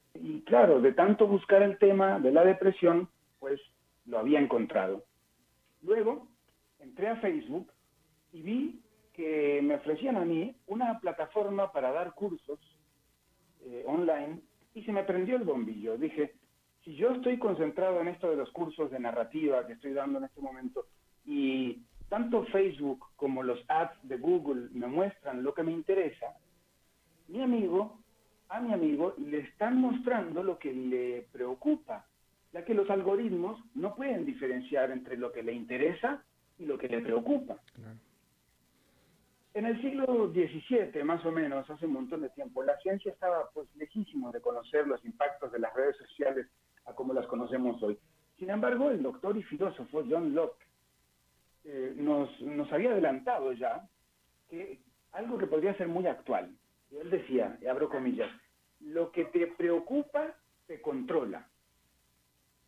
claro, 0.46 0.82
de 0.82 0.94
tanto 0.94 1.28
buscar 1.28 1.62
el 1.64 1.78
tema 1.78 2.20
de 2.20 2.32
la 2.32 2.44
depresión, 2.44 3.10
pues 3.40 3.60
lo 4.06 4.20
había 4.20 4.40
encontrado. 4.40 5.04
Luego 5.82 6.28
entré 6.80 7.08
a 7.08 7.18
Facebook 7.18 7.72
y 8.32 8.42
vi 8.42 8.82
que 9.14 9.62
me 9.64 9.76
ofrecían 9.76 10.18
a 10.18 10.26
mí 10.26 10.56
una 10.68 11.00
plataforma 11.00 11.72
para 11.72 11.92
dar 11.92 12.14
cursos 12.14 12.60
eh, 13.66 13.84
online 13.88 14.42
y 14.74 14.84
se 14.84 14.92
me 14.92 15.04
prendió 15.04 15.38
el 15.38 15.44
bombillo. 15.44 15.98
Dije, 15.98 16.36
si 16.84 16.96
yo 16.96 17.12
estoy 17.12 17.40
concentrado 17.40 18.02
en 18.02 18.10
esto 18.10 18.30
de 18.30 18.36
los 18.36 18.52
cursos 18.52 18.92
de 18.92 19.00
narrativa 19.00 19.66
que 19.66 19.74
estoy 19.74 19.94
dando 19.94 20.20
en 20.20 20.26
este 20.26 20.42
momento 20.42 20.86
y 21.26 21.82
tanto 22.10 22.46
Facebook 22.46 23.06
como 23.16 23.42
los 23.42 23.60
ads 23.68 23.98
de 24.04 24.18
Google 24.18 24.70
me 24.72 24.88
muestran 24.88 25.44
lo 25.44 25.54
que 25.54 25.64
me 25.64 25.72
interesa, 25.72 26.36
mi 27.28 27.42
amigo, 27.42 28.00
a 28.50 28.60
mi 28.60 28.74
amigo 28.74 29.16
le 29.18 29.40
están 29.40 29.80
mostrando 29.80 30.44
lo 30.44 30.60
que 30.60 30.74
le 30.74 31.28
preocupa, 31.32 32.06
ya 32.54 32.64
que 32.64 32.74
los 32.74 32.90
algoritmos 32.90 33.60
no 33.74 33.96
pueden 33.96 34.26
diferenciar 34.26 34.92
entre 34.92 35.18
lo 35.18 35.32
que 35.32 35.44
le 35.44 35.54
interesa 35.54 36.24
y 36.58 36.66
lo 36.66 36.78
que 36.78 36.88
le 36.88 37.02
preocupa. 37.02 37.58
En 39.54 39.66
el 39.66 39.82
siglo 39.82 40.32
XVII, 40.34 41.04
más 41.04 41.26
o 41.26 41.32
menos, 41.32 41.70
hace 41.70 41.86
un 41.86 41.94
montón 41.94 42.22
de 42.22 42.30
tiempo, 42.30 42.62
la 42.64 42.78
ciencia 42.80 43.12
estaba 43.12 43.50
pues 43.54 43.74
lejísimo 43.76 44.32
de 44.32 44.42
conocer 44.42 44.86
los 44.86 45.04
impactos 45.06 45.52
de 45.52 45.60
las 45.60 45.74
redes 45.74 45.96
sociales 45.98 46.48
a 46.86 46.94
como 46.94 47.14
las 47.14 47.26
conocemos 47.28 47.82
hoy. 47.82 47.98
Sin 48.38 48.50
embargo, 48.50 48.90
el 48.90 49.02
doctor 49.02 49.38
y 49.38 49.44
filósofo 49.44 50.04
John 50.10 50.36
Locke 50.36 50.66
eh, 51.64 51.94
nos, 51.96 52.42
nos 52.42 52.72
había 52.72 52.92
adelantado 52.92 53.54
ya 53.54 53.88
que 54.50 54.80
algo 55.14 55.38
que 55.38 55.48
podría 55.48 55.76
ser 55.78 55.88
muy 55.88 56.06
actual. 56.06 56.52
Él 57.02 57.10
decía, 57.10 57.58
y 57.62 57.68
abro 57.68 57.90
comillas, 57.90 58.30
lo 58.80 59.12
que 59.12 59.26
te 59.26 59.48
preocupa 59.48 60.36
te 60.68 60.82
controla. 60.82 61.48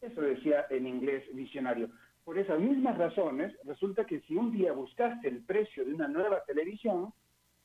Eso 0.02 0.22
decía 0.22 0.66
en 0.70 0.88
inglés 0.88 1.24
visionario. 1.34 1.90
Por 2.24 2.38
esas 2.38 2.60
mismas 2.60 2.98
razones, 2.98 3.56
resulta 3.64 4.06
que 4.06 4.20
si 4.22 4.36
un 4.36 4.52
día 4.52 4.74
buscaste 4.74 5.28
el 5.28 5.44
precio 5.44 5.86
de 5.86 5.94
una 5.94 6.08
nueva 6.08 6.44
televisión, 6.44 7.14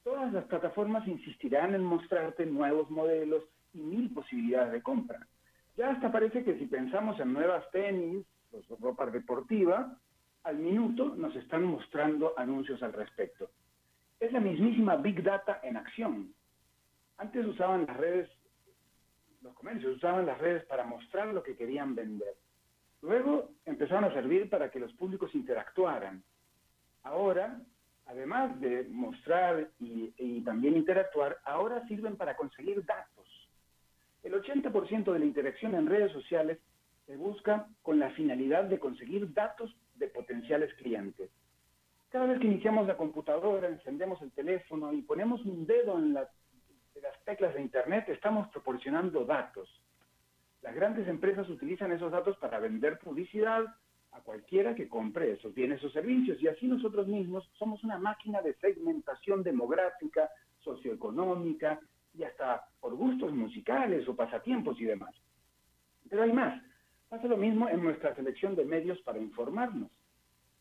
todas 0.05 0.33
las 0.33 0.45
plataformas 0.45 1.07
insistirán 1.07 1.75
en 1.75 1.83
mostrarte 1.83 2.47
nuevos 2.47 2.91
modelos 2.91 3.45
y 3.75 3.81
mil 3.81 4.13
posibilidades 4.13 4.73
de 4.73 4.83
compra. 4.83 5.27
Ya 5.77 5.91
hasta 5.91 6.13
parece 6.13 6.45
que 6.45 6.59
si 6.59 6.67
pensamos 6.67 7.19
en 7.21 7.33
nuevas 7.33 7.69
tenis, 7.71 8.25
pues, 8.51 8.65
ropa 8.81 9.07
deportiva, 9.07 9.99
al 10.45 10.59
minuto 10.59 11.15
nos 11.17 11.35
están 11.37 11.65
mostrando 11.65 12.35
anuncios 12.37 12.83
al 12.83 12.93
respecto. 12.93 13.51
Es 14.21 14.33
la 14.33 14.41
mismísima 14.41 14.97
Big 14.97 15.23
Data 15.23 15.61
en 15.63 15.77
acción. 15.77 16.35
Antes 17.19 17.47
usaban 17.47 17.87
las 17.87 17.97
redes, 17.97 18.31
los 19.43 19.55
comercios 19.55 19.97
usaban 19.97 20.27
las 20.27 20.39
redes 20.39 20.65
para 20.67 20.85
mostrar 20.85 21.29
lo 21.29 21.43
que 21.43 21.57
querían 21.57 21.95
vender. 21.95 22.35
Luego 23.01 23.51
empezaron 23.65 24.05
a 24.05 24.15
servir 24.15 24.49
para 24.49 24.71
que 24.71 24.81
los 24.81 24.93
públicos 24.95 25.35
interactuaran. 25.35 26.23
Ahora, 27.03 27.61
además 28.07 28.61
de 28.61 28.85
mostrar 28.91 29.69
y, 29.81 30.13
y 30.17 30.41
también 30.43 30.77
interactuar, 30.77 31.39
ahora 31.45 31.87
sirven 31.89 32.17
para 32.17 32.37
conseguir 32.37 32.85
datos 32.85 33.23
el 34.23 34.35
80% 34.35 35.13
de 35.13 35.19
la 35.19 35.25
interacción 35.25 35.75
en 35.75 35.87
redes 35.87 36.13
sociales 36.13 36.59
se 37.07 37.17
busca 37.17 37.69
con 37.83 37.99
la 37.99 38.11
finalidad 38.11 38.65
de 38.65 38.79
conseguir 38.79 39.33
datos 39.33 39.75
de 39.97 40.09
potenciales 40.09 40.73
clientes. 40.75 41.31
Cada 42.11 42.27
vez 42.27 42.39
que 42.39 42.47
iniciamos 42.47 42.87
la 42.87 42.97
computadora, 42.97 43.69
encendemos 43.69 44.23
el 44.23 44.31
teléfono 44.33 44.93
y 44.93 45.03
ponemos 45.03 45.45
un 45.45 45.67
dedo 45.67 45.99
en, 45.99 46.17
las 47.01 47.19
teclas 47.25 47.55
de 47.55 47.63
Internet, 47.63 48.09
estamos 48.09 48.49
proporcionando 48.49 49.25
datos. 49.25 49.69
Las 50.61 50.75
grandes 50.75 51.09
empresas 51.09 51.49
utilizan 51.49 51.93
esos 51.93 52.13
datos 52.13 52.37
para 52.39 52.59
vender 52.59 52.99
publicidad 52.99 53.65
a 54.13 54.21
cualquiera 54.21 54.75
que 54.75 54.89
compre 54.89 55.33
esos 55.33 55.55
bienes 55.55 55.83
o 55.83 55.91
servicios 55.91 56.41
y 56.43 56.49
así 56.49 56.67
nosotros 56.67 57.07
mismos 57.07 57.49
somos 57.59 57.83
una 57.83 57.99
máquina 57.99 58.43
de 58.43 58.55
segmentación 58.55 59.43
demográfica, 59.43 60.29
socioeconómica 60.61 61.81
y 62.15 62.25
hasta 62.25 62.65
por 62.79 62.95
gustos 62.95 63.33
musicales 63.33 64.07
o 64.07 64.15
pasatiempos 64.15 64.79
y 64.81 64.85
demás. 64.85 65.15
Pero 66.09 66.23
hay 66.23 66.33
más. 66.33 66.63
Pasa 67.09 67.27
lo 67.27 67.37
mismo 67.37 67.69
en 67.69 67.83
nuestra 67.83 68.15
selección 68.15 68.55
de 68.55 68.65
medios 68.65 69.01
para 69.01 69.19
informarnos. 69.19 69.91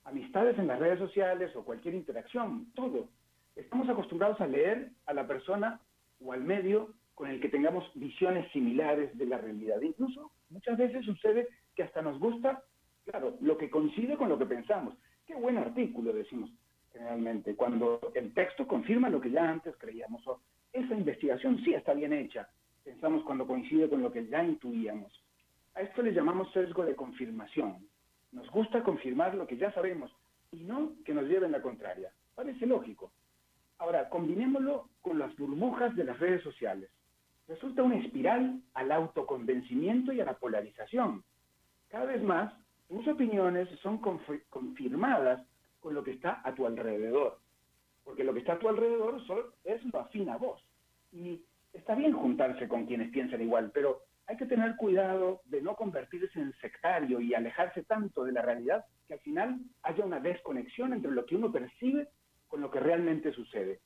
Amistades 0.06 0.58
en 0.58 0.68
las 0.68 0.80
redes 0.80 1.00
sociales 1.00 1.56
o 1.56 1.64
cualquier 1.64 1.94
interacción, 1.94 2.72
todo. 2.74 3.10
Estamos 3.56 3.88
acostumbrados 3.90 4.40
a 4.40 4.48
leer 4.48 4.92
a 5.06 5.14
la 5.14 5.28
persona 5.28 5.80
o 6.24 6.34
al 6.34 6.44
medio 6.44 6.94
con 7.16 7.30
el 7.30 7.40
que 7.40 7.50
tengamos 7.50 7.90
visiones 7.96 8.52
similares 8.52 9.16
de 9.18 9.26
la 9.26 9.38
realidad. 9.38 9.82
Incluso 9.82 10.32
muchas 10.50 10.78
veces 10.78 11.06
sucede 11.06 11.48
que 11.76 11.84
hasta 11.84 12.02
nos 12.02 12.20
gusta, 12.20 12.64
claro, 13.06 13.38
lo 13.42 13.58
que 13.58 13.70
coincide 13.70 14.18
con 14.18 14.30
lo 14.30 14.38
que 14.38 14.46
pensamos. 14.46 14.96
Qué 15.26 15.36
buen 15.36 15.58
artículo, 15.58 16.14
decimos 16.14 16.50
generalmente, 16.92 17.56
cuando 17.56 18.12
el 18.16 18.34
texto 18.34 18.68
confirma 18.68 19.10
lo 19.10 19.22
que 19.22 19.32
ya 19.32 19.50
antes 19.50 19.76
creíamos 19.78 20.22
esa 20.74 20.96
investigación 20.96 21.60
sí 21.64 21.74
está 21.74 21.94
bien 21.94 22.14
hecha, 22.14 22.48
pensamos 22.84 23.24
cuando 23.24 23.46
coincide 23.46 23.90
con 23.90 24.02
lo 24.02 24.12
que 24.12 24.28
ya 24.28 24.44
intuíamos. 24.44 25.12
A 25.76 25.82
esto 25.82 26.02
le 26.02 26.14
llamamos 26.14 26.52
sesgo 26.54 26.86
de 26.86 26.96
confirmación. 26.96 27.88
Nos 28.32 28.50
gusta 28.52 28.84
confirmar 28.84 29.36
lo 29.36 29.48
que 29.48 29.58
ya 29.58 29.74
sabemos 29.74 30.12
y 30.52 30.64
no 30.64 30.94
que 31.06 31.14
nos 31.14 31.26
lleven 31.26 31.52
la 31.52 31.62
contraria. 31.62 32.12
Parece 32.36 32.66
lógico. 32.66 33.12
Ahora, 33.82 34.10
combinémoslo 34.10 34.90
con 35.02 35.20
las 35.20 35.36
burbujas 35.36 35.96
de 35.96 36.06
las 36.06 36.20
redes 36.20 36.44
sociales. 36.44 36.90
Resulta 37.48 37.84
una 37.84 37.98
espiral 37.98 38.62
al 38.74 38.92
autoconvencimiento 38.92 40.14
y 40.14 40.22
a 40.22 40.26
la 40.26 40.38
polarización. 40.38 41.24
Cada 41.90 42.06
vez 42.06 42.24
más, 42.24 42.54
tus 42.88 43.06
opiniones 43.08 43.68
son 43.82 43.98
confirmadas 44.50 45.46
con 45.80 45.94
lo 45.94 46.04
que 46.04 46.12
está 46.12 46.42
a 46.44 46.54
tu 46.56 46.66
alrededor 46.66 47.40
porque 48.04 48.24
lo 48.24 48.34
que 48.34 48.40
está 48.40 48.54
a 48.54 48.60
tu 48.60 48.70
alrededor 48.70 49.22
es 49.64 49.84
lo 49.86 50.00
afín 50.00 50.30
a 50.30 50.38
vos. 50.38 50.64
Y 51.12 51.42
está 51.74 51.96
bien 51.96 52.14
juntarse 52.14 52.68
con 52.68 52.86
quienes 52.86 53.12
piensan 53.12 53.42
igual, 53.42 53.72
pero 53.74 54.02
hay 54.28 54.38
que 54.38 54.46
tener 54.46 54.76
cuidado 54.76 55.42
de 55.46 55.62
no 55.62 55.76
convertirse 55.76 56.40
en 56.40 56.54
sectario 56.62 57.20
y 57.20 57.34
alejarse 57.34 57.84
tanto 57.84 58.24
de 58.24 58.32
la 58.32 58.42
realidad 58.42 58.86
que 59.08 59.16
al 59.16 59.20
final 59.20 59.60
haya 59.84 60.06
una 60.06 60.20
desconexión 60.20 60.94
entre 60.94 61.12
lo 61.12 61.26
que 61.26 61.36
uno 61.36 61.52
percibe 61.52 62.08
con 62.52 62.60
lo 62.60 62.70
que 62.70 62.82
realmente 62.82 63.32
sucede. 63.32 63.80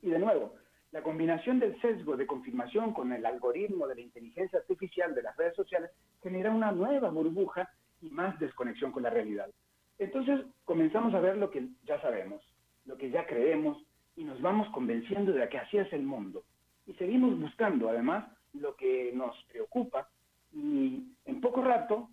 Y 0.00 0.10
de 0.10 0.20
nuevo, 0.20 0.54
la 0.92 1.02
combinación 1.02 1.58
del 1.58 1.78
sesgo 1.80 2.16
de 2.16 2.24
confirmación 2.24 2.94
con 2.94 3.12
el 3.12 3.26
algoritmo 3.26 3.88
de 3.88 3.96
la 3.96 4.00
inteligencia 4.00 4.60
artificial 4.60 5.12
de 5.12 5.22
las 5.22 5.36
redes 5.36 5.56
sociales 5.56 5.90
genera 6.22 6.52
una 6.52 6.70
nueva 6.70 7.10
burbuja 7.10 7.68
y 8.00 8.08
más 8.10 8.38
desconexión 8.38 8.92
con 8.92 9.02
la 9.02 9.10
realidad. 9.10 9.50
Entonces 9.98 10.40
comenzamos 10.64 11.12
a 11.14 11.20
ver 11.20 11.36
lo 11.36 11.50
que 11.50 11.66
ya 11.84 12.00
sabemos, 12.00 12.40
lo 12.86 12.96
que 12.96 13.10
ya 13.10 13.26
creemos, 13.26 13.76
y 14.14 14.22
nos 14.22 14.40
vamos 14.40 14.68
convenciendo 14.70 15.32
de 15.32 15.48
que 15.48 15.58
así 15.58 15.76
es 15.76 15.92
el 15.92 16.04
mundo. 16.04 16.44
Y 16.86 16.94
seguimos 16.94 17.38
buscando, 17.40 17.88
además, 17.88 18.24
lo 18.52 18.76
que 18.76 19.10
nos 19.12 19.34
preocupa, 19.50 20.08
y 20.52 21.08
en 21.24 21.40
poco 21.40 21.60
rato 21.60 22.08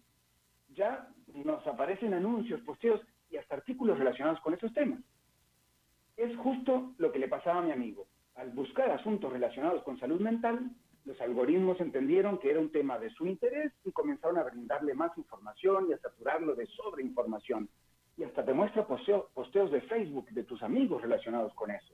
ya 0.74 1.08
nos 1.46 1.66
aparecen 1.68 2.16
anuncios, 2.16 2.62
posteos 2.62 3.00
y 3.30 3.38
hasta 3.38 3.56
artículos 3.56 4.00
relacionados 4.00 4.40
con 4.42 4.56
esos 4.56 4.74
temas. 4.74 5.02
Es 6.18 6.36
justo 6.38 6.94
lo 6.98 7.12
que 7.12 7.20
le 7.20 7.28
pasaba 7.28 7.60
a 7.60 7.64
mi 7.64 7.72
amigo. 7.72 8.08
Al 8.36 8.50
buscar 8.50 8.90
asuntos 8.90 9.32
relacionados 9.32 9.84
con 9.84 10.00
salud 10.00 10.20
mental, 10.20 10.72
los 11.06 11.22
algoritmos 11.22 11.80
entendieron 11.80 12.40
que 12.40 12.50
era 12.50 12.60
un 12.60 12.72
tema 12.72 12.98
de 12.98 13.12
su 13.12 13.28
interés 13.28 13.72
y 13.86 13.92
comenzaron 13.92 14.38
a 14.38 14.44
brindarle 14.44 14.96
más 14.96 15.16
información 15.18 15.86
y 15.90 15.94
a 15.94 16.00
saturarlo 16.00 16.56
de 16.56 16.66
sobreinformación. 16.66 17.70
Y 18.18 18.24
hasta 18.24 18.44
te 18.44 18.54
muestra 18.54 18.88
posteos 18.88 19.72
de 19.72 19.82
Facebook 19.82 20.28
de 20.32 20.44
tus 20.44 20.62
amigos 20.64 21.04
relacionados 21.04 21.54
con 21.54 21.70
eso. 21.70 21.94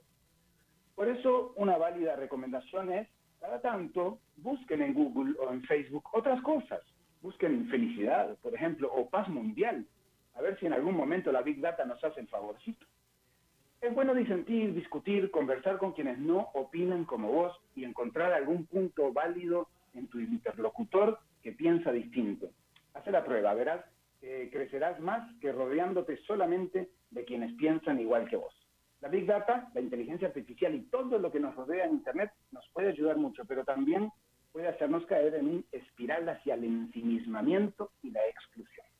Por 0.94 1.08
eso, 1.08 1.52
una 1.56 1.76
válida 1.76 2.16
recomendación 2.16 2.92
es, 2.92 3.08
cada 3.40 3.60
tanto, 3.60 4.20
busquen 4.36 4.80
en 4.80 4.94
Google 4.94 5.34
o 5.38 5.52
en 5.52 5.62
Facebook 5.64 6.08
otras 6.14 6.40
cosas. 6.40 6.80
Busquen 7.20 7.68
felicidad, 7.68 8.38
por 8.38 8.54
ejemplo, 8.54 8.90
o 8.90 9.10
paz 9.10 9.28
mundial. 9.28 9.86
A 10.34 10.40
ver 10.40 10.58
si 10.58 10.64
en 10.66 10.72
algún 10.72 10.96
momento 10.96 11.30
la 11.30 11.42
Big 11.42 11.60
Data 11.60 11.84
nos 11.84 12.02
hace 12.02 12.20
el 12.20 12.28
favorcito. 12.28 12.86
Es 13.84 13.94
bueno 13.94 14.14
disentir, 14.14 14.72
discutir, 14.72 15.30
conversar 15.30 15.76
con 15.76 15.92
quienes 15.92 16.18
no 16.18 16.48
opinan 16.54 17.04
como 17.04 17.30
vos 17.30 17.54
y 17.76 17.84
encontrar 17.84 18.32
algún 18.32 18.64
punto 18.64 19.12
válido 19.12 19.68
en 19.92 20.06
tu 20.06 20.20
interlocutor 20.20 21.18
que 21.42 21.52
piensa 21.52 21.92
distinto. 21.92 22.48
Haz 22.94 23.06
la 23.08 23.22
prueba, 23.22 23.52
verás 23.52 23.84
que 24.22 24.48
crecerás 24.50 24.98
más 25.00 25.30
que 25.38 25.52
rodeándote 25.52 26.16
solamente 26.26 26.88
de 27.10 27.24
quienes 27.26 27.52
piensan 27.56 28.00
igual 28.00 28.26
que 28.26 28.36
vos. 28.36 28.54
La 29.02 29.10
Big 29.10 29.26
Data, 29.26 29.68
la 29.74 29.82
inteligencia 29.82 30.28
artificial 30.28 30.74
y 30.74 30.84
todo 30.84 31.18
lo 31.18 31.30
que 31.30 31.40
nos 31.40 31.54
rodea 31.54 31.84
en 31.84 31.92
Internet 31.92 32.30
nos 32.52 32.66
puede 32.72 32.88
ayudar 32.88 33.18
mucho, 33.18 33.44
pero 33.44 33.66
también 33.66 34.10
puede 34.50 34.68
hacernos 34.68 35.04
caer 35.04 35.34
en 35.34 35.46
un 35.46 35.64
espiral 35.72 36.26
hacia 36.30 36.54
el 36.54 36.64
ensimismamiento 36.64 37.90
y 38.02 38.12
la 38.12 38.26
exclusión. 38.28 38.93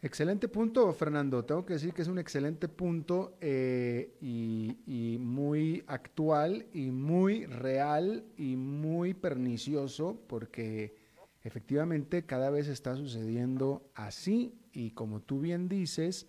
Excelente 0.00 0.46
punto, 0.46 0.92
Fernando. 0.92 1.44
Tengo 1.44 1.66
que 1.66 1.72
decir 1.72 1.92
que 1.92 2.02
es 2.02 2.08
un 2.08 2.20
excelente 2.20 2.68
punto 2.68 3.36
eh, 3.40 4.14
y, 4.20 5.18
muy 5.18 5.82
actual 5.88 6.66
y 6.72 6.92
muy 6.92 7.46
real 7.46 8.24
y 8.36 8.54
muy 8.54 9.14
pernicioso 9.14 10.20
porque 10.28 10.94
efectivamente 11.42 12.24
cada 12.24 12.50
vez 12.50 12.68
está 12.68 12.94
sucediendo 12.94 13.90
así 13.94 14.54
y 14.72 14.92
como 14.92 15.20
tú 15.20 15.40
bien 15.40 15.68
dices, 15.68 16.28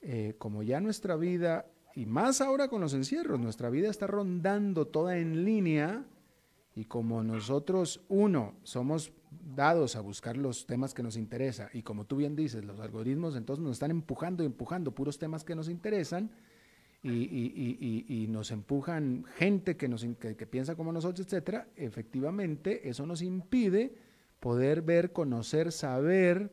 eh, 0.00 0.34
como 0.38 0.62
ya 0.62 0.80
nuestra 0.80 1.16
vida, 1.16 1.66
y 1.94 2.06
más 2.06 2.40
ahora 2.40 2.68
con 2.68 2.80
los 2.80 2.94
encierros, 2.94 3.38
nuestra 3.38 3.68
vida 3.68 3.90
está 3.90 4.06
rondando 4.06 4.86
toda 4.86 5.18
en 5.18 5.44
línea 5.44 6.06
y 6.74 6.86
como 6.86 7.22
nosotros, 7.22 8.00
uno, 8.08 8.54
somos 8.62 9.12
dados 9.54 9.96
a 9.96 10.00
buscar 10.00 10.36
los 10.36 10.66
temas 10.66 10.94
que 10.94 11.02
nos 11.02 11.16
interesan 11.16 11.68
y 11.72 11.82
como 11.82 12.06
tú 12.06 12.16
bien 12.16 12.36
dices, 12.36 12.64
los 12.64 12.80
algoritmos 12.80 13.36
entonces 13.36 13.62
nos 13.62 13.72
están 13.72 13.90
empujando 13.90 14.42
y 14.42 14.46
empujando 14.46 14.94
puros 14.94 15.18
temas 15.18 15.44
que 15.44 15.54
nos 15.54 15.68
interesan 15.68 16.30
y, 17.02 18.26
nos 18.30 18.50
empujan 18.50 19.24
gente 19.36 19.76
que, 19.76 19.88
nos, 19.88 20.04
que, 20.04 20.46
piensa 20.46 20.74
como 20.74 20.90
nosotros, 20.90 21.26
etcétera, 21.26 21.68
efectivamente 21.76 22.88
eso 22.88 23.04
nos 23.04 23.20
impide 23.20 23.94
poder 24.40 24.82
ver, 24.82 25.12
conocer, 25.12 25.70
saber 25.70 26.50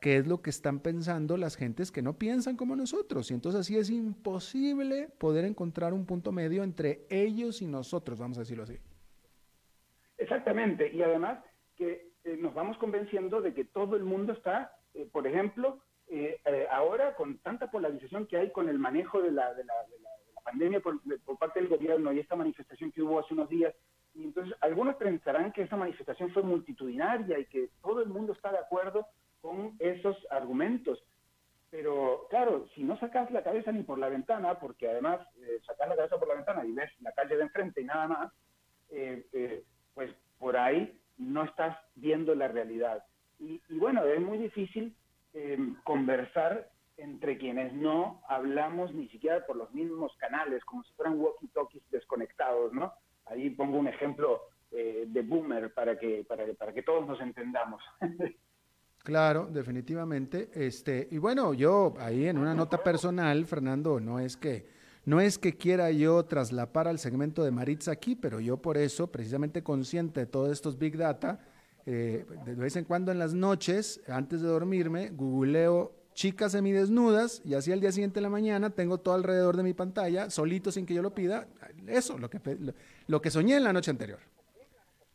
qué 0.00 0.16
es 0.18 0.26
lo 0.26 0.40
que 0.40 0.50
están 0.50 0.80
pensando 0.80 1.36
las 1.36 1.56
gentes 1.56 1.90
que 1.90 2.02
no 2.02 2.18
piensan 2.18 2.56
como 2.56 2.76
nosotros. 2.76 3.30
Y 3.30 3.34
entonces 3.34 3.60
así 3.60 3.76
es 3.76 3.90
imposible 3.90 5.08
poder 5.18 5.44
encontrar 5.44 5.92
un 5.92 6.06
punto 6.06 6.30
medio 6.30 6.62
entre 6.62 7.04
ellos 7.10 7.60
y 7.62 7.66
nosotros, 7.66 8.18
vamos 8.18 8.38
a 8.38 8.42
decirlo 8.42 8.64
así. 8.64 8.78
Exactamente, 10.16 10.92
y 10.92 11.02
además 11.02 11.38
que 11.76 12.07
nos 12.36 12.54
vamos 12.54 12.76
convenciendo 12.78 13.40
de 13.40 13.54
que 13.54 13.64
todo 13.64 13.96
el 13.96 14.04
mundo 14.04 14.32
está, 14.32 14.72
eh, 14.94 15.08
por 15.10 15.26
ejemplo, 15.26 15.80
eh, 16.08 16.40
ahora 16.70 17.14
con 17.14 17.38
tanta 17.38 17.70
polarización 17.70 18.26
que 18.26 18.38
hay 18.38 18.50
con 18.50 18.68
el 18.68 18.78
manejo 18.78 19.20
de 19.20 19.30
la, 19.30 19.54
de 19.54 19.64
la, 19.64 19.74
pandemia 20.42 20.80
por, 20.80 20.98
parte 21.38 21.60
del 21.60 21.68
gobierno 21.68 22.10
y 22.10 22.20
esta 22.20 22.34
manifestación 22.34 22.90
que 22.90 23.02
hubo 23.02 23.18
hace 23.18 23.34
unos 23.34 23.50
días, 23.50 23.74
y 24.14 24.24
entonces 24.24 24.56
algunos 24.62 24.96
pensarán 24.96 25.52
que 25.52 25.62
esa 25.62 25.76
manifestación 25.76 26.30
fue 26.32 26.42
multitudinaria 26.42 27.38
y 27.38 27.44
que 27.44 27.68
todo 27.82 28.00
el 28.00 28.08
mundo 28.08 28.32
está 28.32 28.50
de 28.50 28.58
acuerdo 28.58 29.06
con 29.42 29.76
esos 29.78 30.16
argumentos. 30.30 31.04
Pero 31.70 32.26
claro, 32.30 32.66
si 32.74 32.82
no 32.82 32.98
sacas 32.98 33.30
la 33.30 33.42
cabeza 33.42 33.70
ni 33.70 33.82
por 33.82 33.98
la 33.98 34.08
ventana, 34.08 34.58
porque 34.58 34.88
además 34.88 35.20
sacas 35.66 35.90
la 35.90 35.96
cabeza 35.96 36.18
por 36.18 36.28
la 36.28 36.36
ventana 36.36 36.64
y 36.64 36.72
ves 36.72 36.90
la 37.02 37.12
calle 37.12 37.36
de 37.36 37.42
enfrente 37.42 37.82
y 37.82 37.84
nada 37.84 38.08
más, 38.08 38.32
pues 39.92 40.10
por 40.38 40.56
ahí 40.56 40.98
no 41.18 41.44
estás 41.44 41.76
viendo 41.94 42.34
la 42.34 42.48
realidad. 42.48 43.04
Y, 43.38 43.60
bueno, 43.70 44.04
es 44.04 44.20
muy 44.20 44.38
difícil 44.38 44.96
em, 45.32 45.76
conversar 45.84 46.70
entre 46.96 47.38
quienes 47.38 47.72
no 47.72 48.22
hablamos 48.28 48.92
ni 48.92 49.08
siquiera 49.08 49.46
por 49.46 49.56
los 49.56 49.72
mismos 49.72 50.16
canales, 50.16 50.64
como 50.64 50.82
si 50.82 50.92
fueran 50.94 51.20
walkie-talkies 51.20 51.82
desconectados, 51.90 52.72
¿no? 52.72 52.92
Ahí 53.26 53.50
pongo 53.50 53.78
un 53.78 53.86
ejemplo 53.86 54.42
eh, 54.72 55.04
de 55.06 55.22
boomer 55.22 55.72
para 55.72 55.98
que, 55.98 56.24
para, 56.28 56.44
para 56.54 56.72
que 56.72 56.82
todos 56.82 57.06
nos 57.06 57.20
entendamos. 57.20 57.82
Claro, 59.04 59.46
definitivamente. 59.46 60.50
Este, 60.52 61.08
y 61.10 61.16
bueno, 61.16 61.54
yo 61.54 61.94
ahí 61.98 62.26
en 62.26 62.36
una 62.36 62.52
nota 62.52 62.82
personal, 62.82 63.46
Fernando, 63.46 64.00
no 64.00 64.18
es 64.18 64.36
que 64.36 64.66
no 65.08 65.22
es 65.22 65.38
que 65.38 65.56
quiera 65.56 65.90
yo 65.90 66.22
traslapar 66.26 66.86
al 66.86 66.98
segmento 66.98 67.42
de 67.42 67.50
Maritza 67.50 67.90
aquí, 67.90 68.14
pero 68.14 68.40
yo 68.40 68.58
por 68.58 68.76
eso, 68.76 69.10
precisamente 69.10 69.62
consciente 69.62 70.20
de 70.20 70.26
todos 70.26 70.52
estos 70.52 70.78
Big 70.78 70.98
Data, 70.98 71.40
eh, 71.86 72.26
de 72.44 72.54
vez 72.54 72.76
en 72.76 72.84
cuando 72.84 73.10
en 73.10 73.18
las 73.18 73.32
noches, 73.32 74.02
antes 74.06 74.42
de 74.42 74.48
dormirme, 74.48 75.08
googleo 75.08 75.94
chicas 76.12 76.52
semidesnudas 76.52 77.40
y 77.42 77.54
así 77.54 77.72
al 77.72 77.80
día 77.80 77.90
siguiente 77.90 78.16
de 78.16 78.20
la 78.20 78.28
mañana 78.28 78.68
tengo 78.68 78.98
todo 78.98 79.14
alrededor 79.14 79.56
de 79.56 79.62
mi 79.62 79.72
pantalla, 79.72 80.28
solito 80.28 80.70
sin 80.70 80.84
que 80.84 80.92
yo 80.92 81.00
lo 81.00 81.14
pida, 81.14 81.48
eso, 81.86 82.18
lo 82.18 82.28
que, 82.28 82.38
lo, 83.06 83.22
que 83.22 83.30
soñé 83.30 83.56
en 83.56 83.64
la 83.64 83.72
noche 83.72 83.90
anterior. 83.90 84.18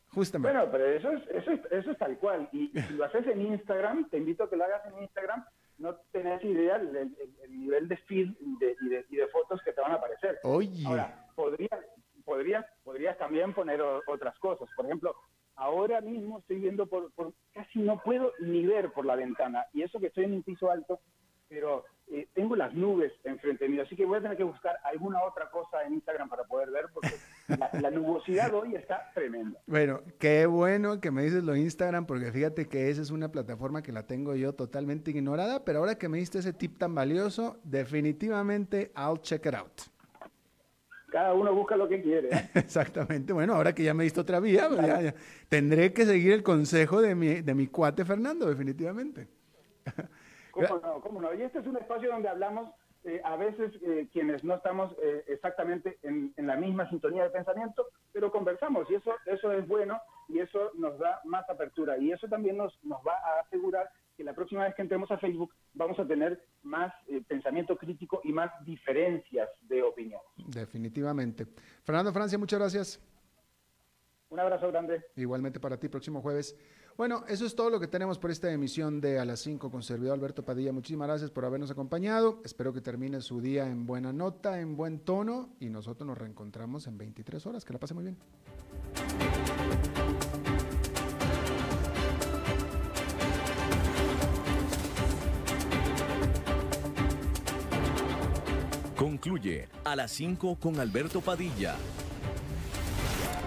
Justamente. 0.10 0.58
Bueno, 0.58 0.72
pero 0.72 0.88
eso 0.88 1.12
es, 1.12 1.62
eso 1.70 1.92
es 1.92 1.98
tal 2.00 2.18
cual. 2.18 2.50
Y 2.52 2.70
si 2.70 2.94
lo 2.94 3.04
haces 3.06 3.28
en 3.28 3.42
Instagram, 3.42 4.10
te 4.10 4.18
invito 4.18 4.46
a 4.46 4.50
que 4.50 4.56
lo 4.56 4.64
hagas 4.64 4.82
en 4.88 5.04
Instagram, 5.04 5.46
no 5.78 5.96
tenés 6.12 6.44
idea 6.44 6.78
del 6.78 7.16
nivel 7.50 7.88
de 7.88 7.98
feed 7.98 8.30
y, 8.40 8.58
de, 8.58 9.28
fotos 9.32 9.62
que 9.64 9.74
te 9.74 9.82
van 9.82 9.94
a 9.94 9.96
aparecer. 9.96 10.40
Oye. 10.44 10.86
Ahora, 10.86 11.28
podrías, 11.36 11.80
podrías, 12.26 12.66
podrías 12.84 13.18
también 13.18 13.54
poner 13.54 13.82
otras 13.82 14.38
cosas. 14.40 14.70
Por 14.76 14.86
ejemplo, 14.86 15.16
ahora 15.56 16.02
mismo 16.02 16.40
estoy 16.40 16.60
viendo 16.60 16.86
por, 16.88 17.12
por, 17.14 17.34
casi 17.54 17.80
no 17.80 18.02
puedo 18.02 18.34
ni 18.40 18.66
ver 18.66 18.92
por 18.92 19.06
la 19.06 19.16
ventana. 19.16 19.66
Y 19.74 19.82
eso 19.82 20.00
que 20.00 20.08
estoy 20.08 20.26
en 20.26 20.34
un 20.34 20.44
piso 20.44 20.70
alto, 20.70 21.00
pero 21.48 21.86
eh, 22.12 22.28
tengo 22.34 22.56
las 22.56 22.74
nubes 22.74 23.14
enfrente 23.24 23.70
mío, 23.70 23.84
así 23.84 23.96
que 23.96 24.06
voy 24.06 24.18
a 24.18 24.22
tener 24.22 24.38
que 24.38 24.44
buscar 24.44 24.78
alguna 24.84 25.24
otra 25.24 25.50
cosa 25.50 25.84
en 25.84 25.94
Instagram 25.94 26.30
para 26.30 26.44
poder 26.44 26.70
ver, 26.70 26.86
porque 26.94 27.12
la, 27.48 27.92
nubosidad 27.92 28.54
hoy 28.54 28.76
está 28.76 29.12
tremenda. 29.14 29.60
Bueno, 29.68 30.02
qué 30.20 30.46
bueno 30.46 31.00
que 31.02 31.12
me 31.12 31.24
dices 31.24 31.44
lo 31.44 31.56
Instagram, 31.56 32.06
porque 32.06 32.32
fíjate 32.32 32.68
que 32.68 32.90
esa 32.90 33.02
es 33.02 33.12
una 33.12 33.32
plataforma 33.32 33.82
que 33.82 33.92
la 33.92 34.08
tengo 34.08 34.36
yo 34.36 34.54
totalmente 34.54 35.12
ignorada, 35.12 35.64
pero 35.66 35.80
ahora 35.80 35.96
que 35.96 36.10
me 36.10 36.18
diste 36.18 36.40
ese 36.40 36.54
tip 36.54 36.78
tan 36.78 36.96
valioso, 36.96 37.58
definitivamente 37.64 38.92
I'll 38.96 39.22
check 39.22 39.46
it 39.46 39.56
out. 39.56 39.82
Cada 41.12 41.34
uno 41.36 41.54
busca 41.54 41.76
lo 41.76 41.88
que 41.88 42.02
quiere. 42.02 42.30
¿eh? 42.30 42.50
Exactamente. 42.56 43.34
Bueno, 43.34 43.54
ahora 43.54 43.74
que 43.76 43.84
ya 43.84 43.94
me 43.94 44.04
diste 44.04 44.20
otra 44.20 44.40
vía, 44.40 44.68
pues 44.68 45.14
tendré 45.48 45.94
que 45.94 46.06
seguir 46.06 46.34
el 46.34 46.42
consejo 46.42 47.02
de 47.02 47.14
mi, 47.14 47.42
de 47.42 47.54
mi 47.54 47.68
cuate 47.68 48.04
Fernando, 48.04 48.48
definitivamente. 48.48 49.28
¿Cómo 50.52 50.80
no? 50.82 51.02
¿Cómo 51.02 51.22
no? 51.22 51.34
Y 51.34 51.42
este 51.44 51.60
es 51.60 51.68
un 51.68 51.78
espacio 51.78 52.10
donde 52.10 52.30
hablamos 52.30 52.70
eh, 53.06 53.22
a 53.26 53.36
veces 53.36 53.74
eh, 53.82 54.08
quienes 54.14 54.46
no 54.46 54.56
estamos 54.56 54.96
eh, 55.02 55.26
exactamente 55.28 55.98
en, 56.04 56.34
la 56.38 56.56
misma 56.56 56.90
sintonía 56.90 57.24
de 57.24 57.32
pensamiento, 57.32 57.88
pero 58.14 58.32
conversamos 58.32 58.90
y 58.90 58.96
eso, 58.96 59.12
eso 59.26 59.52
es 59.52 59.68
bueno 59.68 60.00
y 60.30 60.40
eso 60.40 60.72
nos 60.76 60.98
da 61.00 61.20
más 61.26 61.50
apertura 61.50 61.98
y 61.98 62.14
eso 62.14 62.28
también 62.30 62.56
nos, 62.56 62.74
nos 62.84 63.00
va 63.06 63.14
a 63.14 63.42
asegurar 63.42 63.90
que 64.16 64.24
la 64.24 64.34
próxima 64.34 64.64
vez 64.64 64.76
que 64.76 64.84
entremos 64.84 65.12
a 65.12 65.18
Facebook 65.18 65.54
vamos 65.74 66.00
a 66.00 66.08
tener 66.08 66.42
más 66.62 66.94
pensamiento 67.28 67.76
crítico 67.76 68.22
y 68.24 68.32
más 68.32 68.52
diferencias 68.64 69.50
de 69.64 69.84
opinión. 69.84 70.22
Definitivamente. 70.38 71.48
Fernando 71.84 72.14
Francia, 72.14 72.38
muchas 72.38 72.60
gracias. 72.60 73.13
Un 74.34 74.40
abrazo 74.40 74.68
grande. 74.70 75.06
Igualmente 75.16 75.60
para 75.60 75.78
ti, 75.78 75.90
próximo 75.90 76.20
jueves. 76.20 76.56
Bueno, 76.98 77.24
eso 77.28 77.46
es 77.46 77.56
todo 77.56 77.70
lo 77.70 77.80
que 77.80 77.86
tenemos 77.86 78.18
por 78.18 78.32
esta 78.32 78.52
emisión 78.52 79.00
de 79.00 79.20
A 79.20 79.26
las 79.26 79.42
5 79.42 79.70
con 79.70 79.84
servidor 79.84 80.16
Alberto 80.16 80.44
Padilla. 80.44 80.72
Muchísimas 80.72 81.08
gracias 81.08 81.30
por 81.30 81.46
habernos 81.46 81.70
acompañado. 81.70 82.42
Espero 82.44 82.74
que 82.74 82.82
termine 82.82 83.22
su 83.22 83.42
día 83.42 83.68
en 83.68 83.86
buena 83.86 84.12
nota, 84.12 84.60
en 84.60 84.76
buen 84.76 85.02
tono 85.02 85.52
y 85.60 85.70
nosotros 85.70 86.08
nos 86.08 86.18
reencontramos 86.18 86.88
en 86.88 86.98
23 86.98 87.46
horas. 87.46 87.64
Que 87.64 87.74
la 87.74 87.80
pase 87.80 87.94
muy 87.94 88.06
bien. 88.06 88.18
Concluye 98.96 99.68
A 99.84 99.96
las 99.96 100.10
5 100.10 100.58
con 100.60 100.80
Alberto 100.80 101.22
Padilla. 101.22 101.76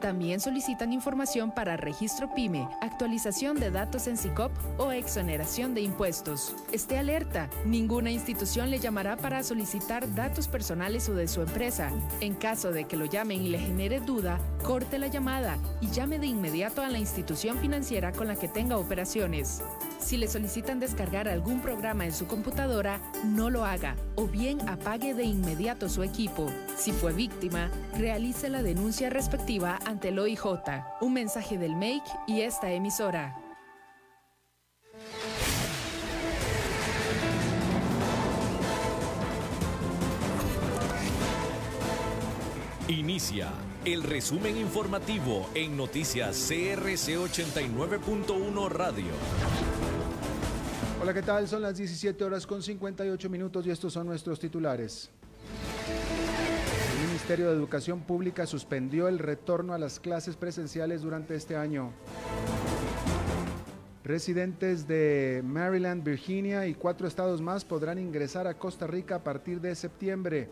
también 0.00 0.40
solicitan 0.40 0.92
información 0.92 1.50
para 1.50 1.76
registro 1.76 2.32
PYME, 2.34 2.68
actualización 2.80 3.58
de 3.58 3.70
datos 3.70 4.06
en 4.06 4.16
SICOP 4.16 4.52
o 4.78 4.92
exoneración 4.92 5.74
de 5.74 5.82
impuestos. 5.82 6.54
Esté 6.72 6.98
alerta, 6.98 7.48
ninguna 7.64 8.10
institución 8.10 8.70
le 8.70 8.78
llamará 8.78 9.16
para 9.16 9.42
solicitar 9.42 10.14
datos 10.14 10.48
personales 10.48 11.08
o 11.08 11.14
de 11.14 11.28
su 11.28 11.42
empresa. 11.42 11.90
En 12.20 12.34
caso 12.34 12.72
de 12.72 12.84
que 12.84 12.96
lo 12.96 13.04
llamen 13.04 13.42
y 13.42 13.48
le 13.48 13.58
genere 13.58 14.00
duda, 14.00 14.38
corte 14.62 14.98
la 14.98 15.08
llamada 15.08 15.58
y 15.80 15.90
llame 15.90 16.18
de 16.18 16.26
inmediato 16.26 16.82
a 16.82 16.88
la 16.88 16.98
institución 16.98 17.58
financiera 17.58 18.12
con 18.12 18.28
la 18.28 18.36
que 18.36 18.48
tenga 18.48 18.78
operaciones. 18.78 19.62
Si 20.04 20.18
le 20.18 20.28
solicitan 20.28 20.80
descargar 20.80 21.28
algún 21.28 21.62
programa 21.62 22.04
en 22.04 22.12
su 22.12 22.26
computadora, 22.26 23.00
no 23.24 23.48
lo 23.48 23.64
haga 23.64 23.96
o 24.16 24.26
bien 24.26 24.60
apague 24.68 25.14
de 25.14 25.24
inmediato 25.24 25.88
su 25.88 26.02
equipo. 26.02 26.52
Si 26.76 26.92
fue 26.92 27.14
víctima, 27.14 27.70
realice 27.96 28.50
la 28.50 28.62
denuncia 28.62 29.08
respectiva 29.08 29.78
ante 29.86 30.10
el 30.10 30.18
OIJ. 30.18 30.44
Un 31.00 31.14
mensaje 31.14 31.56
del 31.56 31.74
MAKE 31.74 32.02
y 32.26 32.42
esta 32.42 32.70
emisora. 32.70 33.34
Inicia 42.88 43.48
el 43.86 44.02
resumen 44.02 44.58
informativo 44.58 45.48
en 45.54 45.76
noticias 45.76 46.36
CRC 46.48 47.16
89.1 47.16 48.68
Radio. 48.68 49.12
Hola, 51.04 51.12
¿qué 51.12 51.20
tal? 51.20 51.46
Son 51.46 51.60
las 51.60 51.76
17 51.76 52.24
horas 52.24 52.46
con 52.46 52.62
58 52.62 53.28
minutos 53.28 53.66
y 53.66 53.70
estos 53.70 53.92
son 53.92 54.06
nuestros 54.06 54.40
titulares. 54.40 55.10
El 56.98 57.08
Ministerio 57.08 57.50
de 57.50 57.52
Educación 57.52 58.00
Pública 58.00 58.46
suspendió 58.46 59.06
el 59.06 59.18
retorno 59.18 59.74
a 59.74 59.78
las 59.78 60.00
clases 60.00 60.34
presenciales 60.34 61.02
durante 61.02 61.34
este 61.34 61.56
año. 61.56 61.90
Residentes 64.02 64.88
de 64.88 65.42
Maryland, 65.44 66.02
Virginia 66.02 66.66
y 66.66 66.72
cuatro 66.72 67.06
estados 67.06 67.42
más 67.42 67.66
podrán 67.66 67.98
ingresar 67.98 68.46
a 68.46 68.54
Costa 68.54 68.86
Rica 68.86 69.16
a 69.16 69.22
partir 69.22 69.60
de 69.60 69.74
septiembre. 69.74 70.48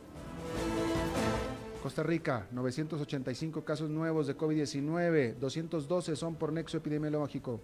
Costa 1.82 2.02
Rica, 2.02 2.46
985 2.50 3.64
casos 3.64 3.88
nuevos 3.88 4.26
de 4.26 4.36
COVID-19, 4.36 5.34
212 5.36 6.14
son 6.14 6.34
por 6.34 6.52
nexo 6.52 6.76
epidemiológico. 6.76 7.58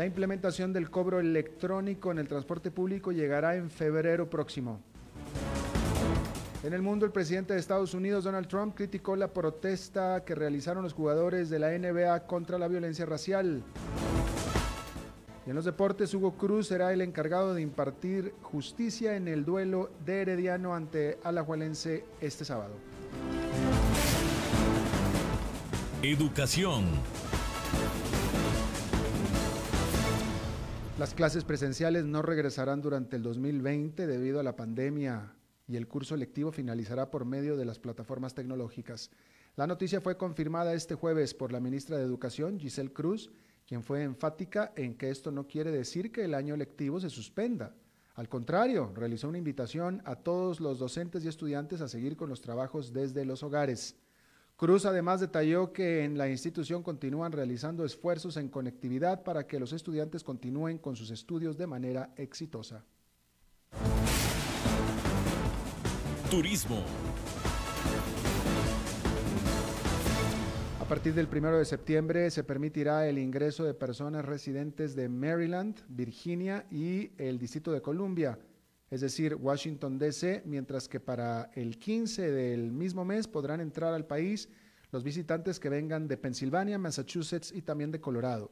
La 0.00 0.06
implementación 0.06 0.72
del 0.72 0.90
cobro 0.90 1.20
electrónico 1.20 2.10
en 2.10 2.16
el 2.16 2.26
transporte 2.26 2.70
público 2.70 3.12
llegará 3.12 3.56
en 3.56 3.68
febrero 3.68 4.30
próximo. 4.30 4.80
En 6.62 6.72
el 6.72 6.80
mundo, 6.80 7.04
el 7.04 7.12
presidente 7.12 7.52
de 7.52 7.60
Estados 7.60 7.92
Unidos, 7.92 8.24
Donald 8.24 8.48
Trump, 8.48 8.74
criticó 8.74 9.14
la 9.14 9.28
protesta 9.28 10.24
que 10.24 10.34
realizaron 10.34 10.82
los 10.82 10.94
jugadores 10.94 11.50
de 11.50 11.58
la 11.58 11.78
NBA 11.78 12.20
contra 12.20 12.56
la 12.58 12.66
violencia 12.66 13.04
racial. 13.04 13.62
Y 15.46 15.50
en 15.50 15.54
los 15.54 15.66
deportes, 15.66 16.14
Hugo 16.14 16.32
Cruz 16.32 16.68
será 16.68 16.94
el 16.94 17.02
encargado 17.02 17.52
de 17.52 17.60
impartir 17.60 18.32
justicia 18.40 19.16
en 19.16 19.28
el 19.28 19.44
duelo 19.44 19.90
de 20.06 20.22
Herediano 20.22 20.74
ante 20.74 21.18
Alajuelense 21.24 22.06
este 22.22 22.46
sábado. 22.46 22.72
Educación. 26.02 26.86
Las 31.00 31.14
clases 31.14 31.44
presenciales 31.44 32.04
no 32.04 32.20
regresarán 32.20 32.82
durante 32.82 33.16
el 33.16 33.22
2020 33.22 34.06
debido 34.06 34.38
a 34.38 34.42
la 34.42 34.54
pandemia 34.54 35.34
y 35.66 35.76
el 35.76 35.88
curso 35.88 36.14
lectivo 36.14 36.52
finalizará 36.52 37.10
por 37.10 37.24
medio 37.24 37.56
de 37.56 37.64
las 37.64 37.78
plataformas 37.78 38.34
tecnológicas. 38.34 39.10
La 39.56 39.66
noticia 39.66 40.02
fue 40.02 40.18
confirmada 40.18 40.74
este 40.74 40.96
jueves 40.96 41.32
por 41.32 41.52
la 41.52 41.60
ministra 41.60 41.96
de 41.96 42.04
Educación, 42.04 42.60
Giselle 42.60 42.92
Cruz, 42.92 43.30
quien 43.66 43.82
fue 43.82 44.02
enfática 44.02 44.74
en 44.76 44.94
que 44.94 45.08
esto 45.08 45.30
no 45.30 45.46
quiere 45.46 45.70
decir 45.70 46.12
que 46.12 46.26
el 46.26 46.34
año 46.34 46.54
lectivo 46.54 47.00
se 47.00 47.08
suspenda. 47.08 47.74
Al 48.14 48.28
contrario, 48.28 48.92
realizó 48.94 49.30
una 49.30 49.38
invitación 49.38 50.02
a 50.04 50.16
todos 50.16 50.60
los 50.60 50.78
docentes 50.78 51.24
y 51.24 51.28
estudiantes 51.28 51.80
a 51.80 51.88
seguir 51.88 52.14
con 52.14 52.28
los 52.28 52.42
trabajos 52.42 52.92
desde 52.92 53.24
los 53.24 53.42
hogares. 53.42 53.96
Cruz 54.60 54.84
además 54.84 55.20
detalló 55.20 55.72
que 55.72 56.04
en 56.04 56.18
la 56.18 56.28
institución 56.28 56.82
continúan 56.82 57.32
realizando 57.32 57.82
esfuerzos 57.82 58.36
en 58.36 58.50
conectividad 58.50 59.22
para 59.22 59.46
que 59.46 59.58
los 59.58 59.72
estudiantes 59.72 60.22
continúen 60.22 60.76
con 60.76 60.96
sus 60.96 61.10
estudios 61.10 61.56
de 61.56 61.66
manera 61.66 62.12
exitosa. 62.14 62.84
Turismo. 66.30 66.84
A 70.78 70.84
partir 70.84 71.14
del 71.14 71.26
1 71.34 71.56
de 71.56 71.64
septiembre 71.64 72.30
se 72.30 72.44
permitirá 72.44 73.08
el 73.08 73.16
ingreso 73.16 73.64
de 73.64 73.72
personas 73.72 74.26
residentes 74.26 74.94
de 74.94 75.08
Maryland, 75.08 75.80
Virginia 75.88 76.66
y 76.70 77.12
el 77.16 77.38
Distrito 77.38 77.72
de 77.72 77.80
Columbia 77.80 78.38
es 78.90 79.00
decir, 79.00 79.36
Washington, 79.36 79.98
D.C., 79.98 80.42
mientras 80.44 80.88
que 80.88 80.98
para 80.98 81.50
el 81.54 81.78
15 81.78 82.30
del 82.32 82.72
mismo 82.72 83.04
mes 83.04 83.28
podrán 83.28 83.60
entrar 83.60 83.94
al 83.94 84.04
país 84.04 84.48
los 84.90 85.04
visitantes 85.04 85.60
que 85.60 85.68
vengan 85.68 86.08
de 86.08 86.16
Pensilvania, 86.16 86.76
Massachusetts 86.76 87.52
y 87.52 87.62
también 87.62 87.92
de 87.92 88.00
Colorado. 88.00 88.50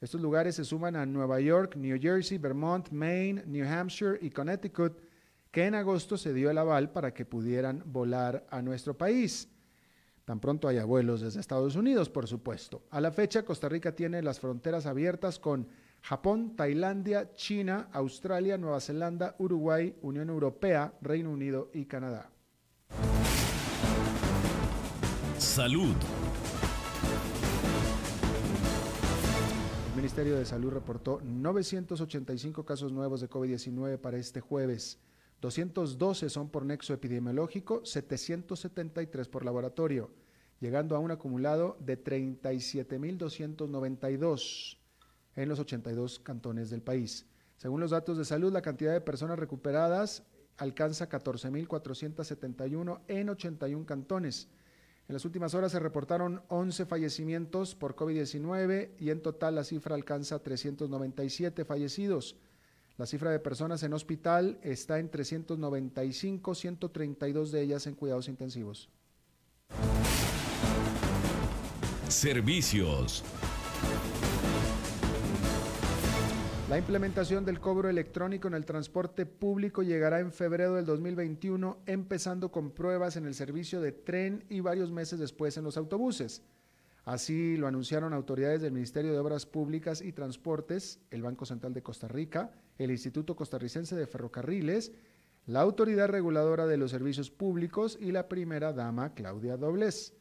Estos 0.00 0.20
lugares 0.20 0.54
se 0.54 0.64
suman 0.64 0.94
a 0.94 1.06
Nueva 1.06 1.40
York, 1.40 1.74
New 1.76 1.98
Jersey, 2.00 2.38
Vermont, 2.38 2.90
Maine, 2.90 3.42
New 3.46 3.66
Hampshire 3.66 4.18
y 4.20 4.30
Connecticut, 4.30 5.00
que 5.50 5.66
en 5.66 5.74
agosto 5.74 6.16
se 6.16 6.32
dio 6.32 6.50
el 6.50 6.58
aval 6.58 6.92
para 6.92 7.12
que 7.12 7.24
pudieran 7.24 7.82
volar 7.86 8.46
a 8.50 8.62
nuestro 8.62 8.96
país. 8.96 9.48
Tan 10.24 10.40
pronto 10.40 10.68
haya 10.68 10.84
vuelos 10.84 11.20
desde 11.20 11.40
Estados 11.40 11.74
Unidos, 11.74 12.08
por 12.08 12.26
supuesto. 12.26 12.82
A 12.90 13.00
la 13.00 13.10
fecha, 13.10 13.44
Costa 13.44 13.68
Rica 13.68 13.94
tiene 13.94 14.22
las 14.22 14.40
fronteras 14.40 14.86
abiertas 14.86 15.38
con 15.38 15.68
Japón, 16.04 16.54
Tailandia, 16.54 17.32
China, 17.32 17.88
Australia, 17.90 18.58
Nueva 18.58 18.78
Zelanda, 18.78 19.34
Uruguay, 19.38 19.96
Unión 20.02 20.28
Europea, 20.28 20.92
Reino 21.00 21.30
Unido 21.30 21.70
y 21.72 21.86
Canadá. 21.86 22.30
Salud. 25.38 25.94
El 29.88 29.96
Ministerio 29.96 30.36
de 30.36 30.44
Salud 30.44 30.72
reportó 30.72 31.22
985 31.24 32.66
casos 32.66 32.92
nuevos 32.92 33.22
de 33.22 33.30
COVID-19 33.30 33.96
para 33.96 34.18
este 34.18 34.42
jueves. 34.42 34.98
212 35.40 36.28
son 36.28 36.50
por 36.50 36.66
nexo 36.66 36.92
epidemiológico, 36.92 37.80
773 37.82 39.26
por 39.28 39.46
laboratorio, 39.46 40.10
llegando 40.60 40.96
a 40.96 40.98
un 40.98 41.12
acumulado 41.12 41.78
de 41.80 42.04
37.292 42.04 44.83
en 45.36 45.48
los 45.48 45.58
82 45.58 46.20
cantones 46.20 46.70
del 46.70 46.82
país. 46.82 47.26
Según 47.56 47.80
los 47.80 47.90
datos 47.90 48.18
de 48.18 48.24
salud, 48.24 48.52
la 48.52 48.62
cantidad 48.62 48.92
de 48.92 49.00
personas 49.00 49.38
recuperadas 49.38 50.22
alcanza 50.56 51.08
14.471 51.08 53.00
en 53.08 53.28
81 53.28 53.86
cantones. 53.86 54.48
En 55.06 55.12
las 55.12 55.24
últimas 55.24 55.54
horas 55.54 55.72
se 55.72 55.80
reportaron 55.80 56.42
11 56.48 56.86
fallecimientos 56.86 57.74
por 57.74 57.94
COVID-19 57.94 58.90
y 58.98 59.10
en 59.10 59.20
total 59.20 59.56
la 59.56 59.64
cifra 59.64 59.94
alcanza 59.94 60.38
397 60.38 61.64
fallecidos. 61.64 62.36
La 62.96 63.06
cifra 63.06 63.30
de 63.30 63.40
personas 63.40 63.82
en 63.82 63.92
hospital 63.92 64.58
está 64.62 64.98
en 64.98 65.10
395, 65.10 66.54
132 66.54 67.52
de 67.52 67.60
ellas 67.60 67.86
en 67.86 67.94
cuidados 67.94 68.28
intensivos. 68.28 68.88
Servicios. 72.08 73.24
La 76.70 76.78
implementación 76.78 77.44
del 77.44 77.60
cobro 77.60 77.90
electrónico 77.90 78.48
en 78.48 78.54
el 78.54 78.64
transporte 78.64 79.26
público 79.26 79.82
llegará 79.82 80.20
en 80.20 80.32
febrero 80.32 80.74
del 80.74 80.86
2021, 80.86 81.82
empezando 81.84 82.50
con 82.50 82.70
pruebas 82.70 83.16
en 83.16 83.26
el 83.26 83.34
servicio 83.34 83.82
de 83.82 83.92
tren 83.92 84.44
y 84.48 84.60
varios 84.60 84.90
meses 84.90 85.18
después 85.18 85.58
en 85.58 85.64
los 85.64 85.76
autobuses. 85.76 86.42
Así 87.04 87.58
lo 87.58 87.66
anunciaron 87.66 88.14
autoridades 88.14 88.62
del 88.62 88.72
Ministerio 88.72 89.12
de 89.12 89.18
Obras 89.18 89.44
Públicas 89.44 90.00
y 90.00 90.12
Transportes, 90.12 91.00
el 91.10 91.20
Banco 91.20 91.44
Central 91.44 91.74
de 91.74 91.82
Costa 91.82 92.08
Rica, 92.08 92.50
el 92.78 92.90
Instituto 92.90 93.36
Costarricense 93.36 93.94
de 93.94 94.06
Ferrocarriles, 94.06 94.92
la 95.44 95.60
Autoridad 95.60 96.08
Reguladora 96.08 96.66
de 96.66 96.78
los 96.78 96.92
Servicios 96.92 97.30
Públicos 97.30 97.98
y 98.00 98.10
la 98.10 98.26
primera 98.26 98.72
dama 98.72 99.12
Claudia 99.12 99.58
Dobles. 99.58 100.14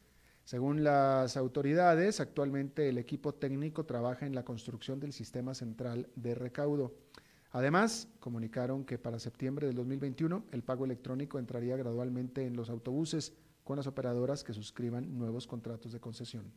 Según 0.43 0.83
las 0.83 1.37
autoridades, 1.37 2.19
actualmente 2.19 2.89
el 2.89 2.97
equipo 2.97 3.33
técnico 3.33 3.85
trabaja 3.85 4.25
en 4.25 4.35
la 4.35 4.43
construcción 4.43 4.99
del 4.99 5.13
sistema 5.13 5.53
central 5.53 6.09
de 6.15 6.35
recaudo. 6.35 6.93
Además, 7.51 8.09
comunicaron 8.19 8.83
que 8.83 8.97
para 8.97 9.19
septiembre 9.19 9.67
del 9.67 9.75
2021 9.75 10.43
el 10.51 10.63
pago 10.63 10.85
electrónico 10.85 11.39
entraría 11.39 11.77
gradualmente 11.77 12.45
en 12.45 12.55
los 12.55 12.69
autobuses 12.69 13.33
con 13.63 13.77
las 13.77 13.87
operadoras 13.87 14.43
que 14.43 14.53
suscriban 14.53 15.17
nuevos 15.17 15.47
contratos 15.47 15.93
de 15.93 15.99
concesión. 15.99 16.51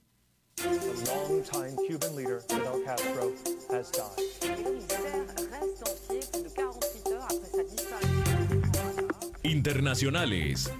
Internacionales. 9.43 10.73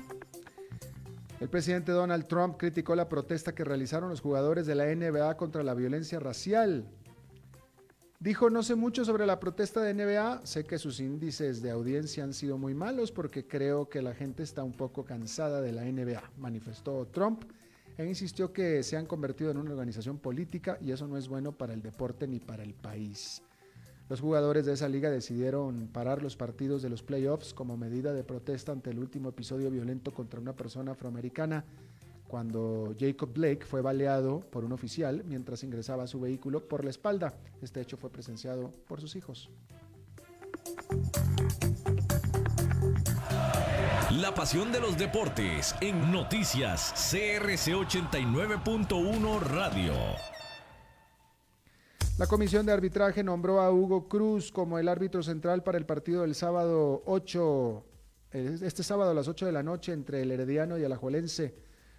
El 1.39 1.51
presidente 1.51 1.93
Donald 1.93 2.27
Trump 2.27 2.57
criticó 2.57 2.97
la 2.97 3.11
protesta 3.11 3.55
que 3.55 3.63
realizaron 3.63 4.09
los 4.09 4.23
jugadores 4.23 4.67
de 4.67 4.75
la 4.75 4.87
NBA 4.87 5.37
contra 5.37 5.63
la 5.63 5.75
violencia 5.75 6.19
racial. 6.19 6.89
Dijo, 8.19 8.49
no 8.49 8.63
sé 8.63 8.75
mucho 8.75 9.05
sobre 9.05 9.27
la 9.27 9.39
protesta 9.39 9.83
de 9.83 9.93
NBA, 9.93 10.47
sé 10.47 10.65
que 10.65 10.79
sus 10.79 10.99
índices 10.99 11.61
de 11.61 11.71
audiencia 11.71 12.25
han 12.25 12.33
sido 12.33 12.57
muy 12.57 12.73
malos 12.73 13.13
porque 13.13 13.47
creo 13.47 13.91
que 13.91 14.01
la 14.01 14.15
gente 14.15 14.43
está 14.43 14.65
un 14.65 14.73
poco 14.73 15.05
cansada 15.05 15.61
de 15.61 15.73
la 15.73 15.85
NBA, 15.85 16.23
manifestó 16.39 17.07
Trump 17.09 17.45
e 17.99 18.07
insistió 18.07 18.55
que 18.55 18.83
se 18.83 18.97
han 18.97 19.05
convertido 19.05 19.51
en 19.51 19.59
una 19.59 19.73
organización 19.73 20.19
política 20.19 20.79
y 20.81 20.93
eso 20.93 21.07
no 21.07 21.19
es 21.19 21.29
bueno 21.29 21.53
para 21.53 21.75
el 21.75 21.83
deporte 21.83 22.27
ni 22.27 22.41
para 22.41 22.63
el 22.63 22.73
país. 22.73 23.43
Los 24.09 24.21
jugadores 24.21 24.67
de 24.67 24.75
esa 24.75 24.89
liga 24.89 25.11
decidieron 25.11 25.89
parar 25.89 26.23
los 26.23 26.37
partidos 26.37 26.81
de 26.81 26.91
los 26.91 27.03
playoffs 27.03 27.53
como 27.53 27.77
medida 27.77 28.13
de 28.13 28.23
protesta 28.23 28.71
ante 28.71 28.91
el 28.91 29.01
último 29.01 29.31
episodio 29.31 29.71
violento 29.71 30.13
contra 30.15 30.39
una 30.41 30.55
persona 30.55 30.93
afroamericana 30.93 31.65
cuando 32.29 32.95
Jacob 32.99 33.33
Blake 33.33 33.65
fue 33.65 33.81
baleado 33.81 34.41
por 34.41 34.65
un 34.65 34.73
oficial 34.73 35.25
mientras 35.27 35.63
ingresaba 35.65 36.05
a 36.05 36.07
su 36.07 36.21
vehículo 36.21 36.69
por 36.69 36.85
la 36.85 36.91
espalda. 36.91 37.35
Este 37.63 37.81
hecho 37.81 37.97
fue 37.97 38.11
presenciado 38.11 38.71
por 38.87 39.01
sus 39.01 39.17
hijos. 39.17 39.51
La 44.11 44.35
pasión 44.35 44.73
de 44.73 44.81
los 44.81 44.97
deportes 44.97 45.75
en 45.81 46.13
noticias 46.13 46.93
CRC 47.11 47.75
89.1 47.75 49.41
Radio. 49.41 50.36
La 52.19 52.27
Comisión 52.27 52.65
de 52.65 52.73
Arbitraje 52.73 53.23
nombró 53.23 53.61
a 53.61 53.71
Hugo 53.71 54.09
Cruz 54.09 54.51
como 54.51 54.79
el 54.79 54.89
árbitro 54.89 55.23
central 55.23 55.63
para 55.63 55.77
el 55.77 55.85
partido 55.85 56.23
del 56.23 56.35
sábado 56.35 57.03
8, 57.05 57.85
este 58.33 58.83
sábado 58.83 59.11
a 59.11 59.15
las 59.15 59.29
8 59.29 59.45
de 59.45 59.53
la 59.53 59.63
noche 59.63 59.93
entre 59.93 60.23
el 60.23 60.31
Herediano 60.31 60.79
y 60.79 60.83
el 60.83 60.93
Ajuelense. 60.93 61.55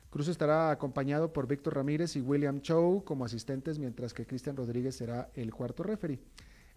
Cruz 0.10 0.28
estará 0.28 0.72
acompañado 0.72 1.32
por 1.32 1.46
Víctor 1.46 1.76
Ramírez 1.76 2.16
y 2.16 2.22
William 2.22 2.62
Chow 2.62 3.04
como 3.04 3.26
asistentes, 3.26 3.78
mientras 3.78 4.12
que 4.16 4.26
Cristian 4.26 4.56
Rodríguez 4.56 4.96
será 4.96 5.30
el 5.36 5.54
cuarto 5.54 5.84
referee. 5.84 6.20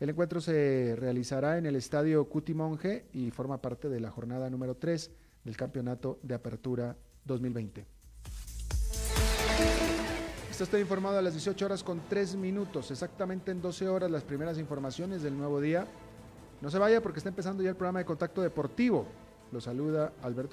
El 0.01 0.11
encuentro 0.11 0.43
se 0.43 0.95
realizará 0.99 1.57
en 1.57 1.65
el 1.65 1.77
estadio 1.77 2.29
Cuti 2.29 2.53
Monge 2.53 3.07
y 3.15 3.31
forma 3.31 3.63
parte 3.63 3.89
de 3.89 4.01
la 4.01 4.11
jornada 4.11 4.51
número 4.51 4.77
3 4.77 5.11
del 5.45 5.57
Campeonato 5.57 6.19
de 6.23 6.35
Apertura 6.35 6.95
2020. 7.25 8.00
Estoy 10.61 10.83
informado 10.83 11.19
a 11.19 11.23
las 11.23 11.33
18 11.33 11.65
horas 11.65 11.83
con 11.83 12.03
3 12.07 12.37
minutos, 12.37 12.91
exactamente 12.91 13.51
en 13.51 13.63
12 13.63 13.89
horas 13.89 14.11
las 14.11 14.25
primeras 14.25 14.59
informaciones 14.59 15.23
del 15.23 15.37
nuevo 15.37 15.59
día. 15.59 15.87
No 16.61 16.71
se 16.71 16.79
vaya 16.79 17.01
porque 17.01 17.19
está 17.19 17.31
empezando 17.31 17.63
ya 17.63 17.71
el 17.71 17.77
programa 17.77 18.01
de 18.01 18.05
contacto 18.05 18.43
deportivo. 18.43 19.07
Lo 19.53 19.61
saluda 19.63 20.13
Alberto 20.23 20.49